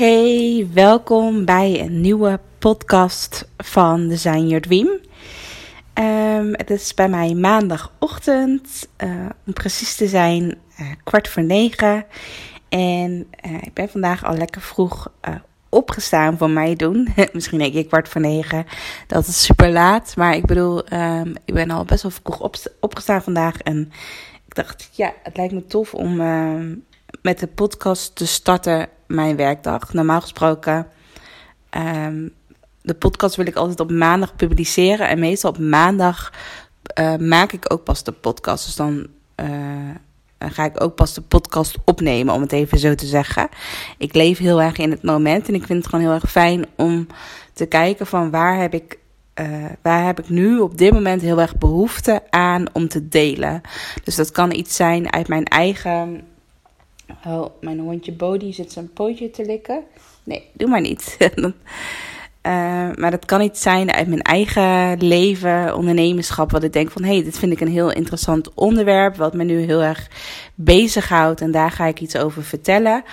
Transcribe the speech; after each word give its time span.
Hey, 0.00 0.68
welkom 0.72 1.44
bij 1.44 1.80
een 1.80 2.00
nieuwe 2.00 2.40
podcast 2.58 3.48
van 3.56 4.08
Design 4.08 4.46
Your 4.46 4.60
Dream. 4.60 4.88
Ehm, 5.92 6.52
het 6.52 6.70
is 6.70 6.94
bij 6.94 7.08
mij 7.08 7.34
maandagochtend, 7.34 8.88
eh, 8.96 9.26
om 9.46 9.52
precies 9.52 9.96
te 9.96 10.08
zijn, 10.08 10.58
eh, 10.76 10.86
kwart 11.04 11.28
voor 11.28 11.42
negen. 11.42 12.06
En 12.68 13.26
eh, 13.30 13.54
ik 13.62 13.74
ben 13.74 13.88
vandaag 13.88 14.24
al 14.24 14.36
lekker 14.36 14.60
vroeg 14.60 15.12
opgestaan 15.68 16.38
voor 16.38 16.50
mij 16.50 16.76
doen. 16.76 17.08
Misschien 17.32 17.58
denk 17.58 17.74
ik 17.74 17.88
kwart 17.88 18.08
voor 18.08 18.20
negen. 18.20 18.66
Dat 19.06 19.26
is 19.26 19.44
super 19.44 19.70
laat. 19.70 20.16
Maar 20.16 20.34
ik 20.34 20.46
bedoel, 20.46 20.84
ehm, 20.84 21.34
ik 21.44 21.54
ben 21.54 21.70
al 21.70 21.84
best 21.84 22.02
wel 22.02 22.12
vroeg 22.12 22.50
opgestaan 22.80 23.22
vandaag. 23.22 23.58
En 23.58 23.92
ik 24.46 24.54
dacht, 24.54 24.88
ja, 24.92 25.12
het 25.22 25.36
lijkt 25.36 25.52
me 25.52 25.66
tof 25.66 25.94
om 25.94 26.20
ehm, 26.20 26.74
met 27.22 27.38
de 27.38 27.46
podcast 27.46 28.16
te 28.16 28.26
starten 28.26 28.88
mijn 29.10 29.36
werkdag. 29.36 29.92
Normaal 29.92 30.20
gesproken, 30.20 30.86
ehm, 31.70 32.28
de 32.82 32.94
podcast 32.94 33.36
wil 33.36 33.46
ik 33.46 33.56
altijd 33.56 33.80
op 33.80 33.90
maandag 33.90 34.36
publiceren. 34.36 35.08
En 35.08 35.18
meestal 35.18 35.50
op 35.50 35.58
maandag 35.58 36.32
eh, 36.82 37.16
maak 37.16 37.52
ik 37.52 37.72
ook 37.72 37.84
pas 37.84 38.04
de 38.04 38.12
podcast. 38.12 38.64
Dus 38.64 38.76
dan... 38.76 39.06
eh, 39.34 39.48
dan 40.38 40.50
ga 40.50 40.64
ik 40.64 40.82
ook 40.82 40.94
pas 40.94 41.14
de 41.14 41.20
podcast 41.20 41.76
opnemen, 41.84 42.34
om 42.34 42.40
het 42.40 42.52
even 42.52 42.78
zo 42.78 42.94
te 42.94 43.06
zeggen. 43.06 43.48
Ik 43.98 44.14
leef 44.14 44.38
heel 44.38 44.62
erg 44.62 44.76
in 44.76 44.90
het 44.90 45.02
moment 45.02 45.48
en 45.48 45.54
ik 45.54 45.64
vind 45.64 45.78
het 45.78 45.88
gewoon 45.88 46.04
heel 46.04 46.14
erg 46.14 46.30
fijn 46.30 46.66
om 46.76 47.06
te 47.52 47.66
kijken 47.66 48.06
van 48.06 48.30
waar 48.30 48.60
heb 48.60 48.74
ik, 48.74 48.98
eh, 49.34 49.46
waar 49.82 50.04
heb 50.06 50.18
ik 50.18 50.28
nu 50.28 50.58
op 50.58 50.78
dit 50.78 50.92
moment 50.92 51.22
heel 51.22 51.40
erg 51.40 51.56
behoefte 51.58 52.22
aan 52.30 52.64
om 52.72 52.88
te 52.88 53.08
delen. 53.08 53.60
Dus 54.04 54.14
dat 54.14 54.30
kan 54.30 54.52
iets 54.52 54.76
zijn 54.76 55.12
uit 55.12 55.28
mijn 55.28 55.44
eigen. 55.44 56.22
Oh, 57.26 57.46
mijn 57.60 57.78
hondje 57.78 58.12
Bodie 58.12 58.52
zit 58.52 58.72
zijn 58.72 58.92
pootje 58.92 59.30
te 59.30 59.44
likken. 59.44 59.82
Nee, 60.24 60.48
doe 60.52 60.68
maar 60.68 60.80
niet. 60.80 61.16
Eh, 62.40 62.52
maar 62.94 63.10
dat 63.10 63.24
kan 63.24 63.40
iets 63.40 63.62
zijn 63.62 63.92
uit 63.92 64.06
mijn 64.06 64.22
eigen 64.22 64.98
leven, 64.98 65.76
ondernemerschap, 65.76 66.50
wat 66.50 66.62
ik 66.62 66.72
denk 66.72 66.90
van 66.90 67.02
hé, 67.02 67.14
hey, 67.14 67.24
dit 67.24 67.38
vind 67.38 67.52
ik 67.52 67.60
een 67.60 67.68
heel 67.68 67.92
interessant 67.92 68.54
onderwerp, 68.54 69.16
wat 69.16 69.34
me 69.34 69.44
nu 69.44 69.60
heel 69.60 69.82
erg 69.82 70.08
bezighoudt 70.54 71.40
en 71.40 71.50
daar 71.50 71.70
ga 71.70 71.86
ik 71.86 72.00
iets 72.00 72.16
over 72.16 72.44
vertellen. 72.44 73.04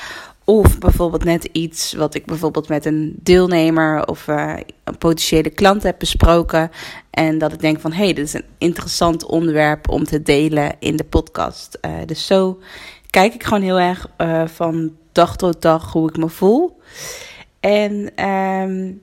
Of 0.44 0.80
bijvoorbeeld 0.80 1.24
net 1.24 1.44
iets 1.44 1.94
wat 1.94 2.16
ik 2.16 2.26
bijvoorbeeld 2.26 2.68
met 2.68 2.86
een 2.86 3.16
deelnemer 3.24 4.08
of 4.08 4.28
uh, 4.28 4.54
een 4.84 4.98
potentiële 4.98 5.50
klant 5.50 5.84
heb 5.84 5.96
besproken. 6.00 6.72
En 7.10 7.38
dat 7.38 7.54
ik 7.54 7.60
denk 7.60 7.80
van 7.80 7.92
hé, 7.92 8.04
hey, 8.04 8.14
dit 8.14 8.26
is 8.26 8.34
een 8.34 8.46
interessant 8.58 9.26
onderwerp 9.26 9.90
om 9.90 10.04
te 10.04 10.22
delen 10.22 10.76
in 10.80 10.96
de 10.96 11.04
podcast. 11.04 11.78
Uh, 11.82 11.92
dus 12.06 12.26
zo 12.26 12.60
kijk 13.18 13.34
ik 13.34 13.44
gewoon 13.44 13.62
heel 13.62 13.80
erg 13.80 14.08
uh, 14.18 14.48
van 14.48 14.96
dag 15.12 15.36
tot 15.36 15.62
dag 15.62 15.92
hoe 15.92 16.10
ik 16.10 16.18
me 16.18 16.30
voel. 16.30 16.80
En 17.60 18.26
um, 18.26 19.02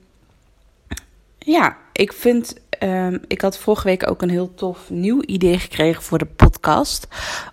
ja, 1.37 1.77
ik 1.91 2.13
vind. 2.13 2.55
Um, 2.83 3.21
ik 3.27 3.41
had 3.41 3.57
vorige 3.57 3.87
week 3.87 4.09
ook 4.09 4.21
een 4.21 4.29
heel 4.29 4.53
tof 4.53 4.89
nieuw 4.89 5.21
idee 5.21 5.59
gekregen 5.59 6.03
voor 6.03 6.17
de 6.17 6.25
podcast. 6.25 7.07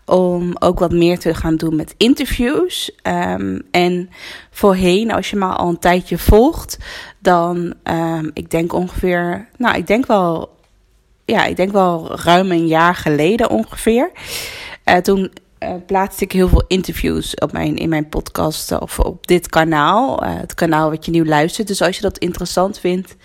Om 0.04 0.56
ook 0.59 0.78
wat 0.78 0.92
meer 0.92 1.19
te 1.19 1.34
gaan 1.34 1.56
doen 1.56 1.76
met 1.76 1.94
interviews. 1.97 2.91
Um, 3.03 3.62
en 3.70 4.10
voorheen, 4.50 5.12
als 5.12 5.31
je 5.31 5.36
me 5.36 5.47
al 5.47 5.69
een 5.69 5.78
tijdje 5.78 6.19
volgt, 6.19 6.78
dan. 7.19 7.75
Ik 8.32 8.50
denk 8.50 8.72
ongeveer. 8.72 9.48
Nou, 9.56 9.76
ik 9.76 9.86
denk 9.86 10.06
wel. 10.06 10.56
Ja, 11.25 11.44
ik 11.44 11.56
denk 11.56 11.72
wel 11.72 12.16
ruim 12.20 12.50
een 12.50 12.66
jaar 12.66 12.94
geleden 12.94 13.50
ongeveer. 13.50 14.10
Uh, 14.84 14.97
toen 14.97 15.31
uh, 15.62 15.74
plaatste 15.86 16.24
ik 16.24 16.32
heel 16.32 16.48
veel 16.48 16.64
interviews 16.66 17.34
op 17.34 17.52
mijn, 17.52 17.76
in 17.76 17.88
mijn 17.88 18.08
podcast 18.08 18.80
of 18.80 18.98
op 18.98 19.26
dit 19.26 19.48
kanaal. 19.48 20.24
Uh, 20.24 20.34
het 20.34 20.54
kanaal 20.54 20.90
wat 20.90 21.04
je 21.04 21.10
nu 21.10 21.26
luistert. 21.26 21.68
Dus 21.68 21.82
als 21.82 21.96
je 21.96 22.02
dat 22.02 22.18
interessant 22.18 22.78
vindt. 22.78 23.16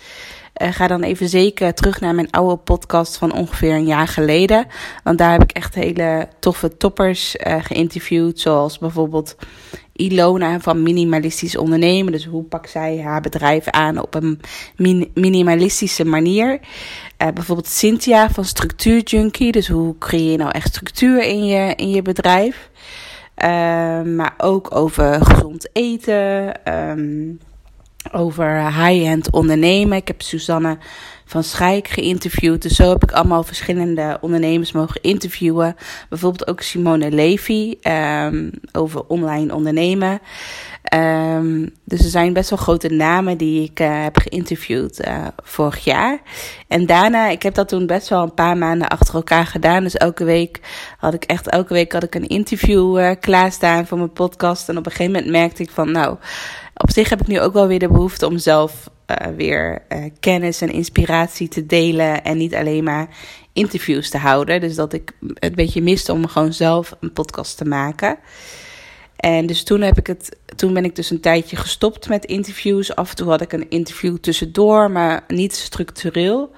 Uh, 0.62 0.68
ga 0.72 0.86
dan 0.86 1.02
even 1.02 1.28
zeker 1.28 1.74
terug 1.74 2.00
naar 2.00 2.14
mijn 2.14 2.30
oude 2.30 2.56
podcast 2.56 3.16
van 3.16 3.32
ongeveer 3.32 3.74
een 3.74 3.86
jaar 3.86 4.08
geleden. 4.08 4.66
Want 5.04 5.18
daar 5.18 5.32
heb 5.32 5.42
ik 5.42 5.52
echt 5.52 5.74
hele 5.74 6.28
toffe 6.40 6.76
toppers 6.76 7.36
geïnterviewd. 7.38 8.40
Zoals 8.40 8.78
bijvoorbeeld 8.78 9.36
Ilona 9.98 10.60
van 10.60 10.82
Minimalistisch 10.82 11.56
Ondernemen. 11.56 12.12
Dus 12.12 12.24
hoe 12.24 12.42
pakt 12.42 12.70
zij 12.70 13.00
haar 13.00 13.20
bedrijf 13.20 13.68
aan 13.68 14.02
op 14.02 14.14
een 14.14 14.40
min 14.76 15.10
minimalistische 15.14 16.04
manier. 16.04 16.60
Uh, 17.22 17.28
bijvoorbeeld 17.34 17.68
Cynthia 17.68 18.30
van 18.30 18.44
Structuur 18.44 19.02
Junkie. 19.02 19.52
Dus 19.52 19.68
hoe 19.68 19.98
creëer 19.98 20.30
je 20.30 20.36
nou 20.36 20.50
echt 20.50 20.68
structuur 20.68 21.22
in 21.22 21.44
je, 21.46 21.74
in 21.74 21.90
je 21.90 22.02
bedrijf. 22.02 22.70
maar 24.04 24.34
ook 24.36 24.74
over 24.74 25.24
gezond 25.24 25.68
eten. 25.72 26.54
Um, 26.74 27.38
over 28.12 28.64
high-end 28.66 29.30
ondernemen. 29.30 29.96
Ik 29.96 30.08
heb 30.08 30.22
Suzanne 30.22 30.78
van 31.24 31.44
Schijk 31.44 31.88
geïnterviewd. 31.88 32.62
Dus 32.62 32.76
zo 32.76 32.88
heb 32.88 33.02
ik 33.02 33.12
allemaal 33.12 33.42
verschillende 33.42 34.18
ondernemers 34.20 34.72
mogen 34.72 35.02
interviewen. 35.02 35.76
Bijvoorbeeld 36.08 36.48
ook 36.48 36.60
Simone 36.60 37.10
Levy 37.10 37.74
um, 37.82 38.50
over 38.72 39.04
online 39.06 39.54
ondernemen. 39.54 40.20
Um, 40.94 41.74
dus 41.84 42.00
er 42.00 42.10
zijn 42.10 42.32
best 42.32 42.50
wel 42.50 42.58
grote 42.58 42.88
namen 42.88 43.36
die 43.36 43.62
ik 43.62 43.80
uh, 43.80 44.02
heb 44.02 44.16
geïnterviewd 44.16 45.06
uh, 45.06 45.26
vorig 45.42 45.84
jaar. 45.84 46.20
En 46.68 46.86
daarna, 46.86 47.28
ik 47.28 47.42
heb 47.42 47.54
dat 47.54 47.68
toen 47.68 47.86
best 47.86 48.08
wel 48.08 48.22
een 48.22 48.34
paar 48.34 48.56
maanden 48.56 48.88
achter 48.88 49.14
elkaar 49.14 49.46
gedaan. 49.46 49.82
Dus 49.82 49.96
elke 49.96 50.24
week 50.24 50.60
had 50.98 51.14
ik 51.14 51.24
echt, 51.24 51.48
elke 51.48 51.72
week 51.72 51.92
had 51.92 52.02
ik 52.02 52.14
een 52.14 52.26
interview 52.26 52.98
uh, 52.98 53.10
klaarstaan 53.20 53.86
voor 53.86 53.98
mijn 53.98 54.12
podcast. 54.12 54.68
En 54.68 54.76
op 54.76 54.86
een 54.86 54.92
gegeven 54.92 55.12
moment 55.12 55.30
merkte 55.30 55.62
ik 55.62 55.70
van, 55.70 55.92
nou, 55.92 56.16
op 56.76 56.90
zich 56.90 57.08
heb 57.08 57.20
ik 57.20 57.26
nu 57.26 57.40
ook 57.40 57.52
wel 57.52 57.66
weer 57.66 57.78
de 57.78 57.88
behoefte 57.88 58.26
om 58.26 58.38
zelf 58.38 58.90
weer 59.36 59.82
kennis 60.20 60.60
en 60.60 60.72
inspiratie 60.72 61.48
te 61.48 61.66
delen. 61.66 62.24
En 62.24 62.36
niet 62.36 62.54
alleen 62.54 62.84
maar 62.84 63.08
interviews 63.52 64.10
te 64.10 64.18
houden. 64.18 64.60
Dus 64.60 64.74
dat 64.74 64.92
ik 64.92 65.12
het 65.20 65.36
een 65.38 65.54
beetje 65.54 65.82
miste 65.82 66.12
om 66.12 66.26
gewoon 66.26 66.52
zelf 66.52 66.96
een 67.00 67.12
podcast 67.12 67.56
te 67.56 67.64
maken. 67.64 68.18
En 69.18 69.46
dus 69.46 69.62
toen, 69.64 69.80
heb 69.80 69.98
ik 69.98 70.06
het, 70.06 70.36
toen 70.56 70.74
ben 70.74 70.84
ik 70.84 70.96
dus 70.96 71.10
een 71.10 71.20
tijdje 71.20 71.56
gestopt 71.56 72.08
met 72.08 72.24
interviews. 72.24 72.94
Af 72.94 73.10
en 73.10 73.16
toe 73.16 73.28
had 73.28 73.40
ik 73.40 73.52
een 73.52 73.70
interview 73.70 74.16
tussendoor, 74.16 74.90
maar 74.90 75.24
niet 75.28 75.54
structureel. 75.54 76.50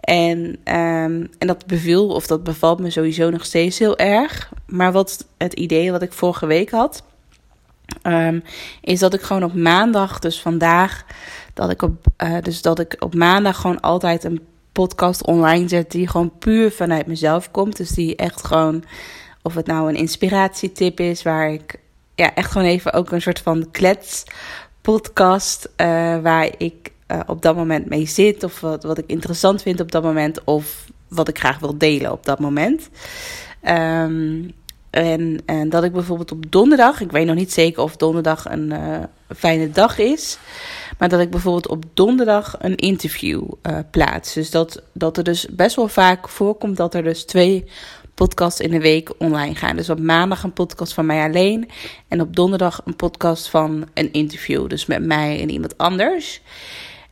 En, 0.00 0.38
um, 0.38 1.30
en 1.38 1.46
dat 1.46 1.66
beviel, 1.66 2.08
of 2.08 2.26
dat 2.26 2.44
bevalt 2.44 2.80
me 2.80 2.90
sowieso 2.90 3.30
nog 3.30 3.44
steeds 3.44 3.78
heel 3.78 3.98
erg. 3.98 4.52
Maar 4.66 4.92
wat 4.92 5.26
het 5.36 5.52
idee 5.52 5.92
wat 5.92 6.02
ik 6.02 6.12
vorige 6.12 6.46
week 6.46 6.70
had, 6.70 7.02
um, 8.02 8.42
is 8.80 8.98
dat 8.98 9.14
ik 9.14 9.22
gewoon 9.22 9.44
op 9.44 9.54
maandag, 9.54 10.18
dus 10.18 10.40
vandaag, 10.40 11.04
dat 11.54 11.70
ik 11.70 11.82
op, 11.82 12.06
uh, 12.22 12.36
dus 12.42 12.62
dat 12.62 12.78
ik 12.78 12.96
op 12.98 13.14
maandag 13.14 13.60
gewoon 13.60 13.80
altijd 13.80 14.24
een 14.24 14.40
podcast 14.72 15.26
online 15.26 15.68
zet 15.68 15.90
die 15.90 16.08
gewoon 16.08 16.38
puur 16.38 16.70
vanuit 16.70 17.06
mezelf 17.06 17.50
komt. 17.50 17.76
Dus 17.76 17.90
die 17.90 18.16
echt 18.16 18.46
gewoon, 18.46 18.84
of 19.42 19.54
het 19.54 19.66
nou 19.66 19.88
een 19.88 19.96
inspiratietip 19.96 21.00
is, 21.00 21.22
waar 21.22 21.52
ik 21.52 21.80
ja, 22.14 22.34
echt 22.34 22.50
gewoon 22.50 22.66
even 22.66 22.92
ook 22.92 23.10
een 23.10 23.22
soort 23.22 23.40
van 23.40 23.70
klets 23.70 24.24
podcast, 24.80 25.68
uh, 25.76 25.86
waar 26.18 26.50
ik 26.58 26.92
uh, 27.08 27.20
op 27.26 27.42
dat 27.42 27.56
moment 27.56 27.88
mee 27.88 28.06
zit, 28.06 28.44
of 28.44 28.60
wat, 28.60 28.82
wat 28.82 28.98
ik 28.98 29.04
interessant 29.06 29.62
vind 29.62 29.80
op 29.80 29.92
dat 29.92 30.02
moment, 30.02 30.44
of 30.44 30.84
wat 31.08 31.28
ik 31.28 31.38
graag 31.38 31.58
wil 31.58 31.78
delen 31.78 32.12
op 32.12 32.26
dat 32.26 32.38
moment. 32.38 32.88
Um, 33.68 34.52
en, 34.90 35.42
en 35.46 35.68
dat 35.68 35.84
ik 35.84 35.92
bijvoorbeeld 35.92 36.32
op 36.32 36.50
donderdag, 36.50 37.00
ik 37.00 37.10
weet 37.10 37.26
nog 37.26 37.36
niet 37.36 37.52
zeker 37.52 37.82
of 37.82 37.96
donderdag 37.96 38.50
een 38.50 38.70
uh, 38.70 38.98
fijne 39.36 39.70
dag 39.70 39.98
is, 39.98 40.38
maar 40.98 41.08
dat 41.08 41.20
ik 41.20 41.30
bijvoorbeeld 41.30 41.68
op 41.68 41.84
donderdag 41.94 42.56
een 42.58 42.76
interview 42.76 43.48
plaats. 43.90 44.32
Dus 44.32 44.50
dat, 44.50 44.82
dat 44.92 45.16
er 45.16 45.24
dus 45.24 45.46
best 45.50 45.76
wel 45.76 45.88
vaak 45.88 46.28
voorkomt 46.28 46.76
dat 46.76 46.94
er 46.94 47.02
dus 47.02 47.24
twee 47.24 47.64
podcasts 48.22 48.60
in 48.60 48.70
de 48.70 48.80
week 48.80 49.10
online 49.18 49.54
gaan. 49.54 49.76
Dus 49.76 49.90
op 49.90 50.00
maandag 50.00 50.42
een 50.42 50.52
podcast 50.52 50.92
van 50.92 51.06
mij 51.06 51.22
alleen 51.22 51.68
en 52.08 52.20
op 52.20 52.36
donderdag 52.36 52.80
een 52.84 52.96
podcast 52.96 53.48
van 53.48 53.88
een 53.94 54.12
interview. 54.12 54.68
Dus 54.68 54.86
met 54.86 55.04
mij 55.04 55.40
en 55.40 55.50
iemand 55.50 55.78
anders. 55.78 56.40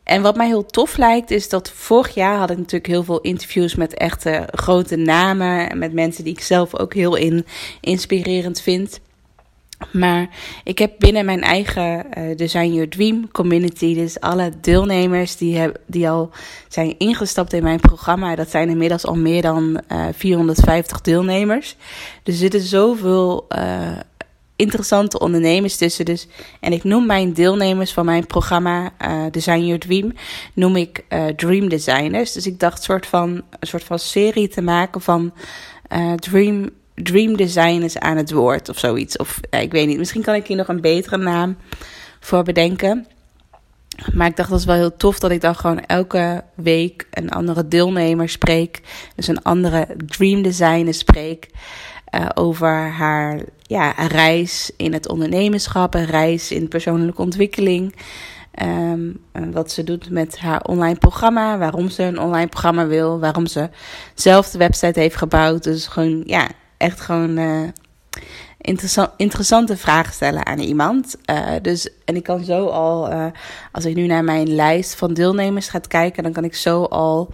En 0.03 0.23
wat 0.23 0.37
mij 0.37 0.47
heel 0.47 0.67
tof 0.67 0.97
lijkt, 0.97 1.31
is 1.31 1.49
dat 1.49 1.71
vorig 1.71 2.15
jaar 2.15 2.37
had 2.37 2.51
ik 2.51 2.57
natuurlijk 2.57 2.87
heel 2.87 3.05
veel 3.05 3.21
interviews 3.21 3.75
met 3.75 3.95
echte 3.95 4.49
grote 4.51 4.97
namen. 4.97 5.71
En 5.71 5.79
met 5.79 5.93
mensen 5.93 6.25
die 6.25 6.33
ik 6.33 6.41
zelf 6.41 6.79
ook 6.79 6.95
heel 6.95 7.17
in, 7.17 7.47
inspirerend 7.81 8.61
vind. 8.61 9.01
Maar 9.93 10.29
ik 10.65 10.79
heb 10.79 10.93
binnen 10.99 11.25
mijn 11.25 11.43
eigen 11.43 12.07
uh, 12.19 12.37
Design 12.37 12.73
Your 12.73 12.89
Dream 12.89 13.31
community, 13.33 13.95
dus 13.95 14.21
alle 14.21 14.53
deelnemers 14.61 15.37
die, 15.37 15.57
heb, 15.57 15.79
die 15.87 16.09
al 16.09 16.31
zijn 16.69 16.99
ingestapt 16.99 17.53
in 17.53 17.63
mijn 17.63 17.81
programma, 17.81 18.35
dat 18.35 18.51
zijn 18.51 18.69
inmiddels 18.69 19.07
al 19.07 19.15
meer 19.15 19.43
dan 19.43 19.81
uh, 19.93 20.07
450 20.13 21.01
deelnemers. 21.01 21.77
Dus 22.23 22.35
er 22.35 22.41
zitten 22.41 22.61
zoveel 22.61 23.47
uh, 23.57 23.91
interessante 24.57 25.19
ondernemers 25.19 25.77
tussen. 25.77 26.05
Dus, 26.05 26.29
en 26.61 26.73
ik 26.73 26.85
noem 26.85 27.07
mijn 27.07 27.33
deelnemers 27.33 27.93
van 27.93 28.05
mijn 28.05 28.27
programma 28.27 28.93
Design 29.31 29.61
Your 29.61 29.79
Dream, 29.79 30.13
noem 30.55 30.77
ik 30.77 31.05
Dream 31.37 31.69
Designers. 31.69 32.33
Dus 32.33 32.47
ik 32.47 32.61
dacht 32.61 32.83
soort 32.83 33.07
van, 33.07 33.29
een 33.31 33.67
soort 33.67 33.85
van 33.85 33.99
serie 33.99 34.49
te 34.49 34.63
maken 34.63 35.01
van 35.01 35.33
uh, 35.93 36.13
Dream, 36.95 37.37
Designers 37.37 37.99
aan 37.99 38.17
het 38.17 38.31
woord 38.31 38.69
of 38.69 38.79
zoiets. 38.79 39.17
Of 39.17 39.41
ik 39.51 39.73
weet 39.73 39.87
niet, 39.87 39.99
misschien 39.99 40.23
kan 40.23 40.35
ik 40.35 40.47
hier 40.47 40.57
nog 40.57 40.69
een 40.69 40.81
betere 40.81 41.17
naam 41.17 41.57
voor 42.21 42.43
bedenken. 42.43 43.07
Maar 44.13 44.27
ik 44.27 44.37
dacht 44.37 44.51
dat 44.51 44.59
is 44.59 44.65
wel 44.65 44.75
heel 44.75 44.97
tof 44.97 45.19
dat 45.19 45.31
ik 45.31 45.41
dan 45.41 45.55
gewoon 45.55 45.81
elke 45.81 46.45
week 46.55 47.07
een 47.11 47.31
andere 47.31 47.69
deelnemer 47.69 48.29
spreek. 48.29 48.81
Dus 49.17 49.27
een 49.27 49.43
andere 49.43 49.87
dream 50.07 50.43
designer 50.43 50.95
spreek. 50.95 51.49
Uh, 52.15 52.27
over 52.35 52.91
haar 52.91 53.41
ja, 53.63 53.91
reis 53.91 54.71
in 54.77 54.93
het 54.93 55.09
ondernemerschap, 55.09 55.95
een 55.95 56.07
reis 56.07 56.51
in 56.51 56.69
persoonlijke 56.69 57.23
ontwikkeling. 57.23 57.95
Um, 58.63 59.21
wat 59.53 59.71
ze 59.71 59.85
doet 59.85 60.11
met 60.11 60.39
haar 60.39 60.63
online 60.63 60.99
programma, 60.99 61.59
waarom 61.59 61.89
ze 61.89 62.03
een 62.03 62.19
online 62.19 62.49
programma 62.49 62.87
wil, 62.87 63.21
waarom 63.21 63.47
ze 63.47 63.69
zelf 64.15 64.51
de 64.51 64.59
website 64.59 65.01
heeft 65.01 65.17
gebouwd. 65.17 65.63
Dus 65.63 65.87
gewoon, 65.87 66.23
ja, 66.27 66.49
echt 66.81 67.01
gewoon 67.01 67.39
uh, 67.39 67.69
interessant, 68.61 69.11
interessante 69.17 69.77
vragen 69.77 70.13
stellen 70.13 70.47
aan 70.47 70.59
iemand. 70.59 71.17
Uh, 71.31 71.51
dus, 71.63 71.89
en 72.05 72.17
ik 72.17 72.23
kan 72.23 72.45
zo 72.45 72.67
al, 72.67 73.13
uh, 73.13 73.27
als 73.73 73.85
ik 73.85 73.95
nu 73.95 74.07
naar 74.07 74.25
mijn 74.25 74.55
lijst 74.55 74.95
van 74.95 75.15
deelnemers 75.15 75.69
ga 75.69 75.79
kijken, 75.79 76.23
dan 76.23 76.33
kan 76.33 76.45
ik 76.45 76.55
zo 76.55 76.83
al 76.85 77.33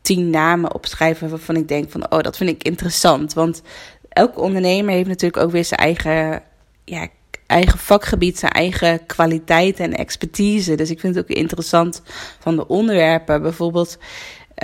tien 0.00 0.30
namen 0.30 0.74
opschrijven 0.74 1.30
waarvan 1.30 1.56
ik 1.56 1.68
denk 1.68 1.90
van, 1.90 2.10
oh, 2.10 2.20
dat 2.20 2.36
vind 2.36 2.50
ik 2.50 2.62
interessant. 2.62 3.32
Want 3.32 3.62
elke 4.08 4.40
ondernemer 4.40 4.94
heeft 4.94 5.08
natuurlijk 5.08 5.42
ook 5.42 5.50
weer 5.50 5.64
zijn 5.64 5.80
eigen, 5.80 6.42
ja, 6.84 7.08
eigen 7.46 7.78
vakgebied, 7.78 8.38
zijn 8.38 8.52
eigen 8.52 9.06
kwaliteit 9.06 9.80
en 9.80 9.94
expertise. 9.94 10.74
Dus 10.74 10.90
ik 10.90 11.00
vind 11.00 11.14
het 11.14 11.24
ook 11.24 11.36
interessant 11.36 12.02
van 12.38 12.56
de 12.56 12.68
onderwerpen. 12.68 13.42
Bijvoorbeeld, 13.42 13.98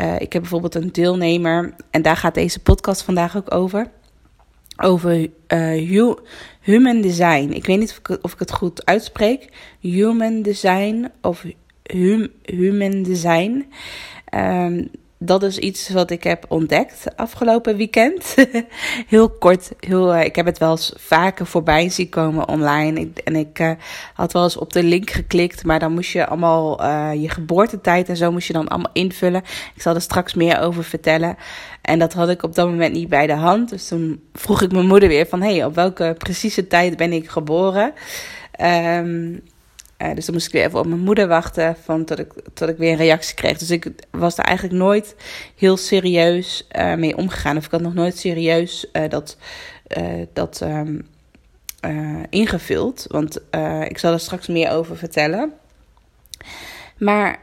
uh, 0.00 0.15
ik 0.19 0.33
heb 0.33 0.43
bijvoorbeeld 0.43 0.75
een 0.75 0.93
deelnemer, 0.93 1.75
en 1.91 2.03
daar 2.03 2.17
gaat 2.17 2.35
deze 2.35 2.61
podcast 2.61 3.03
vandaag 3.03 3.37
ook 3.37 3.55
over. 3.55 3.91
Over 4.77 5.31
uh, 5.49 6.19
human 6.61 7.00
design. 7.00 7.50
Ik 7.50 7.67
weet 7.67 7.79
niet 7.79 7.91
of 7.91 7.99
ik, 7.99 8.25
of 8.25 8.33
ik 8.33 8.39
het 8.39 8.53
goed 8.53 8.87
uitspreek. 8.87 9.49
Human 9.81 10.43
design 10.43 11.11
of 11.21 11.44
hum, 11.83 12.29
human 12.43 13.03
design. 13.03 13.67
Um, 14.35 14.91
dat 15.24 15.42
is 15.42 15.58
iets 15.58 15.88
wat 15.88 16.10
ik 16.10 16.24
heb 16.24 16.44
ontdekt 16.48 17.04
afgelopen 17.16 17.76
weekend. 17.76 18.34
heel 19.14 19.30
kort, 19.30 19.72
heel, 19.78 20.14
uh, 20.14 20.24
ik 20.24 20.36
heb 20.36 20.46
het 20.46 20.58
wel 20.58 20.70
eens 20.70 20.92
vaker 20.96 21.46
voorbij 21.46 21.88
zien 21.88 22.08
komen 22.08 22.48
online. 22.48 23.08
En 23.24 23.36
ik 23.36 23.58
uh, 23.58 23.70
had 24.14 24.32
wel 24.32 24.42
eens 24.42 24.56
op 24.56 24.72
de 24.72 24.82
link 24.82 25.10
geklikt, 25.10 25.64
maar 25.64 25.78
dan 25.78 25.92
moest 25.92 26.12
je 26.12 26.26
allemaal 26.26 26.84
uh, 26.84 27.10
je 27.14 27.28
geboortetijd 27.28 28.08
en 28.08 28.16
zo 28.16 28.32
moest 28.32 28.46
je 28.46 28.52
dan 28.52 28.69
allemaal 28.69 28.90
invullen. 28.92 29.42
Ik 29.74 29.82
zal 29.82 29.94
er 29.94 30.00
straks 30.00 30.34
meer 30.34 30.60
over 30.60 30.84
vertellen. 30.84 31.36
En 31.82 31.98
dat 31.98 32.12
had 32.12 32.28
ik 32.28 32.42
op 32.42 32.54
dat 32.54 32.69
moment 32.69 32.94
niet 32.94 33.08
bij 33.08 33.26
de 33.26 33.34
hand. 33.34 33.69
Dus 33.69 33.88
toen 33.88 34.22
vroeg 34.32 34.62
ik 34.62 34.72
mijn 34.72 34.86
moeder 34.86 35.08
weer 35.08 35.26
van, 35.26 35.42
hey, 35.42 35.64
op 35.64 35.74
welke 35.74 36.14
precieze 36.19 36.66
tijd 36.66 36.96
ben 36.96 37.12
ik 37.12 37.28
geboren? 37.28 37.92
Um, 38.60 39.42
uh, 40.02 40.14
dus 40.14 40.25
dan 40.25 40.34
moest 40.34 40.46
ik 40.46 40.52
weer 40.52 40.64
even 40.64 40.78
op 40.78 40.87
mijn 40.87 41.00
moeder 41.00 41.28
wachten 41.28 41.76
van 41.82 42.04
tot, 42.04 42.19
ik, 42.19 42.32
tot 42.54 42.69
ik 42.69 42.76
weer 42.76 42.90
een 42.90 42.96
reactie 42.96 43.34
kreeg. 43.34 43.58
Dus 43.58 43.70
ik 43.70 43.90
was 44.10 44.34
daar 44.34 44.46
eigenlijk 44.46 44.78
nooit 44.78 45.16
heel 45.56 45.76
serieus 45.76 46.66
uh, 46.76 46.94
mee 46.94 47.16
omgegaan. 47.16 47.56
Of 47.56 47.64
ik 47.64 47.70
had 47.70 47.81
nog 47.81 47.94
nooit 47.94 48.19
serieus 48.19 48.87
uh, 48.93 49.08
dat, 49.08 49.37
dat 50.32 50.60
um, 50.60 51.06
ingevuld. 52.31 53.06
Want 53.08 53.40
ik 53.88 53.99
zal 53.99 54.12
er 54.12 54.20
straks 54.20 54.46
meer 54.46 54.70
over 54.70 54.96
vertellen. 54.96 55.52
Maar 56.98 57.38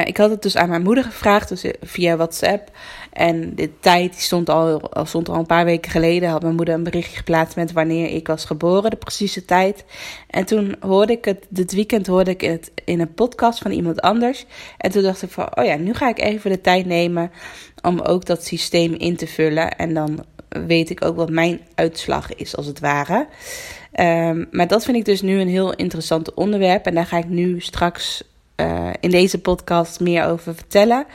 ik 0.00 0.16
had 0.16 0.30
het 0.30 0.42
dus 0.42 0.56
aan 0.56 0.68
mijn 0.68 0.82
moeder 0.82 1.04
gevraagd, 1.04 1.48
dus 1.48 1.64
via 1.80 2.16
WhatsApp. 2.16 2.70
En 3.12 3.54
de 3.54 3.70
tijd 3.80 4.12
die 4.12 4.20
stond 4.20 4.48
al, 4.48 4.90
stond 5.04 5.28
al 5.28 5.34
een 5.34 5.46
paar 5.46 5.64
weken 5.64 5.90
geleden. 5.90 6.28
Had 6.28 6.42
mijn 6.42 6.54
moeder 6.54 6.74
een 6.74 6.82
berichtje 6.82 7.16
geplaatst 7.16 7.56
met 7.56 7.72
wanneer 7.72 8.08
ik 8.08 8.26
was 8.26 8.44
geboren, 8.44 8.90
de 8.90 8.96
precieze 8.96 9.44
tijd. 9.44 9.84
En 10.30 10.44
toen 10.44 10.74
hoorde 10.80 11.12
ik 11.12 11.24
het, 11.24 11.46
dit 11.48 11.72
weekend 11.72 12.06
hoorde 12.06 12.30
ik 12.30 12.40
het 12.40 12.70
in 12.84 13.00
een 13.00 13.14
podcast 13.14 13.58
van 13.58 13.70
iemand 13.70 14.00
anders. 14.00 14.46
En 14.78 14.90
toen 14.90 15.02
dacht 15.02 15.22
ik 15.22 15.30
van, 15.30 15.56
oh 15.58 15.64
ja, 15.64 15.76
nu 15.76 15.94
ga 15.94 16.08
ik 16.08 16.18
even 16.18 16.50
de 16.50 16.60
tijd 16.60 16.86
nemen 16.86 17.30
om 17.82 18.00
ook 18.00 18.24
dat 18.24 18.44
systeem 18.44 18.94
in 18.94 19.16
te 19.16 19.26
vullen. 19.26 19.76
En 19.76 19.94
dan 19.94 20.24
weet 20.48 20.90
ik 20.90 21.04
ook 21.04 21.16
wat 21.16 21.30
mijn 21.30 21.60
uitslag 21.74 22.34
is, 22.34 22.56
als 22.56 22.66
het 22.66 22.80
ware. 22.80 23.26
Um, 24.00 24.48
maar 24.50 24.68
dat 24.68 24.84
vind 24.84 24.96
ik 24.96 25.04
dus 25.04 25.22
nu 25.22 25.40
een 25.40 25.48
heel 25.48 25.74
interessant 25.74 26.34
onderwerp. 26.34 26.86
En 26.86 26.94
daar 26.94 27.06
ga 27.06 27.18
ik 27.18 27.28
nu 27.28 27.60
straks 27.60 28.22
uh, 28.56 28.90
in 29.00 29.10
deze 29.10 29.40
podcast 29.40 30.00
meer 30.00 30.24
over 30.24 30.54
vertellen. 30.54 31.06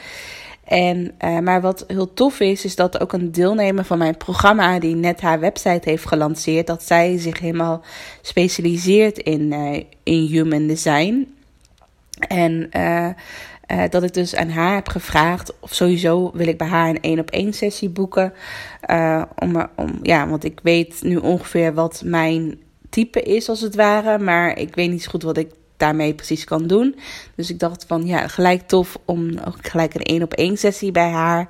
En, 0.63 1.11
uh, 1.25 1.39
maar 1.39 1.61
wat 1.61 1.83
heel 1.87 2.13
tof 2.13 2.39
is, 2.39 2.65
is 2.65 2.75
dat 2.75 2.99
ook 2.99 3.13
een 3.13 3.31
deelnemer 3.31 3.85
van 3.85 3.97
mijn 3.97 4.17
programma, 4.17 4.79
die 4.79 4.95
net 4.95 5.21
haar 5.21 5.39
website 5.39 5.89
heeft 5.89 6.07
gelanceerd, 6.07 6.67
dat 6.67 6.83
zij 6.83 7.17
zich 7.17 7.39
helemaal 7.39 7.81
specialiseert 8.21 9.17
in, 9.17 9.53
uh, 9.53 9.83
in 10.03 10.25
human 10.25 10.67
design. 10.67 11.35
En 12.27 12.69
dat 13.89 14.03
ik 14.03 14.13
dus 14.13 14.35
aan 14.35 14.49
haar 14.49 14.75
heb 14.75 14.89
gevraagd, 14.89 15.53
of 15.59 15.73
sowieso 15.73 16.31
wil 16.33 16.47
ik 16.47 16.57
bij 16.57 16.67
haar 16.67 16.89
een 16.89 17.01
één 17.01 17.19
op 17.19 17.29
één 17.29 17.53
sessie 17.53 17.89
boeken. 17.89 18.33
om, 19.39 19.67
om, 19.75 19.99
ja, 20.01 20.27
want 20.27 20.43
ik 20.43 20.59
weet 20.63 21.01
nu 21.01 21.15
ongeveer 21.15 21.73
wat 21.73 22.01
mijn 22.05 22.59
type 22.89 23.21
is, 23.21 23.49
als 23.49 23.61
het 23.61 23.75
ware. 23.75 24.19
Maar 24.19 24.57
ik 24.57 24.75
weet 24.75 24.89
niet 24.89 25.03
zo 25.03 25.09
goed 25.09 25.23
wat 25.23 25.37
ik 25.37 25.51
daarmee 25.77 26.13
precies 26.13 26.43
kan 26.43 26.67
doen. 26.67 26.95
Dus 27.35 27.49
ik 27.49 27.59
dacht 27.59 27.85
van 27.87 28.05
ja, 28.05 28.27
gelijk 28.27 28.67
tof 28.67 28.97
om 29.05 29.37
ook 29.45 29.57
gelijk 29.61 29.93
een 29.93 30.03
één 30.03 30.23
op 30.23 30.33
één 30.33 30.57
sessie 30.57 30.91
bij 30.91 31.09
haar 31.09 31.47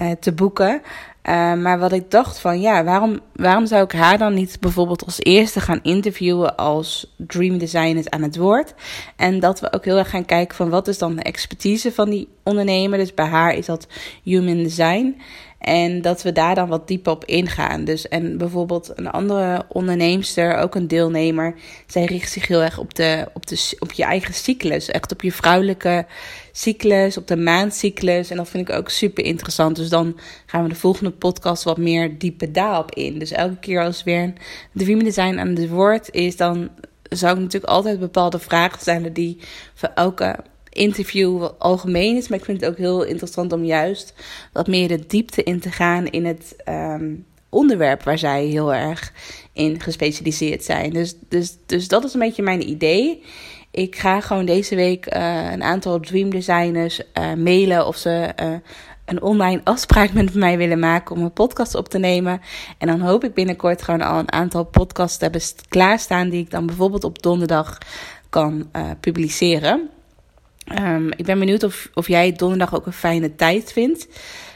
uh, 0.00 0.10
te 0.20 0.32
boeken. 0.32 0.82
Uh, 1.28 1.54
maar 1.54 1.78
wat 1.78 1.92
ik 1.92 2.10
dacht 2.10 2.38
van 2.38 2.60
ja, 2.60 2.84
waarom, 2.84 3.20
waarom 3.34 3.66
zou 3.66 3.84
ik 3.84 3.92
haar 3.92 4.18
dan 4.18 4.34
niet 4.34 4.56
bijvoorbeeld 4.60 5.04
als 5.04 5.20
eerste 5.20 5.60
gaan 5.60 5.80
interviewen 5.82 6.56
als 6.56 7.14
dream 7.16 7.58
designers 7.58 8.10
aan 8.10 8.22
het 8.22 8.36
woord? 8.36 8.74
En 9.16 9.40
dat 9.40 9.60
we 9.60 9.72
ook 9.72 9.84
heel 9.84 9.98
erg 9.98 10.10
gaan 10.10 10.24
kijken 10.24 10.56
van 10.56 10.68
wat 10.68 10.88
is 10.88 10.98
dan 10.98 11.16
de 11.16 11.22
expertise 11.22 11.92
van 11.92 12.10
die 12.10 12.28
ondernemer. 12.42 12.98
Dus 12.98 13.14
bij 13.14 13.26
haar 13.26 13.54
is 13.54 13.66
dat 13.66 13.86
human 14.22 14.56
design. 14.56 15.20
En 15.58 16.02
dat 16.02 16.22
we 16.22 16.32
daar 16.32 16.54
dan 16.54 16.68
wat 16.68 16.88
dieper 16.88 17.12
op 17.12 17.24
ingaan. 17.24 17.84
Dus 17.84 18.08
en 18.08 18.38
bijvoorbeeld 18.38 18.92
een 18.94 19.10
andere 19.10 19.64
onderneemster, 19.68 20.56
ook 20.56 20.74
een 20.74 20.88
deelnemer, 20.88 21.54
zij 21.86 22.04
richt 22.04 22.32
zich 22.32 22.46
heel 22.46 22.62
erg 22.62 22.78
op, 22.78 22.94
de, 22.94 23.28
op, 23.32 23.46
de, 23.46 23.76
op 23.78 23.92
je 23.92 24.04
eigen 24.04 24.34
cyclus. 24.34 24.88
Echt 24.88 25.12
op 25.12 25.22
je 25.22 25.32
vrouwelijke 25.32 26.06
cyclus, 26.52 27.16
op 27.16 27.26
de 27.26 27.36
maandcyclus. 27.36 28.30
En 28.30 28.36
dat 28.36 28.48
vind 28.48 28.68
ik 28.68 28.74
ook 28.74 28.88
super 28.88 29.24
interessant. 29.24 29.76
Dus 29.76 29.88
dan 29.88 30.18
gaan 30.46 30.62
we 30.62 30.68
de 30.68 30.74
volgende 30.74 31.10
podcast 31.10 31.62
wat 31.62 31.78
meer 31.78 32.18
dieper 32.18 32.52
daarop 32.52 32.94
in. 32.94 33.18
Dus 33.18 33.30
elke 33.30 33.58
keer 33.60 33.82
als 33.82 34.04
weer 34.04 34.22
een 34.22 34.36
Dream 34.72 35.02
Design 35.02 35.38
aan 35.38 35.48
het 35.48 35.68
woord 35.68 36.10
is, 36.10 36.36
dan 36.36 36.68
zou 37.02 37.34
ik 37.34 37.42
natuurlijk 37.42 37.72
altijd 37.72 38.00
bepaalde 38.00 38.38
vragen 38.38 38.80
stellen 38.80 39.12
die 39.12 39.38
voor 39.74 39.90
elke 39.94 40.36
interview 40.78 41.48
algemeen 41.58 42.16
is. 42.16 42.28
Maar 42.28 42.38
ik 42.38 42.44
vind 42.44 42.60
het 42.60 42.70
ook 42.70 42.76
heel 42.76 43.02
interessant 43.02 43.52
om 43.52 43.64
juist 43.64 44.14
wat 44.52 44.66
meer 44.66 44.88
de 44.88 45.06
diepte 45.06 45.42
in 45.42 45.60
te 45.60 45.70
gaan 45.70 46.06
in 46.06 46.24
het 46.24 46.56
um, 46.68 47.26
onderwerp 47.48 48.02
waar 48.02 48.18
zij 48.18 48.44
heel 48.44 48.74
erg 48.74 49.12
in 49.52 49.80
gespecialiseerd 49.80 50.64
zijn. 50.64 50.90
Dus, 50.90 51.14
dus, 51.28 51.56
dus 51.66 51.88
dat 51.88 52.04
is 52.04 52.14
een 52.14 52.20
beetje 52.20 52.42
mijn 52.42 52.68
idee. 52.68 53.22
Ik 53.70 53.96
ga 53.96 54.20
gewoon 54.20 54.44
deze 54.44 54.74
week 54.74 55.14
uh, 55.14 55.52
een 55.52 55.62
aantal 55.62 56.00
dream 56.00 56.30
designers 56.30 57.00
uh, 57.00 57.34
mailen 57.34 57.86
of 57.86 57.96
ze 57.96 58.28
uh, 58.42 58.54
een 59.04 59.22
online 59.22 59.60
afspraak 59.64 60.12
met 60.12 60.34
mij 60.34 60.58
willen 60.58 60.78
maken 60.78 61.16
om 61.16 61.22
een 61.22 61.32
podcast 61.32 61.74
op 61.74 61.88
te 61.88 61.98
nemen. 61.98 62.40
En 62.78 62.86
dan 62.86 63.00
hoop 63.00 63.24
ik 63.24 63.34
binnenkort 63.34 63.82
gewoon 63.82 64.02
al 64.02 64.18
een 64.18 64.32
aantal 64.32 64.64
podcasts 64.64 65.16
te 65.16 65.24
hebben 65.24 65.42
klaarstaan 65.68 66.28
die 66.28 66.40
ik 66.40 66.50
dan 66.50 66.66
bijvoorbeeld 66.66 67.04
op 67.04 67.22
donderdag 67.22 67.78
kan 68.28 68.70
publiceren. 69.00 69.90
Um, 70.76 71.10
ik 71.16 71.24
ben 71.24 71.38
benieuwd 71.38 71.62
of, 71.62 71.90
of 71.94 72.08
jij 72.08 72.32
donderdag 72.32 72.74
ook 72.74 72.86
een 72.86 72.92
fijne 72.92 73.34
tijd 73.34 73.72
vindt. 73.72 74.08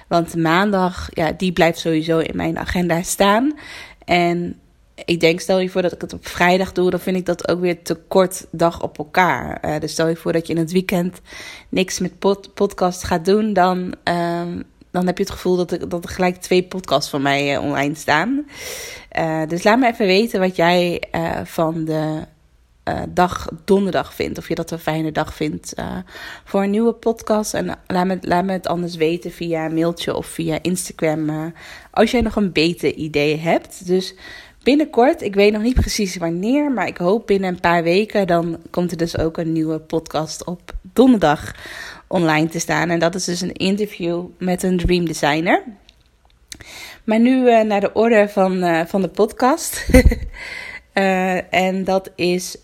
Want 0.09 0.37
maandag, 0.37 1.09
ja, 1.13 1.33
die 1.33 1.53
blijft 1.53 1.79
sowieso 1.79 2.19
in 2.19 2.37
mijn 2.37 2.59
agenda 2.59 3.03
staan. 3.03 3.59
En 4.05 4.61
ik 5.05 5.21
denk, 5.21 5.41
stel 5.41 5.59
je 5.59 5.69
voor 5.69 5.83
dat 5.83 5.93
ik 5.93 6.01
het 6.01 6.13
op 6.13 6.27
vrijdag 6.27 6.73
doe, 6.73 6.91
dan 6.91 7.01
vind 7.01 7.17
ik 7.17 7.27
dat 7.27 7.49
ook 7.49 7.61
weer 7.61 7.83
te 7.83 7.95
kort 7.95 8.47
dag 8.51 8.83
op 8.83 8.99
elkaar. 8.99 9.61
Eh, 9.61 9.81
dus 9.81 9.93
stel 9.93 10.09
je 10.09 10.17
voor 10.17 10.33
dat 10.33 10.47
je 10.47 10.53
in 10.53 10.59
het 10.59 10.73
weekend 10.73 11.21
niks 11.69 11.99
met 11.99 12.19
pod 12.19 12.55
podcast 12.55 13.05
gaat 13.05 13.25
doen, 13.25 13.53
dan, 13.53 13.95
ehm, 14.03 14.61
dan 14.91 15.07
heb 15.07 15.19
je 15.19 15.25
het 15.25 15.33
gevoel 15.33 15.57
dat 15.57 15.79
dat 15.89 16.05
er 16.05 16.11
gelijk 16.11 16.37
twee 16.37 16.63
podcasts 16.63 17.11
van 17.11 17.23
mij 17.23 17.55
uh, 17.55 17.63
online 17.63 17.95
staan. 17.95 18.47
Uh, 19.19 19.43
dus 19.49 19.63
laat 19.63 19.79
me 19.79 19.87
even 19.87 20.07
weten 20.07 20.41
wat 20.41 20.57
jij 20.57 21.03
van 21.45 21.85
de 21.85 22.23
dag 23.09 23.49
donderdag 23.65 24.15
vindt. 24.15 24.39
Of 24.39 24.49
je 24.49 24.55
dat 24.55 24.71
een 24.71 24.79
fijne 24.79 25.13
dag 25.13 25.35
vindt 25.35 25.75
voor 26.45 26.63
een 26.63 26.71
nieuwe 26.71 26.93
podcast. 26.93 27.55
En 27.55 27.79
laat 27.87 28.07
me, 28.07 28.19
laat 28.21 28.45
me 28.45 28.53
het 28.53 28.67
anders 28.67 28.97
weten 28.97 29.31
via 29.31 29.69
mailtje 29.69 30.17
of 30.17 30.27
via 30.27 30.59
Instagram. 30.63 31.53
als 31.91 32.11
jij 32.11 32.21
nog 32.21 32.37
een 32.37 32.53
beter 32.53 32.95
idee 32.95 33.37
hebt. 33.37 33.87
Dus 33.87 34.15
binnenkort, 34.63 35.23
ik 35.23 35.35
weet 35.35 35.53
nog 35.53 35.63
niet 35.63 35.81
precies 35.81 36.17
wanneer, 36.17 36.73
maar 36.73 36.87
ik 36.87 36.97
hoop 36.97 37.27
binnen 37.27 37.49
een 37.49 37.61
paar 37.61 37.83
weken, 37.83 38.27
dan 38.27 38.59
komt 38.71 38.91
er 38.91 38.97
dus 38.97 39.19
ook 39.19 39.37
een 39.37 39.53
nieuwe 39.53 39.79
podcast 39.79 40.45
op 40.45 40.61
donderdag 40.93 41.55
online 42.07 42.49
te 42.49 42.59
staan. 42.59 42.91
En 42.91 42.99
dat 42.99 43.15
is 43.15 43.25
dus 43.25 43.41
een 43.41 43.53
interview 43.53 44.25
met 44.39 44.63
een 44.63 44.77
dream 44.77 45.05
designer. 45.05 45.63
Maar 47.05 47.21
nu 47.21 47.65
naar 47.65 47.81
de 47.81 47.93
orde 47.93 48.29
van, 48.29 48.87
van 48.87 49.03
de 49.03 49.09
podcast. 49.09 49.87
uh, 50.95 51.55
en 51.55 51.85
dat 51.85 52.11
is 52.15 52.57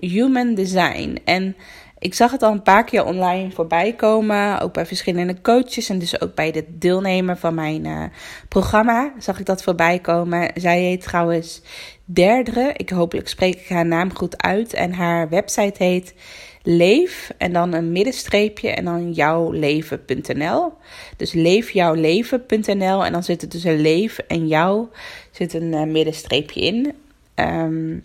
human 0.00 0.54
design. 0.54 1.18
En 1.24 1.56
ik 2.04 2.14
zag 2.14 2.30
het 2.30 2.42
al 2.42 2.52
een 2.52 2.62
paar 2.62 2.84
keer 2.84 3.04
online 3.04 3.50
voorbij 3.50 3.92
komen. 3.92 4.60
Ook 4.60 4.72
bij 4.72 4.86
verschillende 4.86 5.40
coaches. 5.40 5.88
En 5.88 5.98
dus 5.98 6.20
ook 6.20 6.34
bij 6.34 6.52
de 6.52 6.64
deelnemer 6.68 7.36
van 7.36 7.54
mijn 7.54 7.84
uh, 7.84 8.04
programma 8.48 9.12
zag 9.18 9.38
ik 9.38 9.46
dat 9.46 9.62
voorbij 9.62 9.98
komen. 9.98 10.50
Zij 10.54 10.80
heet 10.80 11.02
trouwens 11.02 11.62
Derdere. 12.04 12.72
Ik 12.76 12.90
hopelijk 12.90 13.28
spreek 13.28 13.54
ik 13.54 13.68
haar 13.68 13.86
naam 13.86 14.14
goed 14.14 14.42
uit. 14.42 14.74
En 14.74 14.92
haar 14.92 15.28
website 15.28 15.84
heet 15.84 16.14
Leef. 16.62 17.30
En 17.38 17.52
dan 17.52 17.72
een 17.72 17.92
middenstreepje. 17.92 18.70
En 18.70 18.84
dan 18.84 19.12
jouwleven.nl. 19.12 20.72
Dus 21.16 21.32
leefjouwleven.nl. 21.32 23.04
En 23.04 23.12
dan 23.12 23.22
zit 23.22 23.42
er 23.42 23.48
tussen 23.48 23.80
leef 23.80 24.18
en 24.18 24.46
jou 24.48 24.86
zit 25.30 25.54
een 25.54 25.92
middenstreepje 25.92 26.60
in. 26.60 26.94
Um, 27.34 28.04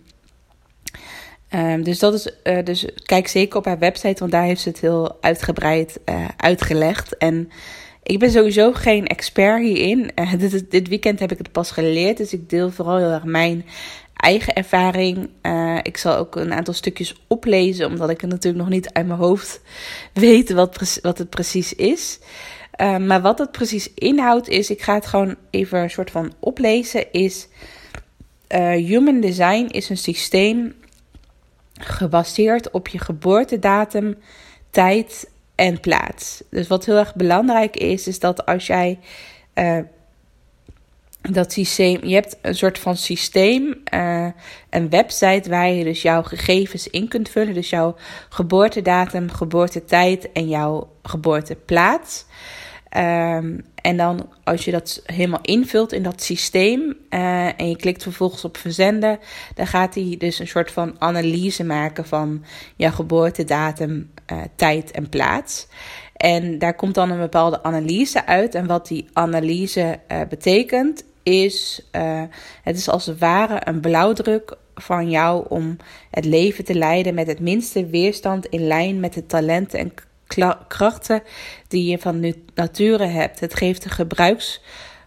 Um, 1.54 1.82
dus 1.82 1.98
dat 1.98 2.14
is, 2.14 2.30
uh, 2.44 2.64
dus 2.64 2.86
kijk 3.04 3.28
zeker 3.28 3.58
op 3.58 3.64
haar 3.64 3.78
website, 3.78 4.18
want 4.18 4.32
daar 4.32 4.42
heeft 4.42 4.60
ze 4.60 4.68
het 4.68 4.80
heel 4.80 5.18
uitgebreid 5.20 6.00
uh, 6.08 6.28
uitgelegd. 6.36 7.16
En 7.16 7.50
ik 8.02 8.18
ben 8.18 8.30
sowieso 8.30 8.72
geen 8.72 9.06
expert 9.06 9.62
hierin. 9.62 10.10
Uh, 10.14 10.32
dit, 10.38 10.70
dit 10.70 10.88
weekend 10.88 11.20
heb 11.20 11.32
ik 11.32 11.38
het 11.38 11.52
pas 11.52 11.70
geleerd, 11.70 12.16
dus 12.16 12.32
ik 12.32 12.50
deel 12.50 12.70
vooral 12.70 12.96
heel 12.96 13.10
erg 13.10 13.24
mijn 13.24 13.64
eigen 14.16 14.54
ervaring. 14.54 15.28
ik 15.82 15.96
zal 15.96 16.16
ook 16.16 16.36
een 16.36 16.52
aantal 16.52 16.74
stukjes 16.74 17.22
oplezen, 17.26 17.86
omdat 17.86 18.10
ik 18.10 18.20
het 18.20 18.30
natuurlijk 18.30 18.64
nog 18.64 18.72
niet 18.72 18.92
uit 18.92 19.06
mijn 19.06 19.18
hoofd 19.18 19.60
weet 20.12 20.52
wat, 20.52 20.98
wat 21.02 21.18
het 21.18 21.30
precies 21.30 21.74
is. 21.74 22.18
maar 22.78 23.20
wat 23.20 23.38
het 23.38 23.52
precies 23.52 23.94
inhoudt 23.94 24.48
is, 24.48 24.70
ik 24.70 24.82
ga 24.82 24.94
het 24.94 25.06
gewoon 25.06 25.36
even 25.50 25.78
een 25.78 25.90
soort 25.90 26.10
van 26.10 26.32
oplezen, 26.40 27.12
is... 27.12 27.48
human 28.58 29.20
design 29.20 29.66
is 29.66 29.88
een 29.88 29.96
systeem 29.96 30.74
gebaseerd 31.80 32.70
op 32.70 32.88
je 32.88 32.98
geboortedatum, 32.98 34.16
tijd 34.70 35.30
en 35.54 35.80
plaats. 35.80 36.42
Dus 36.50 36.68
wat 36.68 36.84
heel 36.84 36.96
erg 36.96 37.14
belangrijk 37.14 37.76
is, 37.76 38.06
is 38.06 38.18
dat 38.18 38.46
als 38.46 38.66
jij 38.66 38.98
uh, 39.54 39.78
dat 41.20 41.52
systeem, 41.52 42.04
je 42.04 42.14
hebt 42.14 42.36
een 42.42 42.54
soort 42.54 42.78
van 42.78 42.96
systeem, 42.96 43.82
uh, 43.94 44.26
een 44.70 44.90
website 44.90 45.50
waar 45.50 45.68
je 45.68 45.84
dus 45.84 46.02
jouw 46.02 46.22
gegevens 46.22 46.88
in 46.88 47.08
kunt 47.08 47.28
vullen. 47.28 47.54
Dus 47.54 47.70
jouw 47.70 47.96
geboortedatum, 48.28 49.30
geboortetijd 49.30 50.32
en 50.32 50.48
jouw 50.48 50.90
geboorteplaats. 51.02 52.24
Um, 52.96 53.64
en 53.74 53.96
dan 53.96 54.28
als 54.44 54.64
je 54.64 54.70
dat 54.70 55.02
helemaal 55.04 55.40
invult 55.42 55.92
in 55.92 56.02
dat 56.02 56.22
systeem 56.22 56.96
uh, 57.10 57.60
en 57.60 57.68
je 57.68 57.76
klikt 57.76 58.02
vervolgens 58.02 58.44
op 58.44 58.56
verzenden, 58.56 59.18
dan 59.54 59.66
gaat 59.66 59.94
hij 59.94 60.14
dus 60.18 60.38
een 60.38 60.48
soort 60.48 60.70
van 60.70 60.96
analyse 60.98 61.64
maken 61.64 62.06
van 62.06 62.44
jouw 62.76 62.90
geboortedatum, 62.90 64.10
uh, 64.32 64.38
tijd 64.56 64.90
en 64.90 65.08
plaats. 65.08 65.66
En 66.16 66.58
daar 66.58 66.74
komt 66.74 66.94
dan 66.94 67.10
een 67.10 67.18
bepaalde 67.18 67.62
analyse 67.62 68.26
uit. 68.26 68.54
En 68.54 68.66
wat 68.66 68.88
die 68.88 69.08
analyse 69.12 69.98
uh, 70.12 70.20
betekent, 70.28 71.04
is: 71.22 71.88
het 72.62 72.76
is 72.76 72.88
als 72.88 73.06
het 73.06 73.18
ware 73.18 73.60
een 73.64 73.80
blauwdruk 73.80 74.56
van 74.74 75.10
jou 75.10 75.46
om 75.48 75.76
het 76.10 76.24
leven 76.24 76.64
te 76.64 76.74
leiden 76.74 77.14
met 77.14 77.26
het 77.26 77.40
minste 77.40 77.86
weerstand 77.86 78.46
in 78.46 78.66
lijn 78.66 79.00
met 79.00 79.12
de 79.12 79.26
talenten 79.26 79.78
en 79.78 79.92
krachten 80.68 81.22
die 81.68 81.90
je 81.90 81.98
van 81.98 82.34
nature 82.54 83.06
hebt. 83.06 83.40
Het 83.40 83.54
geeft 83.54 83.84
een 83.84 83.90
gebruiks, 83.90 84.60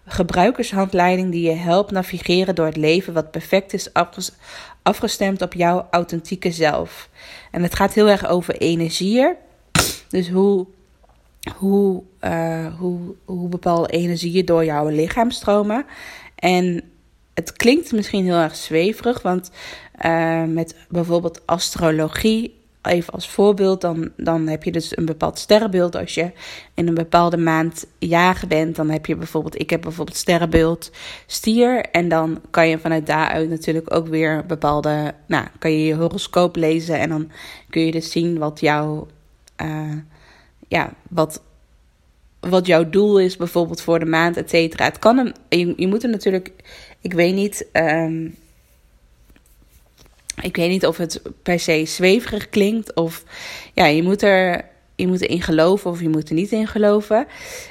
gebruikershandleiding 0.05 1.31
die 1.31 1.49
je 1.49 1.55
helpt 1.55 1.91
navigeren 1.91 2.55
door 2.55 2.65
het 2.65 2.77
leven 2.77 3.13
wat 3.13 3.31
perfect 3.31 3.73
is 3.73 3.89
afgestemd 4.81 5.41
op 5.41 5.53
jouw 5.53 5.87
authentieke 5.91 6.51
zelf. 6.51 7.09
En 7.51 7.63
het 7.63 7.75
gaat 7.75 7.93
heel 7.93 8.09
erg 8.09 8.27
over 8.27 8.55
energieën. 8.55 9.35
Dus 10.09 10.29
hoe, 10.29 10.67
hoe, 11.57 12.03
uh, 12.21 12.77
hoe, 12.77 12.99
hoe 13.25 13.49
bepaalde 13.49 13.89
energieën 13.89 14.45
door 14.45 14.65
jouw 14.65 14.87
lichaam 14.87 15.31
stromen. 15.31 15.85
En 16.35 16.83
het 17.33 17.53
klinkt 17.53 17.91
misschien 17.91 18.25
heel 18.25 18.35
erg 18.35 18.55
zweverig, 18.55 19.21
want 19.21 19.51
uh, 20.05 20.43
met 20.43 20.75
bijvoorbeeld 20.89 21.45
astrologie 21.45 22.61
even 22.83 23.13
als 23.13 23.29
voorbeeld, 23.29 23.81
dan, 23.81 24.11
dan 24.17 24.47
heb 24.47 24.63
je 24.63 24.71
dus 24.71 24.97
een 24.97 25.05
bepaald 25.05 25.39
sterrenbeeld. 25.39 25.95
Als 25.95 26.13
je 26.13 26.31
in 26.73 26.87
een 26.87 26.93
bepaalde 26.93 27.37
maand 27.37 27.85
jager 27.99 28.47
bent, 28.47 28.75
dan 28.75 28.89
heb 28.89 29.05
je 29.05 29.15
bijvoorbeeld, 29.15 29.59
ik 29.59 29.69
heb 29.69 29.81
bijvoorbeeld 29.81 30.17
sterrenbeeld 30.17 30.91
stier. 31.25 31.81
En 31.81 32.09
dan 32.09 32.41
kan 32.49 32.67
je 32.67 32.79
vanuit 32.79 33.07
daaruit 33.07 33.49
natuurlijk 33.49 33.93
ook 33.93 34.07
weer 34.07 34.45
bepaalde, 34.45 35.13
nou, 35.27 35.45
kan 35.59 35.71
je 35.71 35.85
je 35.85 35.95
horoscoop 35.95 36.55
lezen. 36.55 36.99
En 36.99 37.09
dan 37.09 37.31
kun 37.69 37.85
je 37.85 37.91
dus 37.91 38.11
zien 38.11 38.37
wat 38.37 38.59
jouw, 38.59 39.07
uh, 39.63 39.97
ja, 40.67 40.93
wat, 41.09 41.41
wat 42.39 42.65
jouw 42.65 42.89
doel 42.89 43.19
is, 43.19 43.37
bijvoorbeeld 43.37 43.81
voor 43.81 43.99
de 43.99 44.05
maand, 44.05 44.37
et 44.37 44.49
cetera. 44.49 44.85
Het 44.85 44.99
kan 44.99 45.17
een, 45.17 45.35
je, 45.49 45.73
je 45.77 45.87
moet 45.87 46.03
er 46.03 46.09
natuurlijk, 46.09 46.51
ik 47.01 47.13
weet 47.13 47.35
niet. 47.35 47.67
Um, 47.73 48.35
ik 50.41 50.55
weet 50.55 50.69
niet 50.69 50.85
of 50.85 50.97
het 50.97 51.21
per 51.43 51.59
se 51.59 51.85
zweverig 51.85 52.49
klinkt. 52.49 52.93
Of 52.93 53.23
ja, 53.73 53.85
je 53.85 54.03
moet 54.03 54.21
er. 54.21 54.71
Je 54.95 55.07
moet 55.07 55.21
erin 55.21 55.41
geloven 55.41 55.91
of 55.91 56.01
je 56.01 56.09
moet 56.09 56.29
er 56.29 56.35
niet 56.35 56.51
in 56.51 56.67
geloven. 56.67 57.27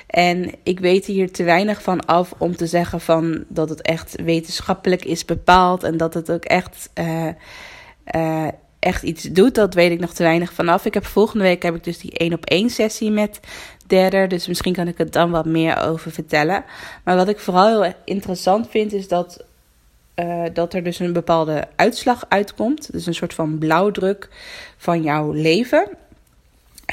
En 0.07 0.55
ik 0.63 0.81
weet 0.81 1.07
hier 1.07 1.33
te 1.33 1.45
weinig 1.45 1.83
van 1.83 2.07
af 2.07 2.33
om 2.39 2.57
te 2.57 2.67
zeggen 2.67 3.01
van 3.01 3.45
dat 3.49 3.69
het 3.69 3.83
echt 3.83 4.23
wetenschappelijk 4.23 5.05
is 5.05 5.25
bepaald. 5.25 5.83
En 5.83 5.97
dat 5.97 6.15
het 6.15 6.31
ook 6.31 6.45
echt, 6.45 6.91
uh, 6.95 7.29
uh, 8.15 8.49
echt 8.79 9.03
iets 9.03 9.23
doet. 9.23 9.55
Dat 9.55 9.75
weet 9.75 9.91
ik 9.91 10.01
nog 10.01 10.13
te 10.13 10.23
weinig 10.23 10.53
vanaf. 10.53 10.85
Ik 10.85 10.95
heb 10.95 11.07
volgende 11.07 11.45
week 11.45 11.63
heb 11.63 11.75
ik 11.75 11.85
dus 11.85 11.99
die 11.99 12.13
één 12.13 12.33
op 12.33 12.45
één 12.45 12.71
sessie 12.71 13.11
met 13.11 13.41
derde. 13.87 14.27
Dus 14.27 14.47
misschien 14.47 14.73
kan 14.75 14.89
ik 14.89 14.99
het 14.99 15.13
dan 15.13 15.31
wat 15.31 15.47
meer 15.47 15.79
over 15.79 16.11
vertellen. 16.11 16.65
Maar 17.05 17.17
wat 17.17 17.29
ik 17.29 17.39
vooral 17.39 17.83
heel 17.83 17.95
interessant 18.05 18.69
vind 18.71 18.93
is 18.93 19.09
dat 19.09 19.45
uh, 20.17 20.45
dat 20.53 20.75
er 20.75 20.83
dus 20.83 20.99
een 20.99 21.13
bepaalde 21.13 21.69
uitslag 21.77 22.25
uitkomt. 22.29 22.93
Dus 22.93 23.07
een 23.07 23.15
soort 23.15 23.35
van 23.35 23.59
blauwdruk 23.59 24.29
van 24.77 25.03
jouw 25.03 25.33
leven. 25.33 25.89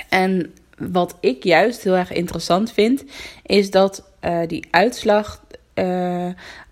En 0.10 0.54
wat 0.78 1.16
ik 1.20 1.44
juist 1.44 1.84
heel 1.84 1.96
erg 1.96 2.12
interessant 2.12 2.72
vind, 2.72 3.04
is 3.46 3.72
dat 3.72 4.04
uh, 4.26 4.40
die 4.48 4.68
uitslag. 4.72 5.42
Uh, 5.76 6.28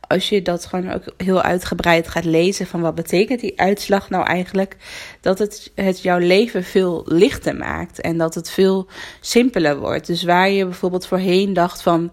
als 0.07 0.29
je 0.29 0.41
dat 0.41 0.65
gewoon 0.65 0.91
ook 0.91 1.03
heel 1.17 1.41
uitgebreid 1.41 2.07
gaat 2.07 2.25
lezen 2.25 2.67
van 2.67 2.81
wat 2.81 2.95
betekent 2.95 3.39
die 3.39 3.59
uitslag 3.59 4.09
nou 4.09 4.25
eigenlijk, 4.25 4.77
dat 5.21 5.39
het, 5.39 5.71
het 5.75 6.01
jouw 6.01 6.17
leven 6.17 6.63
veel 6.63 7.03
lichter 7.05 7.55
maakt 7.55 8.01
en 8.01 8.17
dat 8.17 8.35
het 8.35 8.49
veel 8.49 8.87
simpeler 9.21 9.77
wordt. 9.77 10.07
Dus 10.07 10.23
waar 10.23 10.49
je 10.49 10.65
bijvoorbeeld 10.65 11.07
voorheen 11.07 11.53
dacht 11.53 11.81
van, 11.81 12.11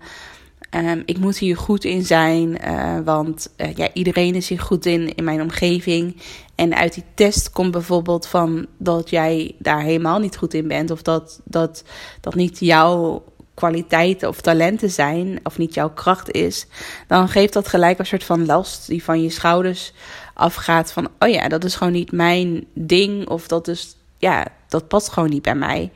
Um, 0.76 1.02
ik 1.06 1.18
moet 1.18 1.38
hier 1.38 1.56
goed 1.56 1.84
in 1.84 2.04
zijn, 2.04 2.58
uh, 2.64 2.98
want 3.04 3.50
uh, 3.56 3.74
ja, 3.74 3.88
iedereen 3.92 4.34
is 4.34 4.48
hier 4.48 4.60
goed 4.60 4.86
in 4.86 5.14
in 5.14 5.24
mijn 5.24 5.42
omgeving. 5.42 6.16
En 6.54 6.74
uit 6.74 6.94
die 6.94 7.04
test 7.14 7.50
komt 7.50 7.70
bijvoorbeeld 7.70 8.26
van 8.26 8.66
dat 8.78 9.10
jij 9.10 9.54
daar 9.58 9.80
helemaal 9.80 10.18
niet 10.18 10.36
goed 10.36 10.54
in 10.54 10.68
bent, 10.68 10.90
of 10.90 11.02
dat 11.02 11.40
dat, 11.44 11.84
dat 12.20 12.34
niet 12.34 12.58
jouw 12.58 13.24
kwaliteiten 13.54 14.28
of 14.28 14.40
talenten 14.40 14.90
zijn, 14.90 15.40
of 15.42 15.58
niet 15.58 15.74
jouw 15.74 15.90
kracht 15.90 16.30
is. 16.30 16.66
Dan 17.06 17.28
geeft 17.28 17.52
dat 17.52 17.68
gelijk 17.68 17.98
een 17.98 18.06
soort 18.06 18.24
van 18.24 18.46
last 18.46 18.86
die 18.86 19.04
van 19.04 19.22
je 19.22 19.30
schouders 19.30 19.92
afgaat. 20.34 20.92
Van 20.92 21.08
oh 21.18 21.28
ja, 21.28 21.48
dat 21.48 21.64
is 21.64 21.74
gewoon 21.76 21.92
niet 21.92 22.12
mijn 22.12 22.64
ding, 22.72 23.28
of 23.28 23.48
dat 23.48 23.68
is 23.68 23.96
ja, 24.18 24.46
dat 24.68 24.88
past 24.88 25.08
gewoon 25.08 25.30
niet 25.30 25.42
bij 25.42 25.54
mij. 25.54 25.92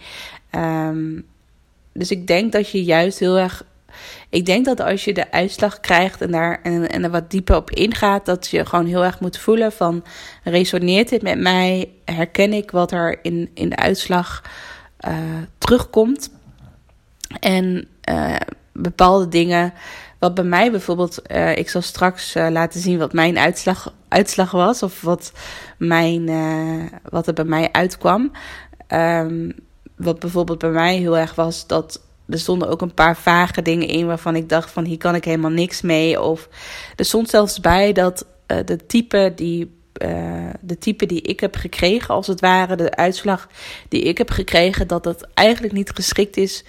Um, 0.50 1.26
dus 1.92 2.11
ik 2.11 2.26
denk 2.26 2.52
dat 2.52 2.70
je 2.70 2.85
juist 2.85 3.18
heel 3.18 3.38
erg 3.38 3.64
ik 4.28 4.46
denk 4.46 4.64
dat 4.64 4.80
als 4.80 5.04
je 5.04 5.14
de 5.14 5.32
uitslag 5.32 5.80
krijgt 5.80 6.20
en 6.20 6.30
daar 6.30 6.60
en, 6.62 6.88
en 6.88 7.04
er 7.04 7.10
wat 7.10 7.30
dieper 7.30 7.56
op 7.56 7.70
ingaat, 7.70 8.26
dat 8.26 8.46
je 8.46 8.66
gewoon 8.66 8.86
heel 8.86 9.04
erg 9.04 9.20
moet 9.20 9.38
voelen 9.38 9.72
van 9.72 10.04
resoneert 10.44 11.08
dit 11.08 11.22
met 11.22 11.38
mij? 11.38 11.90
Herken 12.04 12.52
ik 12.52 12.70
wat 12.70 12.92
er 12.92 13.18
in, 13.22 13.50
in 13.54 13.68
de 13.68 13.76
uitslag 13.76 14.42
uh, 15.08 15.14
terugkomt? 15.58 16.30
En 17.40 17.88
uh, 18.10 18.36
bepaalde 18.72 19.28
dingen, 19.28 19.72
wat 20.18 20.34
bij 20.34 20.44
mij 20.44 20.70
bijvoorbeeld, 20.70 21.22
uh, 21.32 21.56
ik 21.56 21.68
zal 21.68 21.82
straks 21.82 22.34
laten 22.34 22.80
zien 22.80 22.98
wat 22.98 23.12
mijn 23.12 23.38
uitslag, 23.38 23.94
uitslag 24.08 24.50
was, 24.50 24.82
of 24.82 25.00
wat, 25.00 25.32
mijn, 25.78 26.30
wat 27.10 27.26
er 27.26 27.34
bij 27.34 27.44
mij 27.44 27.72
uitkwam. 27.72 28.32
Um, 28.88 29.54
wat 29.98 30.18
bijvoorbeeld 30.18 30.58
bij 30.58 30.70
mij 30.70 30.96
heel 30.96 31.18
erg 31.18 31.34
was, 31.34 31.66
dat 31.66 32.00
er 32.28 32.38
stonden 32.38 32.68
ook 32.68 32.80
een 32.80 32.94
paar 32.94 33.16
vage 33.16 33.62
dingen 33.62 33.88
in 33.88 34.06
waarvan 34.06 34.37
ik 34.37 34.49
dacht 34.49 34.70
van 34.70 34.85
hier 34.85 34.99
kan 34.99 35.14
ik 35.14 35.25
helemaal 35.25 35.50
niks 35.50 35.80
mee. 35.80 36.20
Of 36.20 36.49
er 36.97 37.04
stond 37.04 37.30
zelfs 37.30 37.61
bij 37.61 37.92
dat 37.92 38.26
uh, 38.47 38.58
de 38.64 38.87
type 38.87 39.32
die. 39.35 39.76
Uh, 40.02 40.50
de 40.61 40.78
type 40.78 41.06
die 41.06 41.23
ik 41.23 41.40
heb 41.40 41.56
gekregen, 41.56 42.14
als 42.14 42.26
het 42.26 42.40
ware, 42.40 42.76
de 42.76 42.97
uitslag 42.97 43.49
die 43.88 44.02
ik 44.02 44.18
heb 44.18 44.30
gekregen, 44.30 44.88
dat 44.88 45.02
dat 45.02 45.28
eigenlijk 45.35 45.75
niet 45.75 45.90
geschikt 45.94 46.37
is 46.37 46.64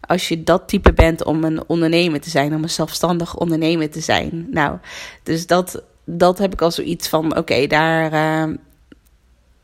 als 0.00 0.28
je 0.28 0.42
dat 0.42 0.68
type 0.68 0.92
bent 0.92 1.24
om 1.24 1.44
een 1.44 1.68
ondernemer 1.68 2.20
te 2.20 2.30
zijn, 2.30 2.54
om 2.54 2.62
een 2.62 2.70
zelfstandig 2.70 3.36
ondernemer 3.36 3.90
te 3.90 4.00
zijn. 4.00 4.46
Nou, 4.50 4.78
dus 5.22 5.46
dat, 5.46 5.82
dat 6.04 6.38
heb 6.38 6.52
ik 6.52 6.62
al 6.62 6.70
zoiets 6.70 7.08
van: 7.08 7.36
oké, 7.36 7.66
daar, 7.66 8.12
uh, 8.12 8.54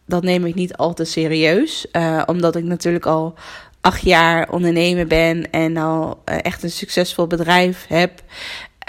dat 0.06 0.22
neem 0.22 0.46
ik 0.46 0.54
niet 0.54 0.76
al 0.76 0.94
te 0.94 1.04
serieus. 1.04 1.86
Omdat 2.26 2.56
ik 2.56 2.64
natuurlijk 2.64 3.06
al 3.06 3.34
acht 3.80 4.02
jaar 4.02 4.50
ondernemer 4.50 5.06
ben 5.06 5.50
en 5.50 5.76
al 5.76 6.22
uh, 6.28 6.36
echt 6.42 6.62
een 6.62 6.70
succesvol 6.70 7.26
bedrijf 7.26 7.86
heb. 7.88 8.22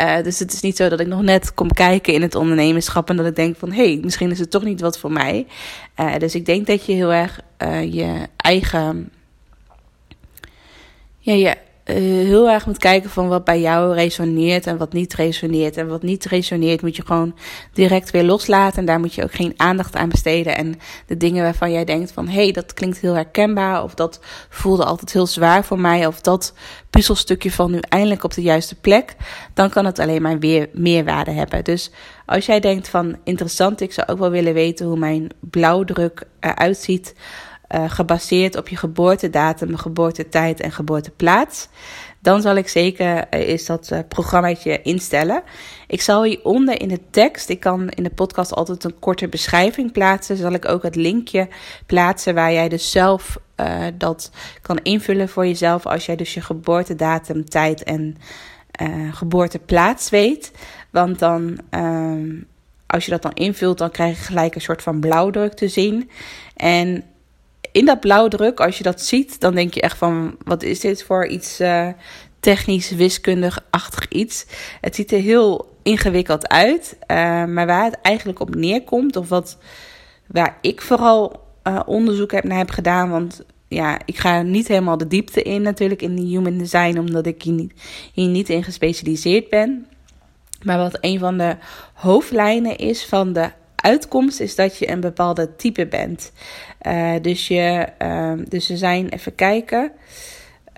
Uh, 0.02 0.24
dus 0.24 0.40
het 0.40 0.54
is 0.54 0.62
niet 0.62 0.76
zo 0.76 0.90
dat 0.90 1.00
ik 1.00 1.08
nog 1.08 1.22
net 1.22 1.54
kom 1.54 1.72
kijken 1.72 2.14
in 2.14 2.22
het 2.22 2.36
ondernemerschap 2.36 3.10
en 3.10 3.18
dat 3.18 3.26
ik 3.26 3.36
denk 3.36 3.58
van 3.58 3.72
hé, 3.72 3.94
hey, 3.94 4.00
misschien 4.04 4.32
is 4.32 4.40
het 4.40 4.52
toch 4.52 4.64
niet 4.64 4.82
wat 4.82 5.00
voor 5.00 5.12
mij. 5.12 5.48
dus 6.18 6.36
ik 6.36 6.46
denk 6.46 6.68
dat 6.68 6.86
je 6.86 6.94
heel 6.94 7.14
erg 7.14 7.40
je 7.92 8.28
eigen. 8.38 9.12
Ja, 11.20 11.34
je 11.34 11.58
heel 11.94 12.50
erg 12.50 12.66
moet 12.66 12.78
kijken 12.78 13.10
van 13.10 13.28
wat 13.28 13.44
bij 13.44 13.62
jou 13.62 13.94
resoneert 13.94 14.68
en 14.68 14.78
wat 14.78 14.94
niet 14.94 15.14
resoneert. 15.14 15.78
En 15.78 15.88
wat 15.88 16.04
niet 16.04 16.26
resoneert 16.26 16.82
moet 16.82 16.96
je 16.96 17.06
gewoon 17.06 17.36
direct 17.74 18.12
weer 18.12 18.24
loslaten. 18.24 18.80
En 18.80 18.86
daar 18.86 19.00
moet 19.00 19.14
je 19.14 19.24
ook 19.24 19.34
geen 19.34 19.54
aandacht 19.58 19.96
aan 19.96 20.10
besteden. 20.10 20.58
En 20.58 20.80
de 21.08 21.18
dingen 21.18 21.44
waarvan 21.44 21.72
jij 21.72 21.86
denkt 21.86 22.12
van 22.12 22.28
hé, 22.28 22.44
hey, 22.44 22.52
dat 22.52 22.74
klinkt 22.74 22.98
heel 22.98 23.14
herkenbaar. 23.14 23.84
Of 23.84 23.94
dat 23.94 24.20
voelde 24.50 24.86
altijd 24.86 25.14
heel 25.14 25.28
zwaar 25.28 25.66
voor 25.66 25.80
mij. 25.80 26.08
Of 26.08 26.22
dat 26.22 26.54
puzzelstukje 26.90 27.52
van 27.52 27.72
nu 27.72 27.80
eindelijk 27.80 28.24
op 28.24 28.34
de 28.34 28.42
juiste 28.42 28.76
plek. 28.76 29.16
Dan 29.54 29.70
kan 29.70 29.86
het 29.86 30.00
alleen 30.00 30.22
maar 30.22 30.40
weer 30.40 30.70
meerwaarde 30.74 31.32
hebben. 31.32 31.64
Dus 31.64 31.92
als 32.26 32.46
jij 32.46 32.60
denkt 32.60 32.90
van 32.90 33.18
interessant, 33.24 33.82
ik 33.82 33.94
zou 33.94 34.08
ook 34.08 34.20
wel 34.20 34.30
willen 34.30 34.54
weten 34.54 34.86
hoe 34.86 34.98
mijn 34.98 35.30
blauwdruk 35.40 36.24
eruit 36.40 36.78
ziet 36.78 37.14
uh, 37.76 37.90
gebaseerd 37.90 38.58
op 38.58 38.68
je 38.68 38.76
geboortedatum, 38.76 39.76
geboortetijd 39.76 40.60
en 40.60 40.72
geboorteplaats. 40.72 41.68
Dan 42.20 42.42
zal 42.42 42.56
ik 42.56 42.68
zeker 42.68 43.16
uh, 43.16 43.48
eens 43.48 43.66
dat 43.66 43.90
uh, 43.94 44.00
programmaatje 44.08 44.82
instellen. 44.82 45.44
Ik 45.88 46.02
zal 46.02 46.24
hieronder 46.24 46.82
in 46.82 46.88
de 46.88 47.00
tekst, 47.10 47.50
ik 47.50 47.60
kan 47.60 47.90
in 47.90 48.04
de 48.04 48.10
podcast 48.10 48.54
altijd 48.54 48.84
een 48.84 49.00
korte 49.00 49.28
beschrijving 49.28 49.92
plaatsen. 49.92 50.38
Zal 50.38 50.52
ik 50.52 50.68
ook 50.68 50.84
het 50.84 50.96
linkje 50.96 51.48
plaatsen 51.86 52.36
waar 52.36 52.54
jij 52.54 52.70
dus 52.70 52.92
zelf 52.92 53.40
dat 53.98 54.32
kan 54.62 54.80
invullen 54.84 55.30
voor 55.30 55.48
jezelf. 55.48 55.86
Als 55.86 56.06
jij 56.06 56.16
dus 56.16 56.34
je 56.34 56.42
geboortedatum, 56.42 57.46
tijd 57.46 57.84
en 57.84 58.18
geboorteplaats 59.12 60.10
weet. 60.10 60.52
Want 60.90 61.20
dan, 61.20 61.58
ehm, 61.70 62.30
als 62.88 63.06
je 63.06 63.12
dat 63.12 63.22
dan 63.22 63.34
invult, 63.34 63.78
dan 63.78 63.92
krijg 63.92 64.18
je 64.18 64.24
gelijk 64.24 64.56
een 64.56 64.62
soort 64.62 64.82
van 64.82 65.00
blauwdruk 65.00 65.54
te 65.54 65.68
zien. 65.68 66.10
En 66.56 67.04
in 67.72 67.86
dat 67.86 68.00
blauwdruk, 68.00 68.60
als 68.60 68.78
je 68.78 68.84
dat 68.84 69.02
ziet, 69.02 69.40
dan 69.40 69.56
denk 69.56 69.74
je 69.74 69.82
echt 69.82 69.98
van: 69.98 70.36
wat 70.44 70.64
is 70.64 70.80
dit 70.80 71.04
voor 71.04 71.28
iets 71.28 71.62
uh, 71.62 71.88
technisch, 72.40 72.92
wiskundig-achtig 72.92 74.08
iets? 74.08 74.46
Het 74.82 74.96
ziet 74.96 75.12
er 75.12 75.20
heel 75.20 75.78
ingewikkeld 75.84 76.48
uit, 76.48 76.98
uh, 77.08 77.46
maar 77.46 77.66
waar 77.66 77.84
het 77.84 77.98
eigenlijk 78.02 78.40
op 78.40 78.56
neerkomt, 78.56 79.16
of 79.16 79.30
wat 79.30 79.58
waar 80.28 80.58
ik 80.62 80.82
vooral 80.82 81.44
uh, 81.64 81.80
onderzoek 81.86 82.32
heb 82.32 82.44
naar 82.44 82.58
heb 82.58 82.70
gedaan, 82.70 83.10
want 83.10 83.44
ja, 83.68 84.00
ik 84.06 84.18
ga 84.18 84.42
niet 84.42 84.68
helemaal 84.68 84.98
de 84.98 85.08
diepte 85.08 85.42
in 85.42 85.62
natuurlijk 85.62 86.02
in 86.02 86.18
human 86.18 86.58
design, 86.58 86.98
omdat 86.98 87.26
ik 87.26 87.42
hier 87.42 87.54
niet, 87.54 87.74
hier 88.14 88.28
niet 88.28 88.50
in 88.50 88.64
gespecialiseerd 88.64 89.50
ben. 89.50 89.88
Maar 90.64 90.78
wat 90.78 90.98
een 91.02 91.20
van 91.20 91.38
de 91.38 91.56
hoofdlijnen 91.94 92.78
is 92.78 93.06
van 93.06 93.34
de 93.34 93.52
uitkomst 93.82 94.40
is 94.40 94.56
dat 94.56 94.78
je 94.78 94.90
een 94.90 95.00
bepaalde 95.00 95.56
type 95.56 95.88
bent. 95.88 96.32
Uh, 96.88 97.14
dus, 97.22 97.48
je, 97.48 97.88
uh, 98.02 98.34
dus 98.48 98.70
er 98.70 98.78
zijn, 98.78 99.10
even 99.10 99.36
kijken, 99.36 99.92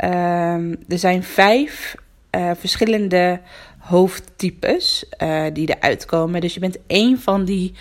uh, 0.03 0.71
er 0.87 0.97
zijn 0.97 1.23
vijf 1.23 1.95
eh, 2.29 2.51
verschillende 2.57 3.39
hoofdtypes 3.77 5.09
eh, 5.09 5.43
die 5.53 5.75
eruit 5.75 6.05
komen. 6.05 6.41
Dus 6.41 6.53
je 6.53 6.59
bent 6.59 6.77
één 6.87 7.19
van 7.19 7.45
die 7.45 7.73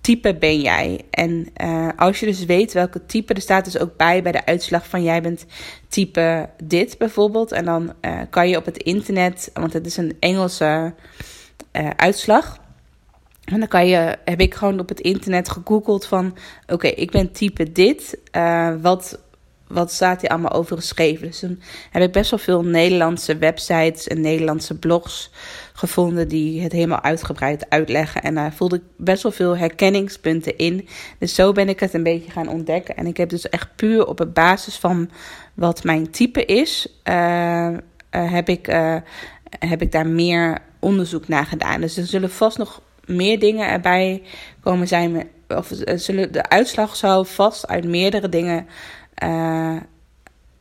type 0.00 0.34
ben 0.34 0.60
jij. 0.60 1.00
En 1.10 1.52
als 1.96 2.20
je 2.20 2.26
dus 2.26 2.44
weet 2.44 2.72
welke 2.72 3.06
type, 3.06 3.34
er 3.34 3.40
staat 3.40 3.64
dus 3.64 3.78
ook 3.78 3.96
bij 3.96 4.22
bij 4.22 4.32
de 4.32 4.46
uitslag 4.46 4.88
van 4.88 5.02
jij 5.02 5.22
bent 5.22 5.46
type 5.88 6.48
dit 6.62 6.98
bijvoorbeeld. 6.98 7.52
En 7.52 7.64
dan 7.64 7.92
kan 8.30 8.48
je 8.48 8.56
op 8.56 8.64
het 8.64 8.76
internet, 8.76 9.50
want 9.54 9.72
het 9.72 9.86
is 9.86 9.96
een 9.96 10.16
Engelse 10.20 10.94
uitslag 11.96 12.60
en 13.46 13.58
dan 13.58 13.68
kan 13.68 13.86
je, 13.86 14.18
heb 14.24 14.40
ik 14.40 14.54
gewoon 14.54 14.80
op 14.80 14.88
het 14.88 15.00
internet 15.00 15.48
gegoogeld 15.48 16.06
van, 16.06 16.36
oké, 16.66 16.86
ik 16.86 17.10
ben 17.10 17.32
type 17.32 17.72
dit, 17.72 18.18
uh, 18.36 18.74
wat, 18.80 19.18
wat 19.66 19.92
staat 19.92 20.20
hier 20.20 20.30
allemaal 20.30 20.52
over 20.52 20.76
geschreven? 20.76 21.26
Dus 21.26 21.40
dan 21.40 21.58
heb 21.90 22.02
ik 22.02 22.12
best 22.12 22.30
wel 22.30 22.38
veel 22.38 22.64
Nederlandse 22.64 23.36
websites 23.36 24.06
en 24.06 24.20
Nederlandse 24.20 24.78
blogs 24.78 25.30
gevonden 25.72 26.28
die 26.28 26.62
het 26.62 26.72
helemaal 26.72 27.02
uitgebreid 27.02 27.70
uitleggen. 27.70 28.22
En 28.22 28.34
daar 28.34 28.52
voelde 28.52 28.76
ik 28.76 28.82
best 28.96 29.22
wel 29.22 29.32
veel 29.32 29.56
herkenningspunten 29.56 30.56
in. 30.56 30.88
Dus 31.18 31.34
zo 31.34 31.52
ben 31.52 31.68
ik 31.68 31.80
het 31.80 31.94
een 31.94 32.02
beetje 32.02 32.30
gaan 32.30 32.48
ontdekken. 32.48 32.96
En 32.96 33.06
ik 33.06 33.16
heb 33.16 33.28
dus 33.28 33.48
echt 33.48 33.76
puur 33.76 34.06
op 34.06 34.18
het 34.18 34.32
basis 34.32 34.76
van 34.76 35.10
wat 35.54 35.84
mijn 35.84 36.10
type 36.10 36.44
is, 36.44 37.00
uh, 37.04 37.68
uh, 37.70 37.78
heb, 38.10 38.48
ik, 38.48 38.66
heb 39.58 39.82
ik 39.82 39.92
daar 39.92 40.06
meer 40.06 40.58
onderzoek 40.78 41.28
naar 41.28 41.46
gedaan. 41.46 41.80
Dus 41.80 41.96
er 41.96 42.06
zullen 42.06 42.30
vast 42.30 42.58
nog 42.58 42.80
meer 43.06 43.38
dingen 43.38 43.68
erbij 43.68 44.22
komen 44.60 44.88
zijn. 44.88 45.28
Of 45.48 45.70
zullen, 45.94 46.32
de 46.32 46.48
uitslag 46.48 46.96
zou 46.96 47.26
vast 47.26 47.66
uit 47.66 47.84
meerdere 47.84 48.28
dingen. 48.28 48.66
Uh, 49.24 49.76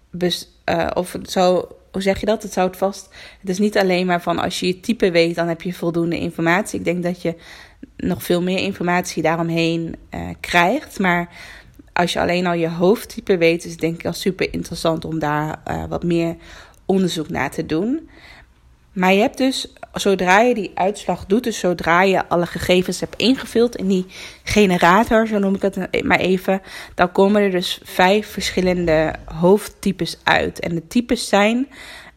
bes, 0.09 0.49
uh, 0.69 0.87
of 0.93 1.15
zo, 1.23 1.67
hoe 1.91 2.01
zeg 2.01 2.19
je 2.19 2.25
dat? 2.25 2.43
Het 2.43 2.53
zou 2.53 2.67
het 2.67 2.77
vast. 2.77 3.09
Het 3.39 3.49
is 3.49 3.59
niet 3.59 3.77
alleen 3.77 4.05
maar 4.05 4.21
van 4.21 4.39
als 4.39 4.59
je 4.59 4.67
je 4.67 4.79
type 4.79 5.11
weet, 5.11 5.35
dan 5.35 5.47
heb 5.47 5.61
je 5.61 5.73
voldoende 5.73 6.19
informatie. 6.19 6.79
Ik 6.79 6.85
denk 6.85 7.03
dat 7.03 7.21
je 7.21 7.35
nog 7.97 8.23
veel 8.23 8.41
meer 8.41 8.59
informatie 8.59 9.23
daaromheen 9.23 9.95
krijgt. 10.39 10.99
Maar 10.99 11.29
als 11.93 12.13
je 12.13 12.19
alleen 12.19 12.47
al 12.47 12.53
je 12.53 12.69
hoofdtype 12.69 13.37
weet, 13.37 13.65
is 13.65 13.71
het 13.71 13.79
denk 13.79 13.99
ik 13.99 14.05
al 14.05 14.13
super 14.13 14.53
interessant 14.53 15.05
om 15.05 15.19
daar 15.19 15.59
wat 15.89 16.03
meer 16.03 16.35
onderzoek 16.85 17.29
naar 17.29 17.51
te 17.51 17.65
doen. 17.65 18.09
Maar 18.93 19.13
je 19.13 19.21
hebt 19.21 19.37
dus, 19.37 19.73
zodra 19.95 20.39
je 20.39 20.53
die 20.53 20.71
uitslag 20.73 21.25
doet, 21.25 21.43
dus 21.43 21.59
zodra 21.59 22.01
je 22.01 22.27
alle 22.27 22.45
gegevens 22.45 22.99
hebt 22.99 23.15
ingevuld 23.15 23.75
in 23.75 23.87
die 23.87 24.05
generator, 24.43 25.27
zo 25.27 25.39
noem 25.39 25.55
ik 25.55 25.61
het 25.61 26.03
maar 26.03 26.19
even, 26.19 26.61
dan 26.95 27.11
komen 27.11 27.41
er 27.41 27.51
dus 27.51 27.79
vijf 27.83 28.27
verschillende 28.27 29.15
hoofdtypes 29.25 30.17
uit. 30.23 30.59
En 30.59 30.75
de 30.75 30.87
types 30.87 31.27
zijn 31.27 31.67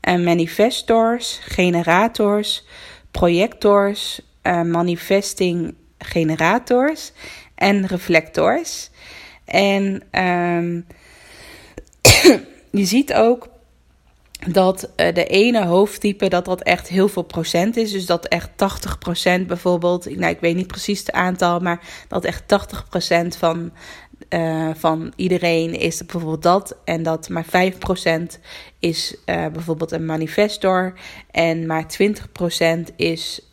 uh, 0.09 0.25
manifestors, 0.25 1.41
generators, 1.43 2.65
projectors, 3.11 4.21
uh, 4.43 4.63
manifesting 4.63 5.75
generators 5.99 7.13
en 7.55 7.87
reflectors. 7.87 8.91
En 9.45 10.03
um, 10.23 10.87
je 12.81 12.85
ziet 12.85 13.15
ook 13.15 13.49
dat 14.47 14.91
uh, 14.97 15.15
de 15.15 15.27
ene 15.27 15.67
hoofdtype 15.67 16.29
dat 16.29 16.45
dat 16.45 16.63
echt 16.63 16.89
heel 16.89 17.09
veel 17.09 17.23
procent 17.23 17.77
is. 17.77 17.93
Dus 17.93 18.07
dat 18.07 18.27
echt 18.27 18.51
80 18.57 18.99
procent 18.99 19.47
bijvoorbeeld, 19.47 20.17
nou, 20.17 20.33
ik 20.33 20.41
weet 20.41 20.57
niet 20.57 20.67
precies 20.67 20.99
het 20.99 21.13
aantal, 21.13 21.61
maar 21.61 21.81
dat 22.09 22.25
echt 22.25 22.49
80 22.49 22.89
procent 22.89 23.37
van 23.37 23.73
eh, 24.29 24.69
van 24.75 25.13
iedereen 25.17 25.75
is 25.75 26.07
bijvoorbeeld 26.07 26.43
dat. 26.43 26.77
En 26.85 27.03
dat 27.03 27.29
maar 27.29 27.45
5% 27.45 27.49
is 28.79 29.17
uh, 29.27 29.47
bijvoorbeeld 29.47 29.93
een 29.93 30.07
manifestor. 30.07 30.93
En 31.31 31.67
maar 31.67 31.85
20% 32.91 32.95
is 32.97 33.49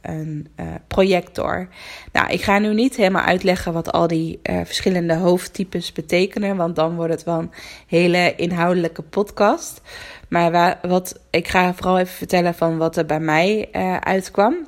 een 0.00 0.48
projector. 0.86 1.68
Nou, 2.12 2.30
ik 2.30 2.42
ga 2.42 2.58
nu 2.58 2.74
niet 2.74 2.96
helemaal 2.96 3.24
uitleggen 3.24 3.72
wat 3.72 3.92
al 3.92 4.06
die 4.06 4.40
verschillende 4.42 5.14
hoofdtypes 5.14 5.92
betekenen. 5.92 6.56
Want 6.56 6.76
dan 6.76 6.96
wordt 6.96 7.12
het 7.12 7.24
wel 7.24 7.38
een 7.38 7.52
hele 7.86 8.34
inhoudelijke 8.36 9.02
podcast. 9.02 9.80
Maar 10.28 10.78
wat, 10.82 11.20
ik 11.30 11.48
ga 11.48 11.74
vooral 11.74 11.98
even 11.98 12.14
vertellen 12.14 12.54
van 12.54 12.76
wat 12.76 12.96
er 12.96 13.06
bij 13.06 13.20
mij 13.20 13.68
uitkwam. 14.00 14.66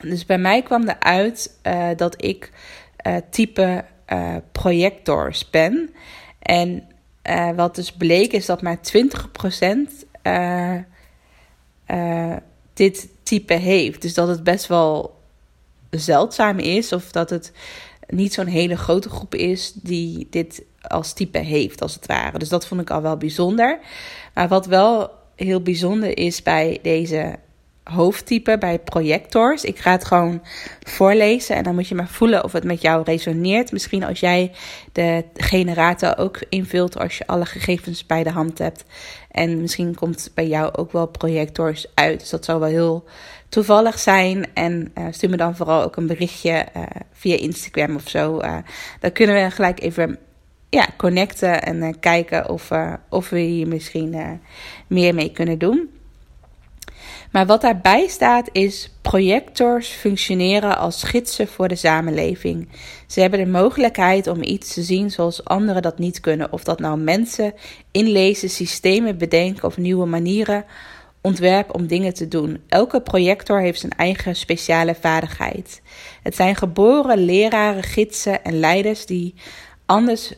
Dus 0.00 0.26
bij 0.26 0.38
mij 0.38 0.62
kwam 0.62 0.88
er 0.88 1.00
uit 1.00 1.58
dat 1.96 2.24
ik 2.24 2.52
type 3.30 3.84
uh, 4.12 4.36
projectors 4.52 5.50
ben. 5.50 5.94
En 6.38 6.88
wat 7.56 7.74
dus 7.74 7.92
bleek 7.92 8.32
is 8.32 8.46
dat 8.46 8.62
maar 8.62 8.78
20% 8.78 8.80
uh, 10.22 10.74
uh, 11.90 12.36
dit 12.74 13.08
type 13.22 13.54
heeft. 13.54 14.02
Dus 14.02 14.14
dat 14.14 14.28
het 14.28 14.42
best 14.42 14.66
wel 14.66 15.16
zeldzaam 15.90 16.58
is, 16.58 16.92
of 16.92 17.10
dat 17.10 17.30
het 17.30 17.52
niet 18.08 18.32
zo'n 18.32 18.46
hele 18.46 18.76
grote 18.76 19.08
groep 19.08 19.34
is 19.34 19.72
die 19.72 20.26
dit 20.30 20.62
als 20.88 21.12
type 21.12 21.38
heeft, 21.38 21.82
als 21.82 21.94
het 21.94 22.06
ware. 22.06 22.38
Dus 22.38 22.48
dat 22.48 22.66
vond 22.66 22.80
ik 22.80 22.90
al 22.90 23.02
wel 23.02 23.16
bijzonder. 23.16 23.78
Maar 24.34 24.48
wat 24.48 24.66
wel 24.66 25.10
heel 25.34 25.62
bijzonder 25.62 26.18
is 26.18 26.42
bij 26.42 26.78
deze 26.82 27.38
hoofdtype 27.88 28.58
bij 28.58 28.78
projectors. 28.78 29.64
Ik 29.64 29.78
ga 29.78 29.90
het 29.90 30.04
gewoon 30.04 30.42
voorlezen 30.80 31.56
en 31.56 31.62
dan 31.64 31.74
moet 31.74 31.88
je 31.88 31.94
maar 31.94 32.08
voelen 32.08 32.44
of 32.44 32.52
het 32.52 32.64
met 32.64 32.82
jou 32.82 33.02
resoneert. 33.02 33.72
Misschien 33.72 34.04
als 34.04 34.20
jij 34.20 34.52
de 34.92 35.24
generator 35.34 36.18
ook 36.18 36.40
invult 36.48 36.98
als 36.98 37.18
je 37.18 37.26
alle 37.26 37.46
gegevens 37.46 38.06
bij 38.06 38.22
de 38.22 38.30
hand 38.30 38.58
hebt. 38.58 38.84
En 39.30 39.60
misschien 39.60 39.94
komt 39.94 40.30
bij 40.34 40.46
jou 40.46 40.74
ook 40.74 40.92
wel 40.92 41.06
projectors 41.06 41.86
uit. 41.94 42.20
Dus 42.20 42.30
dat 42.30 42.44
zou 42.44 42.60
wel 42.60 42.68
heel 42.68 43.04
toevallig 43.48 43.98
zijn. 43.98 44.46
En 44.54 44.92
uh, 44.98 45.04
stuur 45.10 45.30
me 45.30 45.36
dan 45.36 45.56
vooral 45.56 45.82
ook 45.82 45.96
een 45.96 46.06
berichtje 46.06 46.66
uh, 46.76 46.82
via 47.12 47.36
Instagram 47.36 47.96
of 47.96 48.08
zo. 48.08 48.40
Uh, 48.40 48.56
dan 49.00 49.12
kunnen 49.12 49.44
we 49.44 49.50
gelijk 49.50 49.80
even 49.80 50.18
ja, 50.70 50.86
connecten 50.96 51.62
en 51.62 51.98
kijken 52.00 52.48
of, 52.48 52.70
of 53.08 53.30
we 53.30 53.38
hier 53.38 53.68
misschien 53.68 54.40
meer 54.86 55.14
mee 55.14 55.32
kunnen 55.32 55.58
doen. 55.58 55.90
Maar 57.32 57.46
wat 57.46 57.60
daarbij 57.60 58.06
staat 58.06 58.48
is: 58.52 58.92
projectors 59.02 59.88
functioneren 59.88 60.78
als 60.78 61.02
gidsen 61.02 61.48
voor 61.48 61.68
de 61.68 61.76
samenleving. 61.76 62.68
Ze 63.06 63.20
hebben 63.20 63.38
de 63.38 63.50
mogelijkheid 63.50 64.26
om 64.26 64.42
iets 64.42 64.74
te 64.74 64.82
zien 64.82 65.10
zoals 65.10 65.44
anderen 65.44 65.82
dat 65.82 65.98
niet 65.98 66.20
kunnen. 66.20 66.52
Of 66.52 66.64
dat 66.64 66.78
nou 66.78 66.98
mensen 66.98 67.54
inlezen, 67.90 68.50
systemen 68.50 69.18
bedenken 69.18 69.64
of 69.64 69.76
nieuwe 69.76 70.06
manieren 70.06 70.64
ontwerpen 71.20 71.74
om 71.74 71.86
dingen 71.86 72.14
te 72.14 72.28
doen. 72.28 72.60
Elke 72.68 73.00
projector 73.00 73.60
heeft 73.60 73.80
zijn 73.80 73.92
eigen 73.92 74.36
speciale 74.36 74.94
vaardigheid. 74.94 75.82
Het 76.22 76.36
zijn 76.36 76.56
geboren 76.56 77.18
leraren, 77.18 77.82
gidsen 77.82 78.44
en 78.44 78.60
leiders 78.60 79.06
die 79.06 79.34
anders 79.86 80.32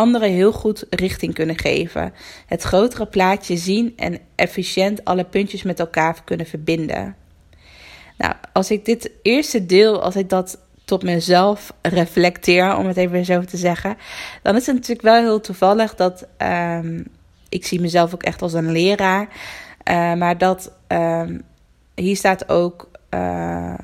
anderen 0.00 0.30
heel 0.30 0.52
goed 0.52 0.86
richting 0.90 1.34
kunnen 1.34 1.58
geven. 1.58 2.12
Het 2.46 2.62
grotere 2.62 3.06
plaatje 3.06 3.56
zien 3.56 3.92
en 3.96 4.18
efficiënt 4.34 5.04
alle 5.04 5.24
puntjes 5.24 5.62
met 5.62 5.80
elkaar 5.80 6.24
kunnen 6.24 6.46
verbinden. 6.46 7.16
Nou, 8.18 8.34
als 8.52 8.70
ik 8.70 8.84
dit 8.84 9.10
eerste 9.22 9.66
deel, 9.66 10.02
als 10.02 10.16
ik 10.16 10.28
dat 10.28 10.58
tot 10.84 11.02
mezelf 11.02 11.72
reflecteer, 11.82 12.76
om 12.76 12.86
het 12.86 12.96
even 12.96 13.24
zo 13.24 13.42
te 13.42 13.56
zeggen, 13.56 13.96
dan 14.42 14.56
is 14.56 14.66
het 14.66 14.74
natuurlijk 14.74 15.02
wel 15.02 15.22
heel 15.22 15.40
toevallig 15.40 15.94
dat 15.94 16.26
um, 16.38 17.06
ik 17.48 17.66
zie 17.66 17.80
mezelf 17.80 18.14
ook 18.14 18.22
echt 18.22 18.42
als 18.42 18.52
een 18.52 18.72
leraar, 18.72 19.28
uh, 19.90 20.14
maar 20.14 20.38
dat 20.38 20.72
um, 20.88 21.42
hier 21.94 22.16
staat 22.16 22.48
ook. 22.48 22.90
Uh, 23.14 23.74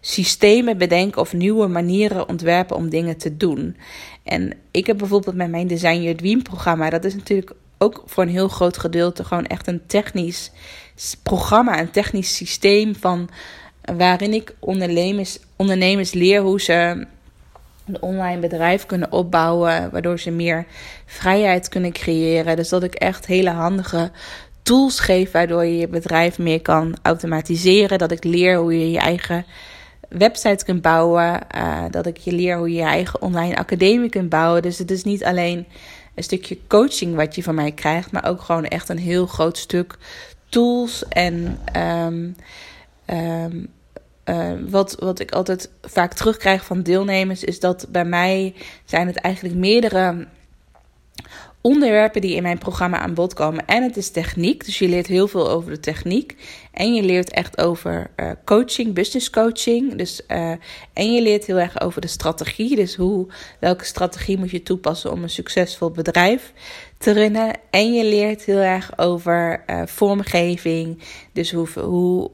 systemen 0.00 0.78
bedenken 0.78 1.20
of 1.20 1.32
nieuwe 1.32 1.66
manieren 1.66 2.28
ontwerpen 2.28 2.76
om 2.76 2.88
dingen 2.88 3.16
te 3.16 3.36
doen. 3.36 3.76
En 4.22 4.52
ik 4.70 4.86
heb 4.86 4.98
bijvoorbeeld 4.98 5.36
met 5.36 5.50
mijn 5.50 5.66
Design 5.66 6.00
Your 6.00 6.16
Dream 6.16 6.42
programma, 6.42 6.90
dat 6.90 7.04
is 7.04 7.14
natuurlijk 7.14 7.52
ook 7.78 8.02
voor 8.06 8.22
een 8.22 8.28
heel 8.28 8.48
groot 8.48 8.78
gedeelte 8.78 9.24
gewoon 9.24 9.46
echt 9.46 9.66
een 9.66 9.86
technisch 9.86 10.50
programma, 11.22 11.80
een 11.80 11.90
technisch 11.90 12.36
systeem 12.36 12.94
van 12.94 13.28
waarin 13.96 14.32
ik 14.34 14.54
ondernemers, 14.58 15.38
ondernemers 15.56 16.12
leer 16.12 16.40
hoe 16.40 16.60
ze 16.60 17.06
een 17.86 18.02
online 18.02 18.40
bedrijf 18.40 18.86
kunnen 18.86 19.12
opbouwen, 19.12 19.90
waardoor 19.90 20.18
ze 20.18 20.30
meer 20.30 20.66
vrijheid 21.06 21.68
kunnen 21.68 21.92
creëren. 21.92 22.56
Dus 22.56 22.68
dat 22.68 22.82
ik 22.82 22.94
echt 22.94 23.26
hele 23.26 23.50
handige 23.50 24.10
tools 24.62 25.00
geef 25.00 25.30
waardoor 25.30 25.64
je 25.64 25.76
je 25.76 25.88
bedrijf 25.88 26.38
meer 26.38 26.62
kan 26.62 26.96
automatiseren, 27.02 27.98
dat 27.98 28.10
ik 28.10 28.24
leer 28.24 28.56
hoe 28.56 28.78
je 28.78 28.90
je 28.90 28.98
eigen 28.98 29.44
websites 30.08 30.64
kunt 30.64 30.82
bouwen. 30.82 31.40
Uh, 31.56 31.84
dat 31.90 32.06
ik 32.06 32.16
je 32.16 32.32
leer 32.32 32.56
hoe 32.56 32.68
je 32.68 32.76
je 32.76 32.82
eigen 32.82 33.22
online 33.22 33.56
academie 33.56 34.08
kunt 34.08 34.28
bouwen. 34.28 34.62
Dus 34.62 34.78
het 34.78 34.90
is 34.90 35.04
niet 35.04 35.24
alleen 35.24 35.66
een 36.14 36.22
stukje 36.22 36.58
coaching 36.66 37.14
wat 37.14 37.34
je 37.34 37.42
van 37.42 37.54
mij 37.54 37.72
krijgt, 37.72 38.12
maar 38.12 38.28
ook 38.28 38.40
gewoon 38.40 38.64
echt 38.64 38.88
een 38.88 38.98
heel 38.98 39.26
groot 39.26 39.58
stuk 39.58 39.98
tools. 40.48 41.04
En 41.08 41.58
um, 41.76 42.36
um, 43.06 43.68
uh, 44.24 44.52
wat, 44.68 44.96
wat 44.98 45.18
ik 45.18 45.30
altijd 45.30 45.70
vaak 45.82 46.12
terugkrijg 46.14 46.64
van 46.64 46.82
deelnemers, 46.82 47.44
is 47.44 47.60
dat 47.60 47.86
bij 47.88 48.04
mij 48.04 48.54
zijn 48.84 49.06
het 49.06 49.16
eigenlijk 49.16 49.54
meerdere 49.54 50.26
onderwerpen 51.60 52.20
die 52.20 52.34
in 52.34 52.42
mijn 52.42 52.58
programma 52.58 52.98
aan 52.98 53.14
bod 53.14 53.34
komen. 53.34 53.66
En 53.66 53.82
het 53.82 53.96
is 53.96 54.10
techniek, 54.10 54.64
dus 54.64 54.78
je 54.78 54.88
leert 54.88 55.06
heel 55.06 55.28
veel 55.28 55.50
over 55.50 55.70
de 55.70 55.80
techniek. 55.80 56.36
En 56.72 56.94
je 56.94 57.02
leert 57.02 57.30
echt 57.30 57.58
over 57.58 58.10
uh, 58.16 58.30
coaching, 58.44 58.94
business 58.94 59.30
coaching. 59.30 59.94
Dus, 59.94 60.20
uh, 60.28 60.50
en 60.92 61.12
je 61.12 61.22
leert 61.22 61.44
heel 61.44 61.58
erg 61.58 61.80
over 61.80 62.00
de 62.00 62.06
strategie. 62.06 62.76
Dus 62.76 62.96
hoe, 62.96 63.26
welke 63.60 63.84
strategie 63.84 64.38
moet 64.38 64.50
je 64.50 64.62
toepassen 64.62 65.12
om 65.12 65.22
een 65.22 65.30
succesvol 65.30 65.90
bedrijf 65.90 66.52
te 66.98 67.12
runnen. 67.12 67.54
En 67.70 67.94
je 67.94 68.04
leert 68.04 68.42
heel 68.42 68.58
erg 68.58 68.98
over 68.98 69.64
uh, 69.66 69.82
vormgeving. 69.86 71.02
Dus 71.32 71.52
hoe, 71.52 71.68
hoe, 71.80 72.30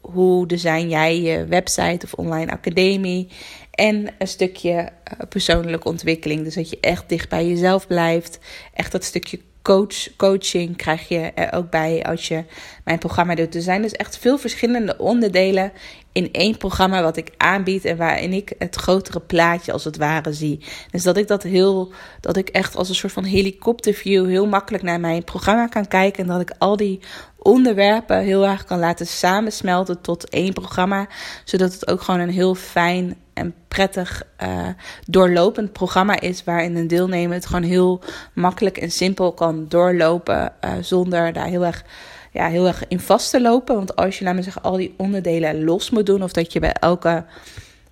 hoe 0.00 0.46
design 0.46 0.88
jij 0.88 1.20
je 1.20 1.44
website 1.44 2.06
of 2.06 2.12
online 2.12 2.50
academie. 2.50 3.28
En 3.70 4.08
een 4.18 4.28
stukje 4.28 4.72
eh, 4.72 5.18
persoonlijke 5.28 5.88
ontwikkeling. 5.88 6.44
Dus 6.44 6.54
dat 6.54 6.70
je 6.70 6.78
echt 6.80 7.08
dicht 7.08 7.28
bij 7.28 7.48
jezelf 7.48 7.86
blijft. 7.86 8.38
Echt 8.74 8.92
dat 8.92 9.04
stukje 9.04 9.40
coach, 9.62 10.16
coaching 10.16 10.76
krijg 10.76 11.08
je 11.08 11.18
er 11.18 11.52
ook 11.52 11.70
bij 11.70 12.04
als 12.04 12.28
je 12.28 12.44
mijn 12.90 13.02
programma 13.02 13.34
doet. 13.34 13.54
Er 13.54 13.62
zijn 13.62 13.82
dus 13.82 13.92
echt 13.92 14.18
veel 14.18 14.38
verschillende 14.38 14.98
onderdelen 14.98 15.72
in 16.12 16.32
één 16.32 16.56
programma 16.56 17.02
wat 17.02 17.16
ik 17.16 17.30
aanbied 17.36 17.84
en 17.84 17.96
waarin 17.96 18.32
ik 18.32 18.52
het 18.58 18.76
grotere 18.76 19.20
plaatje 19.20 19.72
als 19.72 19.84
het 19.84 19.96
ware 19.96 20.32
zie. 20.32 20.64
Dus 20.90 21.02
dat 21.02 21.16
ik 21.16 21.28
dat 21.28 21.42
heel, 21.42 21.92
dat 22.20 22.36
ik 22.36 22.48
echt 22.48 22.76
als 22.76 22.88
een 22.88 22.94
soort 22.94 23.12
van 23.12 23.24
helikopterview 23.24 24.26
heel 24.26 24.46
makkelijk 24.46 24.82
naar 24.82 25.00
mijn 25.00 25.24
programma 25.24 25.66
kan 25.66 25.88
kijken 25.88 26.22
en 26.22 26.28
dat 26.28 26.40
ik 26.40 26.52
al 26.58 26.76
die 26.76 27.00
onderwerpen 27.38 28.20
heel 28.20 28.46
erg 28.46 28.64
kan 28.64 28.78
laten 28.78 29.06
samensmelten 29.06 30.00
tot 30.00 30.28
één 30.28 30.52
programma, 30.52 31.08
zodat 31.44 31.72
het 31.72 31.88
ook 31.88 32.02
gewoon 32.02 32.20
een 32.20 32.30
heel 32.30 32.54
fijn 32.54 33.16
en 33.34 33.54
prettig 33.68 34.22
uh, 34.42 34.68
doorlopend 35.06 35.72
programma 35.72 36.20
is 36.20 36.44
waarin 36.44 36.76
een 36.76 36.88
deelnemer 36.88 37.34
het 37.34 37.46
gewoon 37.46 37.62
heel 37.62 38.00
makkelijk 38.32 38.76
en 38.76 38.90
simpel 38.90 39.32
kan 39.32 39.66
doorlopen 39.68 40.52
uh, 40.64 40.70
zonder 40.80 41.32
daar 41.32 41.46
heel 41.46 41.64
erg 41.64 41.84
ja, 42.30 42.48
heel 42.48 42.66
erg 42.66 42.88
in 42.88 43.00
vast 43.00 43.30
te 43.30 43.40
lopen. 43.40 43.74
Want 43.74 43.96
als 43.96 44.18
je, 44.18 44.24
laat 44.24 44.44
zeggen, 44.44 44.62
al 44.62 44.76
die 44.76 44.94
onderdelen 44.96 45.64
los 45.64 45.90
moet 45.90 46.06
doen, 46.06 46.22
of 46.22 46.32
dat 46.32 46.52
je 46.52 46.60
bij 46.60 46.72
elke, 46.72 47.24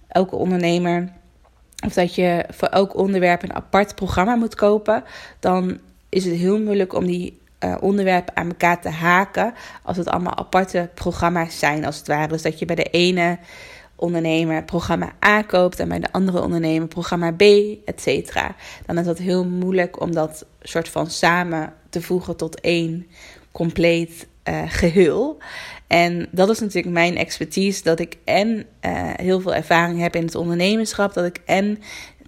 elke 0.09 0.37
ondernemer, 0.37 1.13
of 1.87 1.93
dat 1.93 2.15
je 2.15 2.45
voor 2.51 2.69
elk 2.69 2.97
onderwerp 2.97 3.43
een 3.43 3.55
apart 3.55 3.95
programma 3.95 4.35
moet 4.35 4.55
kopen, 4.55 5.05
dan 5.41 5.79
is 6.09 6.25
het 6.25 6.35
heel 6.35 6.61
moeilijk 6.63 6.95
om 6.95 7.07
die 7.07 7.39
uh, 7.65 7.77
onderwerpen 7.81 8.37
aan 8.37 8.49
elkaar 8.49 8.81
te 8.81 8.89
haken. 8.89 9.55
Als 9.83 9.97
het 9.97 10.09
allemaal 10.09 10.37
aparte 10.37 10.91
programma's 10.95 11.59
zijn, 11.59 11.85
als 11.85 11.99
het 11.99 12.07
ware. 12.07 12.29
Dus 12.29 12.43
dat 12.43 12.59
je 12.59 12.65
bij 12.65 12.77
de 12.77 12.83
ene 12.91 13.39
ondernemer 13.97 14.65
programma 14.65 15.13
A 15.25 15.43
koopt 15.43 15.81
en 15.81 15.89
bij 15.89 15.99
de 15.99 16.13
andere 16.13 16.43
ondernemer 16.43 16.89
programma 16.89 17.33
B, 17.33 17.43
et 17.85 18.01
cetera. 18.01 18.55
Dan 18.87 18.99
is 18.99 19.05
dat 19.05 19.19
heel 19.19 19.45
moeilijk 19.45 20.01
om 20.01 20.13
dat 20.15 20.47
soort 20.63 20.89
van 20.89 21.11
samen 21.11 21.73
te 21.91 22.03
voegen 22.03 22.37
tot 22.37 22.61
één 22.61 23.07
compleet 23.59 24.27
uh, 24.49 24.63
geheel. 24.67 25.39
En 25.87 26.29
dat 26.31 26.49
is 26.49 26.61
natuurlijk 26.61 26.95
mijn 26.95 27.17
expertise, 27.17 27.83
dat 27.83 28.01
ik 28.01 28.17
en 28.25 28.49
uh, 28.57 29.11
heel 29.17 29.41
veel 29.41 29.55
ervaring 29.55 30.01
heb 30.01 30.17
in 30.17 30.25
het 30.25 30.35
ondernemerschap, 30.35 31.15
dat 31.15 31.25
ik 31.25 31.41
en 31.45 31.79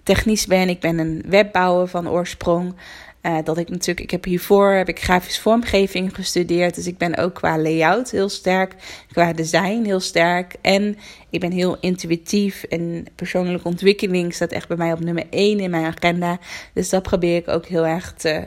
technisch 0.03 0.45
ben. 0.45 0.69
Ik 0.69 0.79
ben 0.79 0.97
een 0.97 1.23
webbouwer 1.27 1.87
van 1.87 2.09
oorsprong. 2.09 2.73
Eh, 3.21 3.37
dat 3.43 3.57
ik 3.57 3.69
natuurlijk, 3.69 3.99
ik 3.99 4.11
heb 4.11 4.23
hiervoor 4.23 4.71
heb 4.71 4.89
ik 4.89 4.99
grafisch 4.99 5.39
vormgeving 5.39 6.15
gestudeerd. 6.15 6.75
Dus 6.75 6.87
ik 6.87 6.97
ben 6.97 7.17
ook 7.17 7.33
qua 7.33 7.59
layout 7.59 8.11
heel 8.11 8.29
sterk, 8.29 8.75
qua 9.11 9.33
design 9.33 9.83
heel 9.83 9.99
sterk. 9.99 10.55
En 10.61 10.97
ik 11.29 11.39
ben 11.39 11.51
heel 11.51 11.77
intuïtief 11.79 12.63
en 12.63 13.05
persoonlijke 13.15 13.67
ontwikkeling 13.67 14.33
staat 14.33 14.51
echt 14.51 14.67
bij 14.67 14.77
mij 14.77 14.93
op 14.93 14.99
nummer 14.99 15.25
1 15.29 15.59
in 15.59 15.69
mijn 15.69 15.85
agenda. 15.85 16.39
Dus 16.73 16.89
dat 16.89 17.03
probeer 17.03 17.35
ik 17.35 17.47
ook 17.47 17.65
heel 17.65 17.85
erg 17.85 18.13
te, 18.13 18.43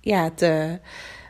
ja, 0.00 0.30
te 0.30 0.78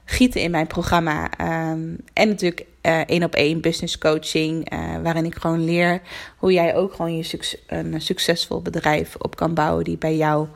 gieten 0.05 0.41
in 0.41 0.51
mijn 0.51 0.67
programma. 0.67 1.31
Ehm, 1.31 1.95
en 2.13 2.29
natuurlijk 2.29 2.67
uh, 2.83 3.01
één 3.01 3.23
op 3.23 3.35
één 3.35 3.61
business 3.61 3.99
coaching, 3.99 4.73
uh, 4.73 4.97
waarin 5.03 5.25
ik 5.25 5.35
gewoon 5.35 5.65
leer 5.65 6.01
hoe 6.37 6.53
jij 6.53 6.75
ook 6.75 6.95
gewoon 6.95 7.17
je 7.17 7.59
een 7.67 8.01
succesvol 8.01 8.63
bedrijf 8.63 9.17
op 9.17 9.37
kan 9.37 9.55
bouwen 9.55 9.85
die 9.85 9.99
bij 9.99 10.17
jou 10.17 10.49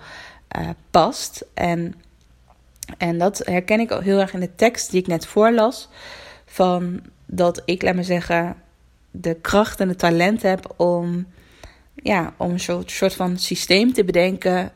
uh, 0.58 0.68
past. 0.90 1.44
En, 1.54 1.94
en 2.98 3.18
dat 3.18 3.38
herken 3.44 3.80
ik 3.80 3.92
ook 3.92 4.02
heel 4.02 4.20
erg 4.20 4.32
in 4.32 4.40
de 4.40 4.54
tekst 4.54 4.90
die 4.90 5.00
ik 5.00 5.06
net 5.06 5.26
voorlas. 5.26 5.88
Van 6.44 7.00
dat 7.26 7.62
ik, 7.64 7.82
laat 7.82 7.94
me 7.94 8.02
zeggen, 8.02 8.56
de 9.10 9.34
kracht 9.34 9.80
en 9.80 9.88
het 9.88 9.98
talent 9.98 10.42
heb 10.42 10.74
om, 10.76 11.26
ja, 11.94 12.34
om 12.36 12.50
een 12.50 12.84
soort 12.86 13.14
van 13.14 13.38
systeem 13.38 13.92
te 13.92 14.04
bedenken 14.04 14.72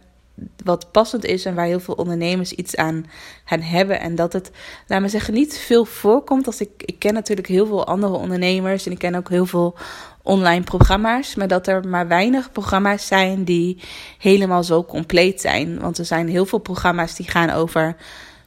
wat 0.64 0.90
passend 0.92 1.24
is 1.24 1.44
en 1.44 1.54
waar 1.54 1.66
heel 1.66 1.80
veel 1.80 1.94
ondernemers 1.94 2.52
iets 2.52 2.76
aan 2.76 3.06
gaan 3.44 3.60
hebben. 3.60 4.00
En 4.00 4.14
dat 4.14 4.32
het, 4.32 4.50
laat 4.86 5.00
me 5.00 5.08
zeggen, 5.08 5.34
niet 5.34 5.58
veel 5.58 5.84
voorkomt. 5.84 6.46
Als 6.46 6.60
ik, 6.60 6.70
ik 6.76 6.98
ken 6.98 7.14
natuurlijk 7.14 7.48
heel 7.48 7.66
veel 7.66 7.86
andere 7.86 8.14
ondernemers 8.14 8.86
en 8.86 8.92
ik 8.92 8.98
ken 8.98 9.14
ook 9.14 9.28
heel 9.28 9.46
veel 9.46 9.76
online 10.22 10.64
programma's. 10.64 11.34
Maar 11.34 11.48
dat 11.48 11.66
er 11.66 11.88
maar 11.88 12.08
weinig 12.08 12.52
programma's 12.52 13.06
zijn 13.06 13.44
die 13.44 13.78
helemaal 14.18 14.64
zo 14.64 14.84
compleet 14.84 15.40
zijn. 15.40 15.80
Want 15.80 15.98
er 15.98 16.04
zijn 16.04 16.28
heel 16.28 16.46
veel 16.46 16.58
programma's 16.58 17.14
die 17.14 17.28
gaan 17.28 17.50
over 17.50 17.96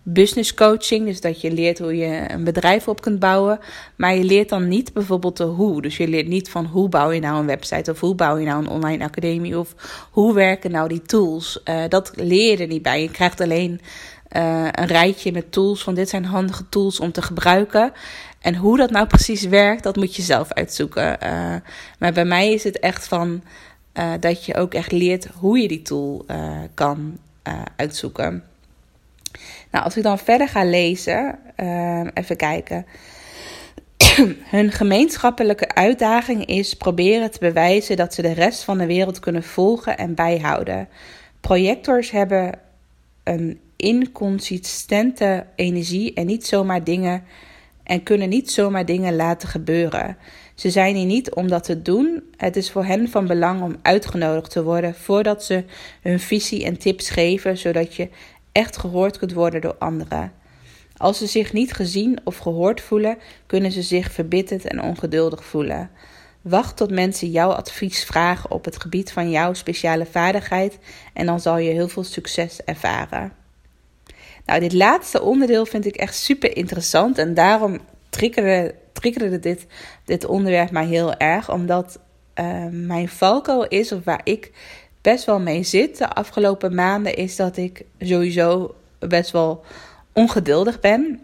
business 0.08 0.54
coaching. 0.54 1.06
Dus 1.06 1.22
dat 1.22 1.42
je 1.42 1.52
leert 1.52 1.80
hoe 1.80 1.98
je 1.98 2.32
een 2.32 2.44
bedrijf 2.44 2.88
op 2.88 3.02
kunt 3.02 3.20
bouwen. 3.20 3.60
Maar 3.96 4.16
je 4.16 4.24
leert 4.24 4.50
dan 4.50 4.68
niet 4.68 4.94
bijvoorbeeld 4.94 5.38
de 5.38 5.44
hoe. 5.44 5.82
Dus 5.82 5.98
je 5.98 6.08
leert 6.08 6.28
niet 6.28 6.50
van 6.50 6.66
hoe 6.66 6.90
bouw 6.90 7.12
je 7.12 7.20
nou 7.20 7.40
een 7.40 7.46
website. 7.46 7.92
Of 7.92 8.00
hoe 8.00 8.16
bouw 8.16 8.38
je 8.38 8.46
nou 8.46 8.64
een 8.64 8.70
online 8.70 9.04
academie. 9.04 9.60
Of 9.60 9.76
hoe 10.12 10.34
werken 10.34 10.72
nou 10.72 10.88
die 10.88 11.02
tools. 11.02 11.62
Uh, 11.66 11.84
dat 11.90 12.12
leer 12.16 12.60
je 12.60 12.68
niet 12.68 12.82
bij. 12.82 13.02
Je 13.02 13.12
krijgt 13.12 13.42
alleen 13.42 13.82
uh, 14.36 14.68
een 14.72 14.88
rijtje 14.88 15.32
met 15.32 15.52
tools. 15.52 15.84
Van 15.84 15.96
dit 15.96 16.10
zijn 16.10 16.26
handige 16.26 16.70
tools 16.70 17.00
om 17.00 17.12
te 17.12 17.22
gebruiken. 17.22 17.92
En 18.40 18.56
hoe 18.56 18.78
dat 18.78 18.90
nou 18.90 19.08
precies 19.08 19.44
werkt, 19.44 19.84
dat 19.84 19.96
moet 19.96 20.16
je 20.16 20.22
zelf 20.22 20.52
uitzoeken. 20.52 21.18
Uh, 21.24 21.56
maar 22.00 22.14
bij 22.14 22.26
mij 22.26 22.54
is 22.54 22.64
het 22.64 22.80
echt 22.80 23.08
van 23.08 23.44
dat 24.20 24.46
je 24.46 24.56
ook 24.56 24.74
echt 24.74 24.92
leert 24.92 25.28
hoe 25.40 25.60
je 25.60 25.68
die 25.68 25.82
tool 25.82 26.26
kan 26.74 27.18
uitzoeken. 27.76 28.44
Nou, 29.76 29.88
als 29.88 29.98
ik 29.98 30.04
dan 30.04 30.20
verder 30.20 30.48
ga 30.48 30.64
lezen, 30.66 31.40
uh, 31.58 32.08
even 32.14 32.38
kijken. 32.38 32.86
Hun 34.56 34.72
gemeenschappelijke 34.72 35.74
uitdaging 35.74 36.46
is 36.46 36.74
proberen 36.74 37.32
te 37.32 37.40
bewijzen 37.40 37.98
dat 37.98 38.14
ze 38.14 38.22
de 38.22 38.34
rest 38.34 38.64
van 38.64 38.78
de 38.78 38.86
wereld 38.86 39.20
kunnen 39.20 39.44
volgen 39.44 39.98
en 39.98 40.16
bijhouden. 40.16 40.88
Projectors 41.42 42.12
hebben 42.12 42.60
een 43.24 43.60
inconsistente 43.76 45.46
energie 45.56 46.14
en 46.14 46.26
niet 46.26 46.46
zomaar 46.46 46.84
dingen 46.84 47.24
en 47.84 48.04
kunnen 48.04 48.30
niet 48.30 48.52
zomaar 48.52 48.86
dingen 48.86 49.16
laten 49.16 49.50
gebeuren. 49.50 50.18
Ze 50.54 50.70
zijn 50.70 50.96
hier 50.96 51.06
niet 51.06 51.34
om 51.34 51.48
dat 51.48 51.64
te 51.64 51.82
doen. 51.82 52.24
Het 52.38 52.56
is 52.56 52.72
voor 52.72 52.86
hen 52.86 53.10
van 53.10 53.28
belang 53.28 53.62
om 53.62 53.76
uitgenodigd 53.82 54.52
te 54.52 54.64
worden 54.64 54.96
voordat 54.96 55.44
ze 55.44 55.64
hun 56.02 56.20
visie 56.20 56.66
en 56.66 56.78
tips 56.78 57.10
geven, 57.10 57.58
zodat 57.58 57.96
je 57.96 58.10
echt 58.56 58.78
gehoord 58.78 59.18
kunt 59.18 59.34
worden 59.34 59.62
door 59.62 59.76
anderen. 59.80 60.32
Als 60.98 61.18
ze 61.18 61.26
zich 61.26 61.54
niet 61.54 61.74
gezien 61.74 62.20
of 62.24 62.38
gehoord 62.38 62.82
voelen, 62.82 63.18
kunnen 63.46 63.72
ze 63.72 63.82
zich 63.82 64.12
verbitterd 64.12 64.66
en 64.66 64.82
ongeduldig 64.82 65.46
voelen. 65.46 65.90
Wacht 66.42 66.78
tot 66.78 66.92
mensen 66.92 67.32
jouw 67.32 67.50
advies 67.50 68.04
vragen 68.04 68.52
op 68.52 68.66
het 68.66 68.82
gebied 68.82 69.12
van 69.12 69.30
jouw 69.30 69.54
speciale 69.54 70.06
vaardigheid 70.06 70.78
en 71.14 71.26
dan 71.26 71.40
zal 71.40 71.58
je 71.58 71.72
heel 71.72 71.88
veel 71.88 72.04
succes 72.04 72.64
ervaren. 72.64 73.34
Nou, 74.46 74.60
dit 74.60 74.74
laatste 74.74 75.22
onderdeel 75.22 75.66
vind 75.66 75.86
ik 75.86 75.96
echt 75.96 76.16
super 76.16 76.58
interessant 76.58 77.18
en 77.18 77.34
daarom 77.34 77.80
triggerde, 78.10 78.76
triggerde 78.94 79.40
dit, 79.40 79.66
dit 80.06 80.26
onderwerp 80.26 80.72
mij 80.72 80.86
heel 80.86 81.14
erg, 81.14 81.52
omdat 81.52 82.00
uh, 82.40 82.66
mijn 82.72 83.10
valkuil 83.10 83.68
is, 83.68 83.92
of 83.92 84.04
waar 84.04 84.22
ik 84.24 84.52
best 85.06 85.26
wel 85.26 85.40
mee 85.40 85.64
zit 85.64 85.98
de 85.98 86.10
afgelopen 86.10 86.76
maanden, 86.76 87.16
is 87.16 87.36
dat 87.36 87.58
ik 87.58 87.86
sowieso 88.00 88.76
best 89.00 89.32
wel 89.32 89.64
ongeduldig 90.14 90.80
ben. 90.80 91.20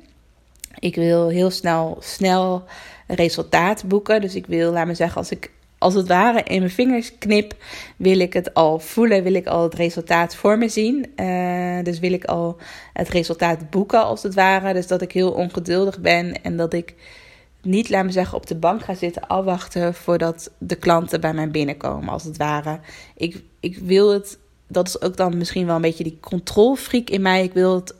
Ik 0.79 0.95
wil 0.95 1.29
heel 1.29 1.49
snel, 1.49 1.97
snel 1.99 2.63
resultaat 3.07 3.83
boeken. 3.87 4.21
Dus 4.21 4.35
ik 4.35 4.45
wil, 4.45 4.71
laat 4.71 4.87
me 4.87 4.93
zeggen, 4.93 5.17
als 5.17 5.31
ik 5.31 5.51
als 5.77 5.93
het 5.93 6.07
ware 6.07 6.43
in 6.43 6.59
mijn 6.59 6.71
vingers 6.71 7.17
knip, 7.17 7.55
wil 7.97 8.19
ik 8.19 8.33
het 8.33 8.53
al 8.53 8.79
voelen, 8.79 9.23
wil 9.23 9.33
ik 9.33 9.47
al 9.47 9.63
het 9.63 9.73
resultaat 9.73 10.35
voor 10.35 10.57
me 10.57 10.69
zien. 10.69 11.11
Uh, 11.15 11.83
dus 11.83 11.99
wil 11.99 12.13
ik 12.13 12.25
al 12.25 12.57
het 12.93 13.09
resultaat 13.09 13.69
boeken, 13.69 14.03
als 14.03 14.23
het 14.23 14.33
ware. 14.33 14.73
Dus 14.73 14.87
dat 14.87 15.01
ik 15.01 15.11
heel 15.11 15.31
ongeduldig 15.31 15.99
ben 15.99 16.41
en 16.43 16.57
dat 16.57 16.73
ik 16.73 16.95
niet, 17.61 17.89
laat 17.89 18.05
me 18.05 18.11
zeggen, 18.11 18.37
op 18.37 18.47
de 18.47 18.55
bank 18.55 18.83
gaan 18.83 18.95
zitten 18.95 19.27
afwachten 19.27 19.93
voordat 19.93 20.51
de 20.57 20.75
klanten 20.75 21.21
bij 21.21 21.33
mij 21.33 21.51
binnenkomen, 21.51 22.09
als 22.09 22.23
het 22.23 22.37
ware. 22.37 22.79
Ik, 23.15 23.43
ik 23.59 23.77
wil 23.77 24.13
het, 24.13 24.37
dat 24.67 24.87
is 24.87 25.01
ook 25.01 25.17
dan 25.17 25.37
misschien 25.37 25.65
wel 25.65 25.75
een 25.75 25.81
beetje 25.81 26.03
die 26.03 26.19
controlfreak 26.21 27.09
in 27.09 27.21
mij. 27.21 27.43
Ik 27.43 27.53
wil 27.53 27.75
het 27.75 27.95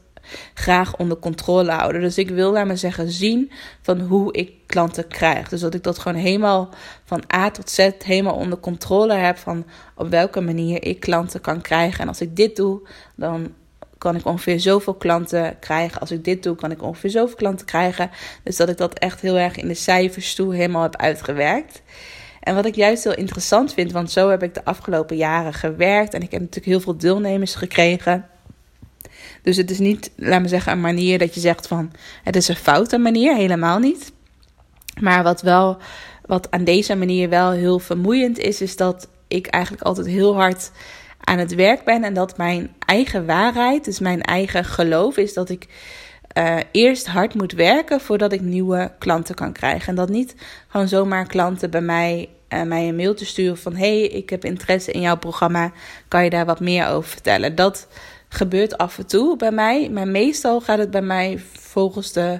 graag 0.53 0.97
onder 0.97 1.17
controle 1.17 1.71
houden. 1.71 2.01
Dus 2.01 2.17
ik 2.17 2.29
wil, 2.29 2.51
laat 2.51 2.65
me 2.65 2.75
zeggen, 2.75 3.11
zien 3.11 3.51
van 3.81 3.99
hoe 3.99 4.33
ik 4.33 4.51
klanten 4.65 5.07
krijg. 5.07 5.49
Dus 5.49 5.61
dat 5.61 5.73
ik 5.73 5.83
dat 5.83 5.99
gewoon 5.99 6.21
helemaal 6.21 6.69
van 7.03 7.23
A 7.35 7.51
tot 7.51 7.69
Z 7.69 7.89
helemaal 8.03 8.35
onder 8.35 8.59
controle 8.59 9.13
heb 9.13 9.37
van 9.37 9.65
op 9.95 10.09
welke 10.09 10.41
manier 10.41 10.83
ik 10.83 10.99
klanten 10.99 11.41
kan 11.41 11.61
krijgen. 11.61 11.99
En 11.99 12.07
als 12.07 12.21
ik 12.21 12.35
dit 12.35 12.55
doe, 12.55 12.87
dan 13.15 13.53
kan 14.01 14.15
ik 14.15 14.25
ongeveer 14.25 14.59
zoveel 14.59 14.93
klanten 14.93 15.59
krijgen. 15.59 15.99
Als 15.99 16.11
ik 16.11 16.23
dit 16.23 16.43
doe, 16.43 16.55
kan 16.55 16.71
ik 16.71 16.81
ongeveer 16.81 17.09
zoveel 17.09 17.35
klanten 17.35 17.65
krijgen. 17.65 18.09
Dus 18.43 18.57
dat 18.57 18.69
ik 18.69 18.77
dat 18.77 18.93
echt 18.93 19.21
heel 19.21 19.37
erg 19.37 19.55
in 19.55 19.67
de 19.67 19.73
cijfers 19.73 20.35
toe 20.35 20.55
helemaal 20.55 20.81
heb 20.81 20.95
uitgewerkt. 20.95 21.81
En 22.39 22.55
wat 22.55 22.65
ik 22.65 22.75
juist 22.75 23.03
heel 23.03 23.15
interessant 23.15 23.73
vind, 23.73 23.91
want 23.91 24.11
zo 24.11 24.29
heb 24.29 24.43
ik 24.43 24.53
de 24.53 24.65
afgelopen 24.65 25.17
jaren 25.17 25.53
gewerkt. 25.53 26.13
En 26.13 26.21
ik 26.21 26.31
heb 26.31 26.39
natuurlijk 26.39 26.67
heel 26.67 26.79
veel 26.79 26.97
deelnemers 26.97 27.55
gekregen. 27.55 28.25
Dus 29.41 29.57
het 29.57 29.71
is 29.71 29.79
niet, 29.79 30.11
laat 30.15 30.41
me 30.41 30.47
zeggen, 30.47 30.71
een 30.71 30.81
manier 30.81 31.19
dat 31.19 31.33
je 31.33 31.39
zegt 31.39 31.67
van 31.67 31.91
het 32.23 32.35
is 32.35 32.47
een 32.47 32.55
foute 32.55 32.97
manier, 32.97 33.35
helemaal 33.35 33.79
niet. 33.79 34.11
Maar 34.99 35.23
wat 35.23 35.41
wel, 35.41 35.77
wat 36.25 36.51
aan 36.51 36.63
deze 36.63 36.95
manier 36.95 37.29
wel 37.29 37.51
heel 37.51 37.79
vermoeiend 37.79 38.37
is, 38.37 38.61
is 38.61 38.75
dat 38.75 39.07
ik 39.27 39.47
eigenlijk 39.47 39.83
altijd 39.83 40.07
heel 40.07 40.35
hard 40.35 40.71
aan 41.31 41.37
het 41.37 41.55
werk 41.55 41.83
ben 41.83 42.03
en 42.03 42.13
dat 42.13 42.37
mijn 42.37 42.73
eigen 42.85 43.25
waarheid, 43.25 43.85
dus 43.85 43.99
mijn 43.99 44.21
eigen 44.21 44.65
geloof, 44.65 45.17
is 45.17 45.33
dat 45.33 45.49
ik 45.49 45.67
uh, 46.37 46.57
eerst 46.71 47.07
hard 47.07 47.33
moet 47.33 47.51
werken 47.51 48.01
voordat 48.01 48.31
ik 48.31 48.41
nieuwe 48.41 48.91
klanten 48.99 49.35
kan 49.35 49.51
krijgen. 49.51 49.87
En 49.87 49.95
dat 49.95 50.09
niet 50.09 50.35
gewoon 50.67 50.87
zomaar 50.87 51.27
klanten 51.27 51.69
bij 51.69 51.81
mij, 51.81 52.29
uh, 52.49 52.61
mij 52.61 52.87
een 52.87 52.95
mail 52.95 53.13
te 53.13 53.25
sturen 53.25 53.57
van: 53.57 53.75
hey, 53.75 54.01
ik 54.01 54.29
heb 54.29 54.45
interesse 54.45 54.91
in 54.91 55.01
jouw 55.01 55.17
programma, 55.17 55.71
kan 56.07 56.23
je 56.23 56.29
daar 56.29 56.45
wat 56.45 56.59
meer 56.59 56.87
over 56.87 57.09
vertellen? 57.09 57.55
Dat 57.55 57.87
gebeurt 58.29 58.77
af 58.77 58.97
en 58.97 59.07
toe 59.07 59.37
bij 59.37 59.51
mij, 59.51 59.89
maar 59.89 60.07
meestal 60.07 60.61
gaat 60.61 60.77
het 60.77 60.91
bij 60.91 61.01
mij 61.01 61.39
volgens 61.53 62.11
de 62.11 62.39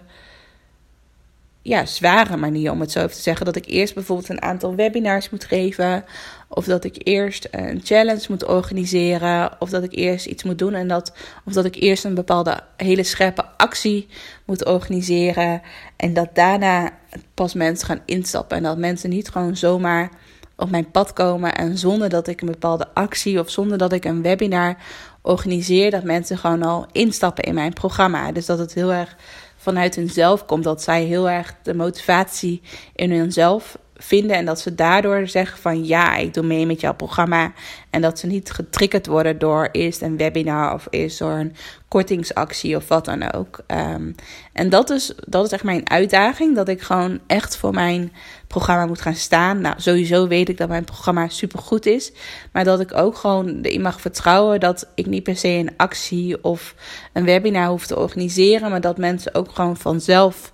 ja, 1.62 1.86
zware 1.86 2.38
manier, 2.38 2.72
om 2.72 2.80
het 2.80 2.92
zo 2.92 3.00
even 3.00 3.16
te 3.16 3.22
zeggen. 3.22 3.46
Dat 3.46 3.56
ik 3.56 3.66
eerst 3.66 3.94
bijvoorbeeld 3.94 4.30
een 4.30 4.42
aantal 4.42 4.76
webinars 4.76 5.30
moet 5.30 5.44
geven. 5.44 6.06
Of 6.54 6.66
dat 6.66 6.84
ik 6.84 6.96
eerst 6.98 7.48
een 7.52 7.82
challenge 7.84 8.26
moet 8.30 8.46
organiseren. 8.46 9.52
Of 9.60 9.70
dat 9.70 9.84
ik 9.84 9.96
eerst 9.96 10.26
iets 10.26 10.44
moet 10.44 10.58
doen. 10.58 10.74
En 10.74 10.88
dat, 10.88 11.14
of 11.46 11.54
dat 11.54 11.66
ik 11.66 11.76
eerst 11.76 12.04
een 12.04 12.14
bepaalde 12.14 12.60
hele 12.78 13.04
scherpe 13.04 13.46
actie 13.58 14.08
moet 14.46 14.66
organiseren. 14.66 15.62
En 15.96 16.14
dat 16.14 16.30
daarna 16.34 16.92
pas 17.34 17.54
mensen 17.54 17.88
gaan 17.88 18.02
instappen. 18.06 18.58
En 18.58 18.64
dat 18.64 18.78
mensen 18.78 19.10
niet 19.10 19.30
gewoon 19.30 19.56
zomaar 19.56 20.10
op 20.56 20.70
mijn 20.70 20.92
pad 20.92 21.14
komen. 21.14 21.56
En 21.56 21.78
zonder 21.78 22.10
dat 22.10 22.28
ik 22.28 22.42
een 22.42 22.52
bepaalde 22.52 22.88
actie 22.94 23.40
of 23.40 23.50
zonder 23.50 23.78
dat 23.78 23.94
ik 23.94 24.06
een 24.06 24.22
webinar 24.22 24.76
organiseer. 25.22 25.92
Dat 25.92 26.04
mensen 26.04 26.38
gewoon 26.38 26.64
al 26.64 26.86
instappen 26.92 27.44
in 27.44 27.54
mijn 27.54 27.74
programma. 27.74 28.32
Dus 28.32 28.46
dat 28.46 28.60
het 28.60 28.74
heel 28.74 28.94
erg 28.94 29.16
vanuit 29.56 29.96
hunzelf 29.96 30.46
komt. 30.46 30.64
Dat 30.64 30.82
zij 30.82 31.04
heel 31.04 31.30
erg 31.30 31.56
de 31.64 31.74
motivatie 31.74 32.62
in 32.96 33.12
hunzelf 33.12 33.78
vinden 34.04 34.36
en 34.36 34.46
dat 34.46 34.60
ze 34.60 34.76
daardoor 34.76 35.28
zeggen 35.28 35.58
van 35.58 35.86
ja, 35.86 36.16
ik 36.16 36.34
doe 36.34 36.44
mee 36.44 36.66
met 36.66 36.82
jouw 36.82 36.94
programma. 36.94 37.54
En 37.90 38.02
dat 38.02 38.20
ze 38.20 38.28
niet 38.28 38.52
getriggerd 38.52 39.08
worden 39.08 39.40
door 39.40 39.70
eerst 39.72 40.02
een 40.02 40.18
webinar 40.18 40.74
of 40.74 40.88
eerst 40.90 41.20
door 41.20 41.32
een 41.32 41.56
kortingsactie 41.88 42.76
of 42.76 42.88
wat 42.88 43.06
dan 43.06 43.32
ook. 43.32 43.60
Ehm, 43.68 44.12
en 44.54 44.70
dat 44.70 44.90
is, 44.90 45.14
dat 45.28 45.46
is 45.46 45.52
echt 45.52 45.64
mijn 45.64 45.90
uitdaging, 45.90 46.56
dat 46.56 46.68
ik 46.68 46.82
gewoon 46.82 47.20
echt 47.28 47.58
voor 47.58 47.74
mijn 47.74 48.12
programma 48.48 48.86
moet 48.86 49.02
gaan 49.02 49.16
staan. 49.16 49.62
Nou, 49.62 49.76
sowieso 49.78 50.28
weet 50.28 50.50
ik 50.50 50.58
dat 50.58 50.70
mijn 50.70 50.84
programma 50.84 51.28
supergoed 51.28 51.86
is, 51.86 52.12
maar 52.52 52.64
dat 52.64 52.80
ik 52.80 52.94
ook 52.94 53.16
gewoon 53.16 53.62
erin 53.62 53.82
mag 53.82 54.02
vertrouwen 54.02 54.60
dat 54.60 54.88
ik 54.96 55.06
niet 55.06 55.24
per 55.24 55.36
se 55.36 55.48
een 55.48 55.74
actie 55.78 56.44
of 56.44 56.76
een 57.14 57.26
webinar 57.26 57.68
hoef 57.68 57.88
te 57.88 57.98
organiseren, 58.00 58.70
maar 58.70 58.82
dat 58.82 58.98
mensen 58.98 59.36
ook 59.36 59.52
gewoon 59.52 59.78
vanzelf 59.78 60.54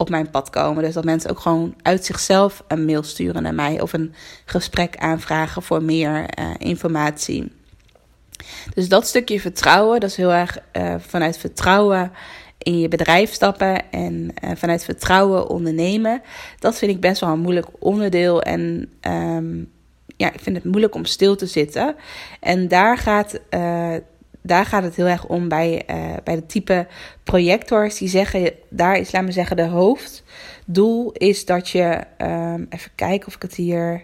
op 0.00 0.10
mijn 0.10 0.30
pad 0.30 0.50
komen. 0.50 0.84
Dus 0.84 0.94
dat 0.94 1.04
mensen 1.04 1.30
ook 1.30 1.40
gewoon 1.40 1.74
uit 1.82 2.04
zichzelf 2.04 2.64
een 2.68 2.84
mail 2.84 3.02
sturen 3.02 3.42
naar 3.42 3.54
mij 3.54 3.80
of 3.80 3.92
een 3.92 4.14
gesprek 4.44 4.96
aanvragen 4.96 5.62
voor 5.62 5.82
meer 5.82 6.38
uh, 6.38 6.50
informatie. 6.58 7.52
Dus 8.74 8.88
dat 8.88 9.06
stukje 9.06 9.40
vertrouwen, 9.40 10.00
dat 10.00 10.10
is 10.10 10.16
heel 10.16 10.32
erg 10.32 10.58
uh, 10.72 10.94
vanuit 10.98 11.38
vertrouwen 11.38 12.12
in 12.58 12.78
je 12.78 12.88
bedrijf 12.88 13.32
stappen 13.32 13.90
en 13.90 14.34
uh, 14.44 14.50
vanuit 14.54 14.84
vertrouwen 14.84 15.48
ondernemen. 15.48 16.22
Dat 16.58 16.78
vind 16.78 16.90
ik 16.90 17.00
best 17.00 17.20
wel 17.20 17.30
een 17.30 17.40
moeilijk 17.40 17.66
onderdeel. 17.78 18.42
En 18.42 18.92
um, 19.08 19.70
ja, 20.16 20.32
ik 20.32 20.40
vind 20.40 20.56
het 20.56 20.64
moeilijk 20.64 20.94
om 20.94 21.04
stil 21.04 21.36
te 21.36 21.46
zitten. 21.46 21.94
En 22.40 22.68
daar 22.68 22.98
gaat 22.98 23.40
daar 24.42 24.64
gaat 24.64 24.82
het 24.82 24.96
heel 24.96 25.06
erg 25.06 25.26
om 25.26 25.48
bij, 25.48 25.82
uh, 25.90 26.14
bij 26.24 26.34
de 26.34 26.46
type 26.46 26.86
projectors 27.24 27.98
die 27.98 28.08
zeggen, 28.08 28.52
daar 28.68 28.96
is, 28.98 29.12
laat 29.12 29.24
me 29.24 29.32
zeggen, 29.32 29.56
de 29.56 29.66
hoofddoel 29.66 31.12
is 31.12 31.44
dat 31.44 31.68
je, 31.68 32.00
um, 32.18 32.66
even 32.70 32.90
kijken 32.94 33.28
of 33.28 33.34
ik 33.34 33.42
het 33.42 33.54
hier, 33.54 34.02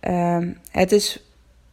um, 0.00 0.58
het 0.70 0.92
is 0.92 1.22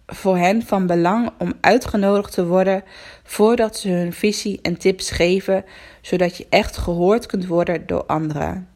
voor 0.08 0.38
hen 0.38 0.62
van 0.62 0.88
belang 0.88 1.32
om 1.38 1.54
uitgenodigd 1.62 2.34
te 2.34 2.46
worden 2.46 2.84
voordat 3.24 3.78
ze 3.78 3.90
hun 3.90 4.14
visie 4.14 4.60
en 4.62 4.78
tips 4.78 5.12
geven, 5.12 5.66
zodat 6.02 6.38
je 6.38 6.46
echt 6.50 6.78
gehoord 6.78 7.26
kunt 7.26 7.46
worden 7.48 7.88
door 7.88 8.06
anderen. 8.06 8.68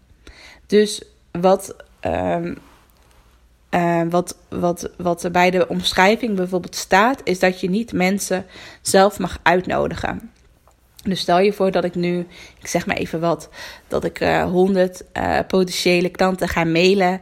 Dus 0.66 1.02
wat 1.32 1.76
um, 2.02 2.58
uh, 3.72 4.02
wat, 4.10 4.38
wat, 4.50 4.90
wat 4.98 5.24
er 5.24 5.32
bij 5.32 5.52
de 5.52 5.68
omschrijving 5.68 6.36
bijvoorbeeld 6.36 6.76
staat, 6.76 7.22
is 7.24 7.40
dat 7.40 7.62
je 7.62 7.70
niet 7.70 7.94
mensen 7.94 8.46
zelf 8.82 9.20
mag 9.20 9.40
uitnodigen. 9.44 10.32
Dus 11.04 11.20
stel 11.20 11.40
je 11.40 11.54
voor 11.54 11.72
dat 11.72 11.84
ik 11.84 11.96
nu, 11.96 12.28
ik 12.60 12.68
zeg 12.68 12.86
maar 12.86 12.96
even 12.96 13.20
wat, 13.20 13.50
dat 13.88 14.04
ik 14.04 14.20
uh, 14.20 14.44
100 14.44 15.04
uh, 15.14 15.40
potentiële 15.48 16.10
klanten 16.10 16.48
ga 16.48 16.64
mailen, 16.64 17.22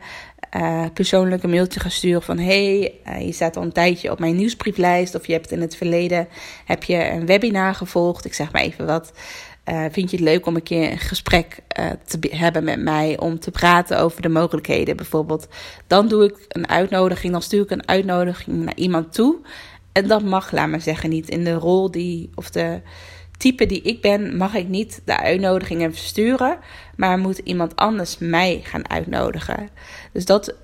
uh, 0.57 0.85
persoonlijk 0.93 1.43
een 1.43 1.49
mailtje 1.49 1.79
ga 1.79 1.89
sturen 1.89 2.21
van 2.21 2.39
hey, 2.39 2.93
je 3.19 3.31
staat 3.31 3.57
al 3.57 3.63
een 3.63 3.71
tijdje 3.71 4.11
op 4.11 4.19
mijn 4.19 4.35
nieuwsbrieflijst 4.35 5.15
of 5.15 5.27
je 5.27 5.33
hebt 5.33 5.51
in 5.51 5.61
het 5.61 5.75
verleden 5.75 6.27
heb 6.65 6.83
je 6.83 7.09
een 7.09 7.25
webinar 7.25 7.75
gevolgd, 7.75 8.25
ik 8.25 8.33
zeg 8.33 8.51
maar 8.51 8.61
even 8.61 8.85
wat. 8.85 9.11
Uh, 9.69 9.85
vind 9.91 10.11
je 10.11 10.17
het 10.17 10.25
leuk 10.25 10.45
om 10.45 10.55
een 10.55 10.63
keer 10.63 10.91
een 10.91 10.97
gesprek 10.97 11.59
uh, 11.79 11.85
te 12.05 12.35
hebben 12.35 12.63
met 12.63 12.81
mij 12.81 13.19
om 13.19 13.39
te 13.39 13.51
praten 13.51 13.99
over 13.99 14.21
de 14.21 14.29
mogelijkheden 14.29 14.95
bijvoorbeeld? 14.95 15.47
Dan 15.87 16.07
doe 16.07 16.23
ik 16.23 16.45
een 16.47 16.69
uitnodiging, 16.69 17.31
dan 17.31 17.41
stuur 17.41 17.63
ik 17.63 17.71
een 17.71 17.87
uitnodiging 17.87 18.63
naar 18.63 18.75
iemand 18.75 19.13
toe. 19.13 19.35
En 19.91 20.07
dat 20.07 20.23
mag, 20.23 20.51
laat 20.51 20.67
maar 20.67 20.81
zeggen, 20.81 21.09
niet 21.09 21.29
in 21.29 21.43
de 21.43 21.53
rol 21.53 21.91
die, 21.91 22.29
of 22.35 22.49
de 22.49 22.81
type 23.37 23.65
die 23.65 23.81
ik 23.81 24.01
ben, 24.01 24.37
mag 24.37 24.53
ik 24.55 24.67
niet 24.67 25.01
de 25.05 25.17
uitnodigingen 25.17 25.93
versturen, 25.93 26.57
maar 26.95 27.19
moet 27.19 27.37
iemand 27.37 27.75
anders 27.75 28.17
mij 28.17 28.61
gaan 28.63 28.89
uitnodigen. 28.89 29.69
Dus 30.11 30.25
dat 30.25 30.55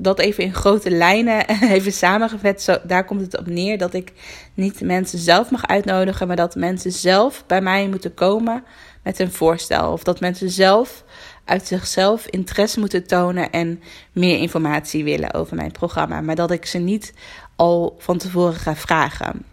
dat 0.00 0.18
even 0.18 0.44
in 0.44 0.54
grote 0.54 0.90
lijnen 0.90 1.48
even 1.76 1.92
samengevat. 1.92 2.80
Daar 2.84 3.04
komt 3.04 3.20
het 3.20 3.38
op 3.38 3.46
neer 3.46 3.78
dat 3.78 3.94
ik 3.94 4.12
niet 4.54 4.80
mensen 4.80 5.18
zelf 5.18 5.50
mag 5.50 5.66
uitnodigen, 5.66 6.26
maar 6.26 6.36
dat 6.36 6.54
mensen 6.54 6.92
zelf 6.92 7.44
bij 7.46 7.60
mij 7.60 7.88
moeten 7.88 8.14
komen 8.14 8.64
met 9.02 9.18
een 9.18 9.32
voorstel. 9.32 9.92
Of 9.92 10.02
dat 10.02 10.20
mensen 10.20 10.50
zelf 10.50 11.04
uit 11.44 11.66
zichzelf 11.66 12.26
interesse 12.26 12.80
moeten 12.80 13.06
tonen 13.06 13.50
en 13.50 13.82
meer 14.12 14.38
informatie 14.38 15.04
willen 15.04 15.34
over 15.34 15.56
mijn 15.56 15.72
programma. 15.72 16.20
Maar 16.20 16.34
dat 16.34 16.50
ik 16.50 16.66
ze 16.66 16.78
niet 16.78 17.14
al 17.56 17.96
van 17.98 18.18
tevoren 18.18 18.58
ga 18.58 18.76
vragen. 18.76 19.44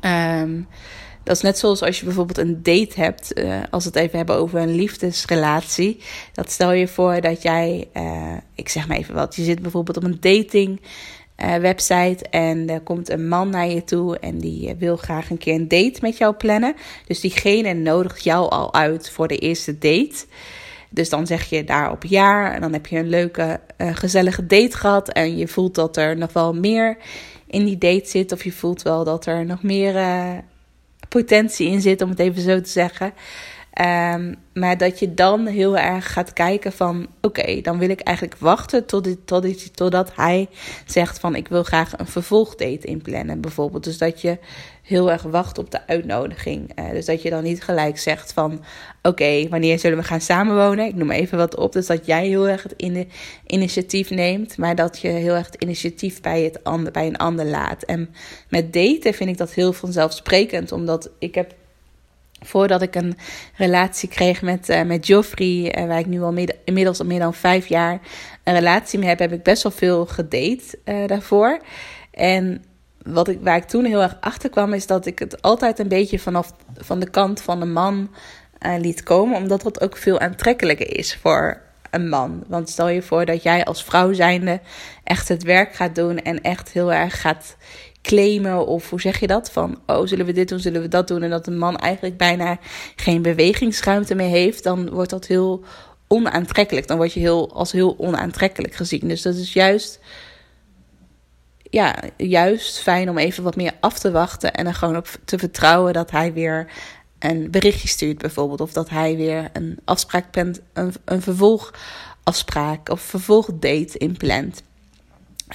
Um, 0.00 0.68
dat 1.22 1.36
is 1.36 1.42
net 1.42 1.58
zoals 1.58 1.82
als 1.82 1.98
je 1.98 2.04
bijvoorbeeld 2.04 2.38
een 2.38 2.62
date 2.62 3.00
hebt, 3.00 3.38
uh, 3.38 3.60
als 3.70 3.84
we 3.84 3.90
het 3.90 3.98
even 3.98 4.16
hebben 4.16 4.36
over 4.36 4.60
een 4.60 4.74
liefdesrelatie. 4.74 6.00
Dat 6.32 6.50
stel 6.50 6.72
je 6.72 6.88
voor 6.88 7.20
dat 7.20 7.42
jij, 7.42 7.88
uh, 7.96 8.36
ik 8.54 8.68
zeg 8.68 8.88
maar 8.88 8.96
even 8.96 9.14
wat, 9.14 9.36
je 9.36 9.42
zit 9.42 9.62
bijvoorbeeld 9.62 9.96
op 9.96 10.02
een 10.02 10.20
dating 10.20 10.80
uh, 11.36 11.54
website 11.54 12.28
en 12.30 12.68
er 12.68 12.80
komt 12.80 13.10
een 13.10 13.28
man 13.28 13.50
naar 13.50 13.68
je 13.68 13.84
toe 13.84 14.18
en 14.18 14.38
die 14.38 14.74
wil 14.78 14.96
graag 14.96 15.30
een 15.30 15.38
keer 15.38 15.54
een 15.54 15.68
date 15.68 15.98
met 16.00 16.18
jou 16.18 16.34
plannen. 16.34 16.74
Dus 17.06 17.20
diegene 17.20 17.72
nodigt 17.72 18.24
jou 18.24 18.50
al 18.50 18.74
uit 18.74 19.10
voor 19.10 19.28
de 19.28 19.38
eerste 19.38 19.78
date. 19.78 20.24
Dus 20.90 21.08
dan 21.08 21.26
zeg 21.26 21.44
je 21.44 21.64
daarop 21.64 22.04
ja 22.04 22.54
en 22.54 22.60
dan 22.60 22.72
heb 22.72 22.86
je 22.86 22.98
een 22.98 23.08
leuke, 23.08 23.60
gezellige 23.78 24.46
date 24.46 24.76
gehad 24.76 25.08
en 25.08 25.36
je 25.36 25.48
voelt 25.48 25.74
dat 25.74 25.96
er 25.96 26.16
nog 26.16 26.32
wel 26.32 26.54
meer 26.54 26.96
in 27.46 27.64
die 27.64 27.78
date 27.78 28.08
zit 28.08 28.32
of 28.32 28.44
je 28.44 28.52
voelt 28.52 28.82
wel 28.82 29.04
dat 29.04 29.26
er 29.26 29.46
nog 29.46 29.62
meer 29.62 29.94
potentie 31.10 31.68
in 31.68 31.80
zit, 31.80 32.02
om 32.02 32.10
het 32.10 32.18
even 32.18 32.42
zo 32.42 32.60
te 32.60 32.70
zeggen. 32.70 33.12
Um, 33.80 34.36
maar 34.52 34.78
dat 34.78 34.98
je 34.98 35.14
dan 35.14 35.46
heel 35.46 35.78
erg 35.78 36.12
gaat 36.12 36.32
kijken 36.32 36.72
van... 36.72 37.06
oké, 37.20 37.60
dan 37.60 37.78
wil 37.78 37.88
ik 37.88 38.00
eigenlijk 38.00 38.36
wachten 38.38 38.86
tot 38.86 39.04
dit, 39.04 39.26
tot 39.26 39.42
dit, 39.42 39.76
totdat 39.76 40.14
hij 40.14 40.48
zegt 40.86 41.18
van... 41.18 41.34
ik 41.34 41.48
wil 41.48 41.62
graag 41.62 41.98
een 41.98 42.06
vervolgdate 42.06 42.86
inplannen 42.86 43.40
bijvoorbeeld. 43.40 43.84
Dus 43.84 43.98
dat 43.98 44.20
je 44.20 44.38
heel 44.90 45.10
erg 45.10 45.22
wacht 45.22 45.58
op 45.58 45.70
de 45.70 45.86
uitnodiging. 45.86 46.78
Uh, 46.78 46.90
dus 46.90 47.04
dat 47.04 47.22
je 47.22 47.30
dan 47.30 47.42
niet 47.42 47.62
gelijk 47.62 47.98
zegt 47.98 48.32
van... 48.32 48.64
oké, 49.02 49.48
wanneer 49.48 49.78
zullen 49.78 49.98
we 49.98 50.04
gaan 50.04 50.20
samenwonen? 50.20 50.86
Ik 50.86 50.94
noem 50.94 51.10
even 51.10 51.38
wat 51.38 51.56
op. 51.56 51.72
Dus 51.72 51.86
dat 51.86 52.06
jij 52.06 52.26
heel 52.26 52.48
erg 52.48 52.62
het 52.62 52.74
in 52.76 53.08
initiatief 53.46 54.10
neemt... 54.10 54.56
maar 54.56 54.74
dat 54.74 55.00
je 55.00 55.08
heel 55.08 55.34
erg 55.34 55.46
het 55.46 55.62
initiatief 55.62 56.20
bij, 56.20 56.42
het 56.42 56.64
ander, 56.64 56.92
bij 56.92 57.06
een 57.06 57.16
ander 57.16 57.46
laat. 57.46 57.82
En 57.82 58.14
met 58.48 58.72
daten 58.72 59.14
vind 59.14 59.30
ik 59.30 59.36
dat 59.36 59.52
heel 59.52 59.72
vanzelfsprekend... 59.72 60.72
omdat 60.72 61.10
ik 61.18 61.34
heb 61.34 61.54
voordat 62.42 62.82
ik 62.82 62.94
een 62.94 63.16
relatie 63.56 64.08
kreeg 64.08 64.42
met, 64.42 64.68
uh, 64.68 64.82
met 64.82 65.06
Joffrey, 65.06 65.78
uh, 65.78 65.86
waar 65.86 65.98
ik 65.98 66.06
nu 66.06 66.22
al 66.22 66.34
inmiddels 66.64 67.00
al 67.00 67.06
meer 67.06 67.18
dan 67.18 67.34
vijf 67.34 67.66
jaar 67.66 68.00
een 68.44 68.54
relatie 68.54 68.98
mee 68.98 69.08
heb, 69.08 69.18
heb 69.18 69.32
ik 69.32 69.42
best 69.42 69.62
wel 69.62 69.72
veel 69.72 70.06
gedate 70.06 70.78
daarvoor. 71.06 71.60
En 72.10 72.64
wat 73.02 73.28
ik, 73.28 73.38
waar 73.42 73.56
ik 73.56 73.64
toen 73.64 73.84
heel 73.84 74.02
erg 74.02 74.16
achter 74.20 74.50
kwam, 74.50 74.72
is 74.72 74.86
dat 74.86 75.06
ik 75.06 75.18
het 75.18 75.42
altijd 75.42 75.78
een 75.78 75.88
beetje 75.88 76.18
vanaf 76.18 76.52
van 76.76 77.00
de 77.00 77.10
kant 77.10 77.40
van 77.40 77.60
de 77.60 77.66
man 77.66 78.10
liet 78.78 79.02
komen, 79.02 79.36
omdat 79.36 79.62
dat 79.62 79.80
ook 79.80 79.96
veel 79.96 80.20
aantrekkelijker 80.20 80.96
is 80.96 81.16
voor 81.16 81.60
een 81.90 82.08
man. 82.08 82.44
Want 82.46 82.68
stel 82.68 82.88
je 82.88 83.02
voor 83.02 83.24
dat 83.24 83.42
jij 83.42 83.64
als 83.64 83.84
vrouw 83.84 84.12
zijnde 84.12 84.60
echt 85.04 85.28
het 85.28 85.42
werk 85.42 85.74
gaat 85.74 85.94
doen 85.94 86.18
en 86.18 86.40
echt 86.40 86.72
heel 86.72 86.92
erg 86.92 87.20
gaat 87.20 87.56
claimen 88.02 88.66
of 88.66 88.90
hoe 88.90 89.00
zeg 89.00 89.20
je 89.20 89.26
dat? 89.26 89.50
Van, 89.50 89.80
oh, 89.86 90.06
zullen 90.06 90.26
we 90.26 90.32
dit 90.32 90.48
doen, 90.48 90.60
zullen 90.60 90.80
we 90.80 90.88
dat 90.88 91.08
doen? 91.08 91.22
En 91.22 91.30
dat 91.30 91.46
een 91.46 91.58
man 91.58 91.76
eigenlijk 91.76 92.16
bijna 92.16 92.58
geen 92.96 93.22
bewegingsruimte 93.22 94.14
meer 94.14 94.28
heeft, 94.28 94.62
dan 94.62 94.90
wordt 94.90 95.10
dat 95.10 95.26
heel 95.26 95.64
onaantrekkelijk. 96.08 96.86
Dan 96.86 96.96
word 96.96 97.12
je 97.12 97.20
heel, 97.20 97.52
als 97.54 97.72
heel 97.72 97.94
onaantrekkelijk 97.98 98.74
gezien. 98.74 99.08
Dus 99.08 99.22
dat 99.22 99.34
is 99.34 99.52
juist, 99.52 100.00
ja, 101.70 101.96
juist 102.16 102.78
fijn 102.78 103.08
om 103.08 103.18
even 103.18 103.42
wat 103.42 103.56
meer 103.56 103.72
af 103.80 103.98
te 103.98 104.10
wachten 104.10 104.54
en 104.54 104.66
er 104.66 104.74
gewoon 104.74 104.96
op 104.96 105.08
te 105.24 105.38
vertrouwen 105.38 105.92
dat 105.92 106.10
hij 106.10 106.32
weer 106.32 106.72
een 107.18 107.50
berichtje 107.50 107.88
stuurt 107.88 108.18
bijvoorbeeld. 108.18 108.60
Of 108.60 108.72
dat 108.72 108.88
hij 108.88 109.16
weer 109.16 109.48
een 109.52 109.78
afspraak 109.84 110.36
een, 110.36 110.56
een 111.04 111.22
vervolgafspraak 111.22 112.88
of 112.88 113.00
vervolgdate 113.00 113.98
inplant. 113.98 114.62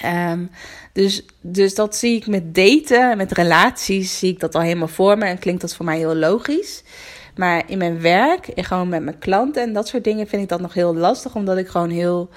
Um, 0.06 0.50
dus, 0.94 1.26
dus 1.42 1.76
dat 1.76 1.96
zie 1.96 2.16
ik 2.16 2.28
met 2.28 2.56
daten, 2.56 3.18
met 3.18 3.32
relaties, 3.32 4.20
zie 4.20 4.32
ik 4.32 4.40
dat 4.40 4.56
al 4.56 4.62
helemaal 4.62 4.88
voor 4.88 5.18
me 5.18 5.26
en 5.26 5.40
klinkt 5.40 5.62
dat 5.62 5.76
voor 5.76 5.86
mij 5.86 5.98
heel 5.98 6.16
logisch. 6.16 6.84
Maar 7.36 7.64
in 7.68 7.78
mijn 7.78 8.02
werk, 8.02 8.48
gewoon 8.56 8.90
met 8.90 9.04
mijn 9.04 9.20
klanten 9.20 9.64
en 9.64 9.74
dat 9.74 9.88
soort 9.88 10.04
dingen, 10.04 10.28
vind 10.28 10.42
ik 10.42 10.50
dat 10.50 10.62
nog 10.62 10.74
heel 10.74 10.96
lastig, 10.96 11.36
omdat 11.36 11.58
ik 11.58 11.68
gewoon 11.68 11.90
heel, 11.90 12.30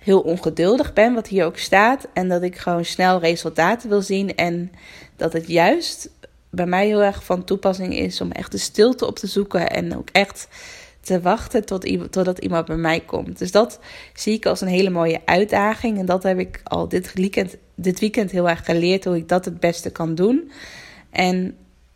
heel 0.00 0.20
ongeduldig 0.20 0.92
ben, 0.92 1.14
wat 1.14 1.26
hier 1.26 1.44
ook 1.44 1.58
staat. 1.58 2.08
En 2.12 2.28
dat 2.28 2.42
ik 2.42 2.56
gewoon 2.56 2.84
snel 2.84 3.20
resultaten 3.20 3.88
wil 3.88 4.02
zien. 4.02 4.34
En 4.34 4.72
dat 5.16 5.32
het 5.32 5.48
juist 5.48 6.10
bij 6.50 6.66
mij 6.66 6.86
heel 6.86 7.02
erg 7.02 7.24
van 7.24 7.44
toepassing 7.44 7.96
is 7.96 8.20
om 8.20 8.32
echt 8.32 8.52
de 8.52 8.58
stilte 8.58 9.06
op 9.06 9.18
te 9.18 9.26
zoeken 9.26 9.70
en 9.70 9.96
ook 9.96 10.08
echt 10.12 10.48
te 11.00 11.20
wachten 11.20 11.64
tot, 11.64 12.12
totdat 12.12 12.38
iemand 12.38 12.66
bij 12.66 12.76
mij 12.76 13.00
komt. 13.00 13.38
Dus 13.38 13.50
dat 13.50 13.78
zie 14.14 14.34
ik 14.34 14.46
als 14.46 14.60
een 14.60 14.68
hele 14.68 14.90
mooie 14.90 15.20
uitdaging. 15.24 15.98
En 15.98 16.06
dat 16.06 16.22
heb 16.22 16.38
ik 16.38 16.60
al 16.64 16.88
dit 16.88 17.12
weekend, 17.12 17.56
dit 17.74 18.00
weekend 18.00 18.30
heel 18.30 18.48
erg 18.48 18.64
geleerd 18.64 19.04
hoe 19.04 19.16
ik 19.16 19.28
dat 19.28 19.44
het 19.44 19.60
beste 19.60 19.90
kan 19.90 20.14
doen. 20.14 20.50
En 21.10 21.36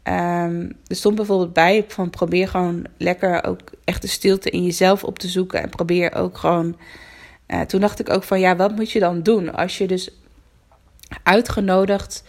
um, 0.03 0.77
er 0.87 0.97
stond 0.97 1.15
bijvoorbeeld 1.15 1.53
bij 1.53 1.85
van 1.89 2.11
probeer 2.11 2.49
gewoon 2.49 2.87
lekker 2.99 3.45
ook 3.45 3.61
echt 3.85 4.03
de 4.03 4.09
stilte 4.09 4.51
in 4.51 4.65
jezelf 4.65 5.05
op 5.05 5.19
te 5.19 5.29
zoeken. 5.29 5.63
En 5.63 5.69
probeer 5.69 6.15
ook 6.15 6.39
gewoon 6.39 6.77
eh, 7.47 7.61
toen 7.61 7.81
dacht 7.81 8.01
ik 8.01 8.11
ook 8.11 8.23
van 8.23 8.41
ja, 8.41 8.57
wat 8.57 8.77
moet 8.77 8.91
je 8.91 9.01
dan 9.01 9.23
doen 9.23 9.55
als 9.55 9.79
je 9.79 9.87
dus 9.87 10.11
uitgenodigd 11.23 12.25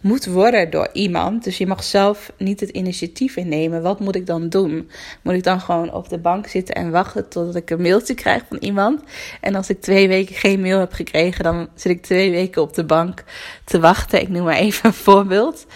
moet 0.00 0.26
worden 0.26 0.70
door 0.70 0.88
iemand. 0.92 1.44
Dus 1.44 1.58
je 1.58 1.66
mag 1.66 1.84
zelf 1.84 2.32
niet 2.36 2.60
het 2.60 2.70
initiatief 2.70 3.36
innemen. 3.36 3.82
Wat 3.82 4.00
moet 4.00 4.14
ik 4.14 4.26
dan 4.26 4.48
doen? 4.48 4.90
Moet 5.22 5.34
ik 5.34 5.42
dan 5.42 5.60
gewoon 5.60 5.92
op 5.92 6.08
de 6.08 6.18
bank 6.18 6.46
zitten 6.46 6.74
en 6.74 6.90
wachten 6.90 7.28
totdat 7.28 7.54
ik 7.54 7.70
een 7.70 7.82
mailtje 7.82 8.14
krijg 8.14 8.42
van 8.48 8.56
iemand? 8.58 9.02
En 9.40 9.54
als 9.54 9.68
ik 9.68 9.80
twee 9.80 10.08
weken 10.08 10.34
geen 10.34 10.60
mail 10.60 10.78
heb 10.78 10.92
gekregen, 10.92 11.44
dan 11.44 11.68
zit 11.74 11.92
ik 11.92 12.02
twee 12.02 12.30
weken 12.30 12.62
op 12.62 12.74
de 12.74 12.84
bank 12.84 13.24
te 13.64 13.80
wachten. 13.80 14.20
Ik 14.20 14.28
noem 14.28 14.44
maar 14.44 14.56
even 14.56 14.86
een 14.86 14.94
voorbeeld. 14.94 15.66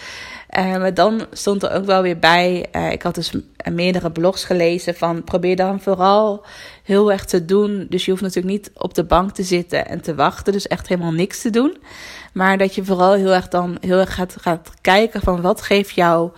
Uh, 0.57 0.77
maar 0.77 0.93
dan 0.93 1.25
stond 1.31 1.63
er 1.63 1.71
ook 1.71 1.85
wel 1.85 2.01
weer 2.01 2.19
bij. 2.19 2.65
Uh, 2.75 2.91
ik 2.91 3.01
had 3.01 3.15
dus 3.15 3.33
meerdere 3.71 4.11
blogs 4.11 4.43
gelezen 4.43 4.95
van 4.95 5.23
probeer 5.23 5.55
dan 5.55 5.81
vooral 5.81 6.45
heel 6.83 7.11
erg 7.11 7.25
te 7.25 7.45
doen. 7.45 7.85
Dus 7.89 8.05
je 8.05 8.11
hoeft 8.11 8.23
natuurlijk 8.23 8.53
niet 8.53 8.71
op 8.73 8.93
de 8.93 9.03
bank 9.03 9.31
te 9.31 9.43
zitten 9.43 9.87
en 9.87 10.01
te 10.01 10.15
wachten. 10.15 10.53
Dus 10.53 10.67
echt 10.67 10.87
helemaal 10.87 11.11
niks 11.11 11.41
te 11.41 11.49
doen. 11.49 11.77
Maar 12.33 12.57
dat 12.57 12.75
je 12.75 12.85
vooral 12.85 13.13
heel 13.13 13.33
erg 13.33 13.47
dan 13.47 13.77
heel 13.81 13.99
erg 13.99 14.13
gaat, 14.13 14.35
gaat 14.39 14.69
kijken 14.81 15.21
van 15.21 15.41
wat 15.41 15.61
geeft 15.61 15.95
jou 15.95 16.31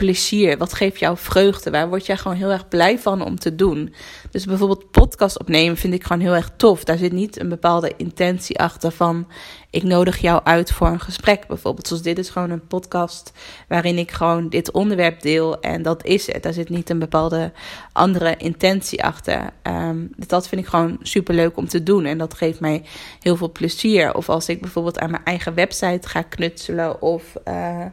plezier? 0.00 0.58
Wat 0.58 0.72
geeft 0.72 0.98
jou 0.98 1.16
vreugde? 1.16 1.70
Waar 1.70 1.88
word 1.88 2.06
jij 2.06 2.16
gewoon 2.16 2.36
heel 2.36 2.50
erg 2.50 2.68
blij 2.68 2.98
van 2.98 3.22
om 3.22 3.38
te 3.38 3.54
doen? 3.54 3.94
Dus 4.30 4.44
bijvoorbeeld 4.44 4.90
podcast 4.90 5.38
opnemen 5.38 5.76
vind 5.76 5.94
ik 5.94 6.04
gewoon 6.04 6.22
heel 6.22 6.34
erg 6.34 6.50
tof. 6.56 6.84
Daar 6.84 6.96
zit 6.96 7.12
niet 7.12 7.40
een 7.40 7.48
bepaalde 7.48 7.92
intentie 7.96 8.58
achter 8.58 8.90
van 8.90 9.26
ik 9.70 9.82
nodig 9.82 10.18
jou 10.18 10.40
uit 10.44 10.72
voor 10.72 10.86
een 10.86 11.00
gesprek. 11.00 11.46
Bijvoorbeeld 11.46 11.86
zoals 11.86 12.02
dit 12.02 12.18
is 12.18 12.30
gewoon 12.30 12.50
een 12.50 12.66
podcast 12.66 13.32
waarin 13.68 13.98
ik 13.98 14.10
gewoon 14.10 14.48
dit 14.48 14.70
onderwerp 14.70 15.20
deel 15.20 15.60
en 15.60 15.82
dat 15.82 16.04
is 16.04 16.32
het. 16.32 16.42
Daar 16.42 16.52
zit 16.52 16.68
niet 16.68 16.90
een 16.90 16.98
bepaalde 16.98 17.52
andere 17.92 18.36
intentie 18.36 19.04
achter. 19.04 19.50
Um, 19.62 20.10
dat 20.26 20.48
vind 20.48 20.60
ik 20.60 20.66
gewoon 20.66 20.98
super 21.02 21.34
leuk 21.34 21.56
om 21.56 21.68
te 21.68 21.82
doen 21.82 22.04
en 22.04 22.18
dat 22.18 22.34
geeft 22.34 22.60
mij 22.60 22.84
heel 23.20 23.36
veel 23.36 23.52
plezier. 23.52 24.14
Of 24.14 24.28
als 24.28 24.48
ik 24.48 24.60
bijvoorbeeld 24.60 24.98
aan 24.98 25.10
mijn 25.10 25.24
eigen 25.24 25.54
website 25.54 26.08
ga 26.08 26.22
knutselen 26.22 27.02
of... 27.02 27.34
Uh, 27.48 27.84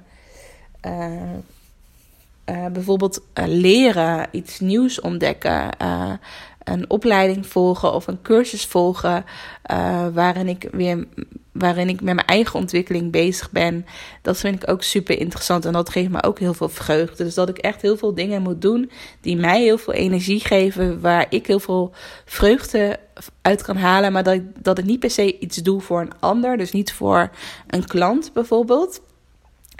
uh, 0.85 1.21
uh, 2.49 2.65
bijvoorbeeld 2.65 3.21
uh, 3.33 3.45
leren, 3.47 4.27
iets 4.31 4.59
nieuws 4.59 5.01
ontdekken, 5.01 5.69
uh, 5.81 6.11
een 6.63 6.89
opleiding 6.89 7.47
volgen 7.47 7.93
of 7.93 8.07
een 8.07 8.21
cursus 8.21 8.65
volgen, 8.65 9.25
waarin 10.13 10.47
ik 10.47 10.69
weer 10.71 11.07
waarin 11.51 11.89
ik 11.89 12.01
met 12.01 12.15
mijn 12.15 12.27
eigen 12.27 12.59
ontwikkeling 12.59 13.11
bezig 13.11 13.51
ben. 13.51 13.85
Dat 14.21 14.37
vind 14.37 14.63
ik 14.63 14.69
ook 14.69 14.83
super 14.83 15.19
interessant 15.19 15.65
en 15.65 15.73
dat 15.73 15.89
geeft 15.89 16.09
me 16.09 16.23
ook 16.23 16.39
heel 16.39 16.53
veel 16.53 16.69
vreugde. 16.69 17.23
Dus 17.23 17.33
dat 17.33 17.49
ik 17.49 17.57
echt 17.57 17.81
heel 17.81 17.97
veel 17.97 18.13
dingen 18.13 18.41
moet 18.41 18.61
doen 18.61 18.91
die 19.21 19.37
mij 19.37 19.61
heel 19.61 19.77
veel 19.77 19.93
energie 19.93 20.39
geven, 20.39 21.01
waar 21.01 21.25
ik 21.29 21.47
heel 21.47 21.59
veel 21.59 21.93
vreugde 22.25 22.99
uit 23.41 23.61
kan 23.61 23.77
halen, 23.77 24.11
maar 24.11 24.23
dat 24.23 24.41
dat 24.61 24.77
ik 24.77 24.85
niet 24.85 24.99
per 24.99 25.09
se 25.09 25.39
iets 25.39 25.57
doe 25.57 25.81
voor 25.81 26.01
een 26.01 26.19
ander, 26.19 26.57
dus 26.57 26.71
niet 26.71 26.93
voor 26.93 27.29
een 27.67 27.85
klant 27.85 28.33
bijvoorbeeld. 28.33 29.01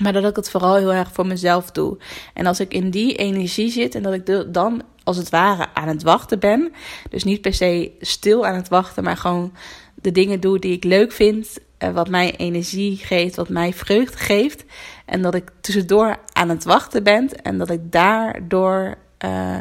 Maar 0.02 0.14
dat 0.14 0.24
ik 0.24 0.36
het 0.36 0.50
vooral 0.50 0.76
heel 0.76 0.94
erg 0.94 1.12
voor 1.12 1.28
mezelf 1.28 1.72
doe. 1.72 1.98
En 2.34 2.46
als 2.46 2.60
ik 2.60 2.74
in 2.74 2.90
die 2.90 3.16
energie 3.16 3.72
zit 3.72 3.96
en 3.96 4.04
dat 4.04 4.14
ik 4.14 4.54
dan 4.54 4.84
als 5.04 5.18
het 5.18 5.30
ware 5.30 5.68
aan 5.74 5.88
het 5.88 6.04
wachten 6.04 6.40
ben. 6.40 6.72
Dus 7.10 7.24
niet 7.24 7.42
per 7.42 7.54
se 7.54 7.92
stil 8.00 8.46
aan 8.46 8.56
het 8.56 8.68
wachten, 8.68 9.04
maar 9.04 9.18
gewoon 9.18 9.54
de 9.96 10.12
dingen 10.12 10.40
doe 10.40 10.60
die 10.60 10.72
ik 10.72 10.84
leuk 10.84 11.12
vind. 11.12 11.58
Eh, 11.78 11.92
wat 11.92 12.10
mij 12.10 12.36
energie 12.36 12.98
geeft, 12.98 13.36
wat 13.36 13.50
mij 13.50 13.74
vreugde 13.74 14.18
geeft. 14.18 14.64
En 15.06 15.22
dat 15.22 15.36
ik 15.36 15.52
tussendoor 15.62 16.16
aan 16.34 16.50
het 16.50 16.64
wachten 16.64 17.04
ben. 17.04 17.42
En 17.44 17.58
dat 17.58 17.70
ik 17.70 17.92
daardoor 17.92 18.98
uh, 19.26 19.58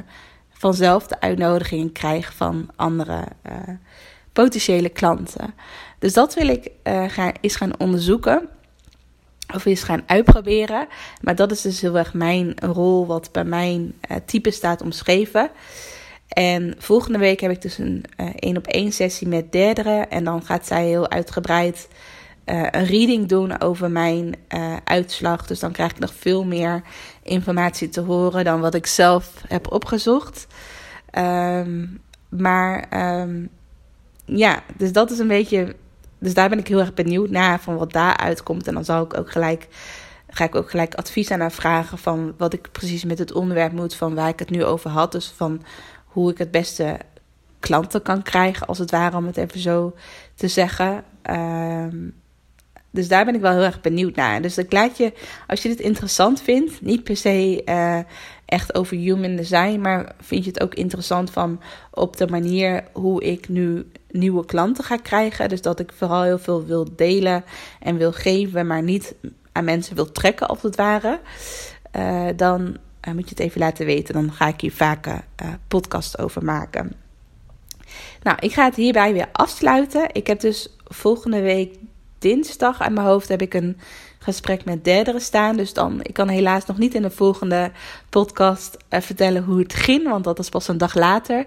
vanzelf 0.51 1.07
de 1.07 1.20
uitnodigingen 1.20 1.93
krijg 1.93 2.34
van 2.34 2.70
andere 2.76 3.24
uh, 3.47 3.53
potentiële 4.32 4.89
klanten. 4.89 5.55
Dus 5.99 6.12
dat 6.12 6.34
wil 6.34 6.49
ik 6.49 6.70
gaan, 7.09 7.32
eens 7.41 7.57
gaan 7.57 7.78
onderzoeken 7.78 8.49
of 9.55 9.64
eens 9.64 9.82
gaan 9.82 10.03
uitproberen. 10.07 10.86
Maar 11.20 11.34
dat 11.34 11.51
is 11.51 11.61
dus 11.61 11.80
heel 11.80 11.99
erg 11.99 12.14
mijn 12.14 12.55
rol, 12.61 13.07
wat 13.07 13.32
bij 13.32 13.44
mijn 13.44 13.94
uh, 14.11 14.16
type 14.24 14.51
staat 14.51 14.82
omschreven. 14.82 15.51
En 16.28 16.74
volgende 16.78 17.18
week 17.18 17.40
heb 17.40 17.51
ik 17.51 17.62
dus 17.62 17.78
een 17.78 18.05
één 18.34 18.57
op 18.57 18.66
één 18.66 18.92
sessie 18.92 19.28
met 19.28 19.53
derdere. 19.53 20.07
En 20.09 20.24
dan 20.24 20.42
gaat 20.42 20.66
zij 20.66 20.86
heel 20.86 21.11
uitgebreid 21.11 21.88
uh, 22.47 22.66
een 22.70 22.84
reading 22.84 23.28
doen 23.28 23.61
over 23.61 23.90
mijn 23.90 24.34
uitslag. 24.84 25.47
Dus 25.47 25.61
dan 25.61 25.72
krijg 25.72 25.90
ik 25.90 25.99
nog 25.99 26.14
veel 26.14 26.44
meer 26.44 26.82
informatie 27.22 27.88
te 27.88 28.01
horen 28.01 28.44
dan 28.44 28.61
wat 28.61 28.74
ik 28.74 28.86
zelf 28.86 29.32
heb 29.49 29.72
opgezocht. 29.72 30.47
Um, 31.18 32.01
maar 32.28 32.86
um, 33.20 33.49
ja, 34.24 34.62
dus 34.76 34.92
dat 34.92 35.11
is 35.11 35.18
een 35.18 35.28
beetje 35.28 35.76
dus 36.19 36.35
daar 36.35 36.49
ben 36.49 36.59
ik 36.59 36.69
heel 36.69 36.79
erg 36.79 36.95
benieuwd 36.95 37.31
naar 37.31 37.61
van 37.61 37.77
wat 37.77 37.93
daaruit 37.93 38.43
komt. 38.43 38.67
En 38.67 38.75
dan 38.75 38.85
zal 38.85 39.05
ik 39.05 39.19
ook 39.19 39.31
gelijk, 39.31 39.67
ga 40.29 40.45
ik 40.45 40.55
ook 40.55 40.71
gelijk 40.71 40.95
advies 40.95 41.31
aan 41.31 41.51
vragen 41.51 41.99
van 41.99 42.35
wat 42.37 42.53
ik 42.53 42.69
precies 42.73 43.05
met 43.05 43.19
het 43.19 43.33
onderwerp 43.33 43.73
moet, 43.73 43.95
van 43.95 44.14
waar 44.14 44.29
ik 44.29 44.39
het 44.39 44.51
nu 44.51 44.64
over 44.64 44.91
had. 44.91 45.12
Dus 45.12 45.33
van 45.37 45.62
hoe 46.05 46.31
ik 46.31 46.39
het 46.39 46.51
beste 46.51 46.99
klanten 47.61 48.03
kan 48.03 48.23
krijgen, 48.23 48.67
als 48.67 48.79
het 48.79 48.91
ware, 48.91 49.17
om 49.17 49.27
het 49.27 49.37
even 49.37 49.61
zo 49.61 49.95
te 50.35 50.49
zeggen. 50.49 51.05
Um, 51.31 52.14
dus 52.97 53.09
daar 53.09 53.25
ben 53.25 53.35
ik 53.35 53.41
wel 53.41 53.53
heel 53.53 53.62
erg 53.62 53.81
benieuwd 53.81 54.17
naar. 54.17 54.43
Dus 54.43 54.59
ik 54.59 54.73
laat 54.73 54.97
je, 54.97 55.12
als 55.47 55.62
je 55.62 55.69
dit 55.69 55.81
interessant 55.81 56.43
vindt, 56.43 56.81
niet 56.81 57.05
per 57.05 57.17
se 57.17 57.62
uh, 57.64 57.99
echt 58.45 58.75
over 58.75 58.97
human 58.97 59.37
design, 59.37 59.81
maar 59.81 60.14
vind 60.21 60.45
je 60.45 60.51
het 60.51 60.62
ook 60.62 60.75
interessant 60.75 61.31
van 61.31 61.61
op 61.91 62.17
de 62.17 62.27
manier 62.27 62.85
hoe 62.93 63.23
ik 63.23 63.49
nu 63.49 63.87
nieuwe 64.17 64.45
klanten 64.45 64.85
ga 64.85 64.97
krijgen. 64.97 65.49
Dus 65.49 65.62
dat 65.62 65.81
ik 65.81 65.93
vooral 65.97 66.23
heel 66.23 66.39
veel 66.39 66.64
wil 66.64 66.89
delen 66.97 67.45
en 67.81 67.97
wil 67.97 68.12
geven, 68.12 68.67
maar 68.67 68.83
niet 68.83 69.14
aan 69.53 69.64
mensen 69.64 69.95
wil 69.95 70.12
trekken, 70.12 70.49
als 70.49 70.62
het 70.62 70.77
ware. 70.77 71.21
Uh, 71.97 72.27
dan 72.37 72.77
uh, 73.09 73.14
moet 73.14 73.25
je 73.25 73.31
het 73.31 73.39
even 73.39 73.61
laten 73.61 73.87
weten. 73.87 74.14
Dan 74.14 74.33
ga 74.33 74.49
ik 74.49 74.61
hier 74.61 74.73
vaker 74.73 75.25
uh, 75.43 75.49
podcast 75.69 76.19
over 76.19 76.45
maken. 76.45 76.93
Nou, 78.23 78.37
ik 78.41 78.53
ga 78.53 78.64
het 78.64 78.77
hierbij 78.77 79.12
weer 79.12 79.29
afsluiten. 79.33 80.09
Ik 80.12 80.27
heb 80.27 80.41
dus 80.41 80.77
volgende 80.85 81.41
week 81.41 81.75
dinsdag 82.19 82.81
aan 82.81 82.93
mijn 82.93 83.07
hoofd 83.07 83.29
heb 83.29 83.43
ik 83.43 83.55
een 83.55 83.79
gesprek 84.19 84.64
met 84.64 84.85
derdere 84.85 85.21
staan. 85.21 85.57
Dus 85.57 85.73
dan, 85.73 86.01
ik 86.03 86.14
kan 86.14 86.29
helaas 86.29 86.67
nog 86.67 86.79
niet 86.79 86.95
in 86.95 87.03
de 87.03 87.11
volgende 87.11 87.71
podcast 88.11 88.77
vertellen 88.89 89.45
hoe 89.45 89.59
het 89.59 89.75
ging, 89.75 90.09
want 90.09 90.25
dat 90.25 90.39
is 90.39 90.49
pas 90.49 90.69
een 90.69 90.79
dag 90.79 90.95
later. 90.95 91.47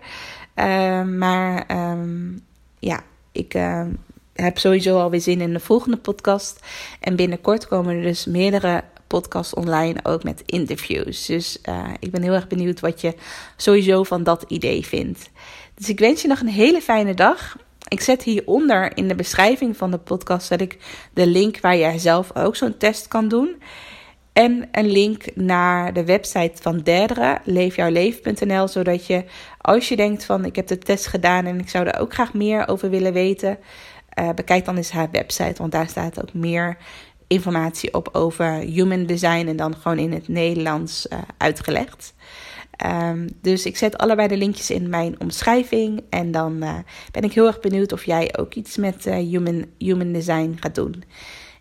Maar 1.05 1.65
um, 1.91 2.45
ja, 2.79 3.03
ik 3.31 3.53
uh, 3.53 3.85
heb 4.33 4.57
sowieso 4.57 4.99
alweer 4.99 5.21
zin 5.21 5.41
in 5.41 5.53
de 5.53 5.59
volgende 5.59 5.97
podcast. 5.97 6.59
En 6.99 7.15
binnenkort 7.15 7.67
komen 7.67 7.95
er 7.95 8.01
dus 8.01 8.25
meerdere 8.25 8.83
podcasts 9.07 9.53
online, 9.53 9.99
ook 10.03 10.23
met 10.23 10.43
interviews. 10.45 11.25
Dus 11.25 11.61
ik 11.99 12.11
ben 12.11 12.21
heel 12.21 12.33
erg 12.33 12.47
benieuwd 12.47 12.79
wat 12.79 13.01
je 13.01 13.15
sowieso 13.57 14.03
van 14.03 14.23
dat 14.23 14.45
idee 14.47 14.85
vindt. 14.85 15.29
Dus 15.75 15.89
ik 15.89 15.99
wens 15.99 16.21
je 16.21 16.27
nog 16.27 16.39
een 16.39 16.47
hele 16.47 16.81
fijne 16.81 17.13
dag. 17.13 17.57
Ik 17.87 18.01
zet 18.01 18.23
hieronder 18.23 18.97
in 18.97 19.07
de 19.07 19.15
beschrijving 19.15 19.77
van 19.77 19.91
de 19.91 19.97
podcast 19.97 20.47
zet 20.47 20.61
ik 20.61 20.77
de 21.13 21.27
link 21.27 21.59
waar 21.59 21.77
jij 21.77 21.97
zelf 21.97 22.35
ook 22.35 22.55
zo'n 22.55 22.77
test 22.77 23.07
kan 23.07 23.27
doen. 23.27 23.61
En 24.39 24.67
een 24.71 24.91
link 24.91 25.35
naar 25.35 25.93
de 25.93 26.05
website 26.05 26.61
van 26.61 26.79
Derdere, 26.79 27.39
leefjouwleven.nl, 27.43 28.67
zodat 28.67 29.05
je 29.05 29.23
als 29.61 29.89
je 29.89 29.95
denkt 29.95 30.25
van 30.25 30.45
ik 30.45 30.55
heb 30.55 30.67
de 30.67 30.77
test 30.77 31.07
gedaan 31.07 31.45
en 31.45 31.59
ik 31.59 31.69
zou 31.69 31.87
er 31.87 31.99
ook 31.99 32.13
graag 32.13 32.33
meer 32.33 32.67
over 32.67 32.89
willen 32.89 33.13
weten, 33.13 33.57
uh, 34.19 34.29
bekijk 34.29 34.65
dan 34.65 34.77
eens 34.77 34.91
haar 34.91 35.11
website, 35.11 35.55
want 35.57 35.71
daar 35.71 35.87
staat 35.87 36.21
ook 36.21 36.33
meer 36.33 36.77
informatie 37.27 37.93
op 37.93 38.09
over 38.11 38.51
human 38.53 39.05
design 39.05 39.47
en 39.47 39.55
dan 39.55 39.75
gewoon 39.75 39.99
in 39.99 40.11
het 40.11 40.27
Nederlands 40.27 41.07
uh, 41.09 41.19
uitgelegd. 41.37 42.13
Um, 42.85 43.29
dus 43.41 43.65
ik 43.65 43.77
zet 43.77 43.97
allebei 43.97 44.27
de 44.27 44.37
linkjes 44.37 44.69
in 44.69 44.89
mijn 44.89 45.19
omschrijving. 45.19 46.03
En 46.09 46.31
dan 46.31 46.63
uh, 46.63 46.75
ben 47.11 47.23
ik 47.23 47.33
heel 47.33 47.47
erg 47.47 47.59
benieuwd 47.59 47.91
of 47.91 48.05
jij 48.05 48.37
ook 48.37 48.53
iets 48.53 48.77
met 48.77 49.05
human, 49.05 49.65
human 49.77 50.11
design 50.11 50.57
gaat 50.59 50.75
doen. 50.75 51.03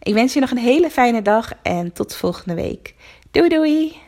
Ik 0.09 0.15
wens 0.15 0.35
je 0.35 0.41
nog 0.41 0.51
een 0.51 0.59
hele 0.59 0.91
fijne 0.91 1.23
dag 1.23 1.53
en 1.63 1.93
tot 1.93 2.15
volgende 2.17 2.55
week. 2.55 2.95
Doei 3.31 3.49
doei! 3.49 4.08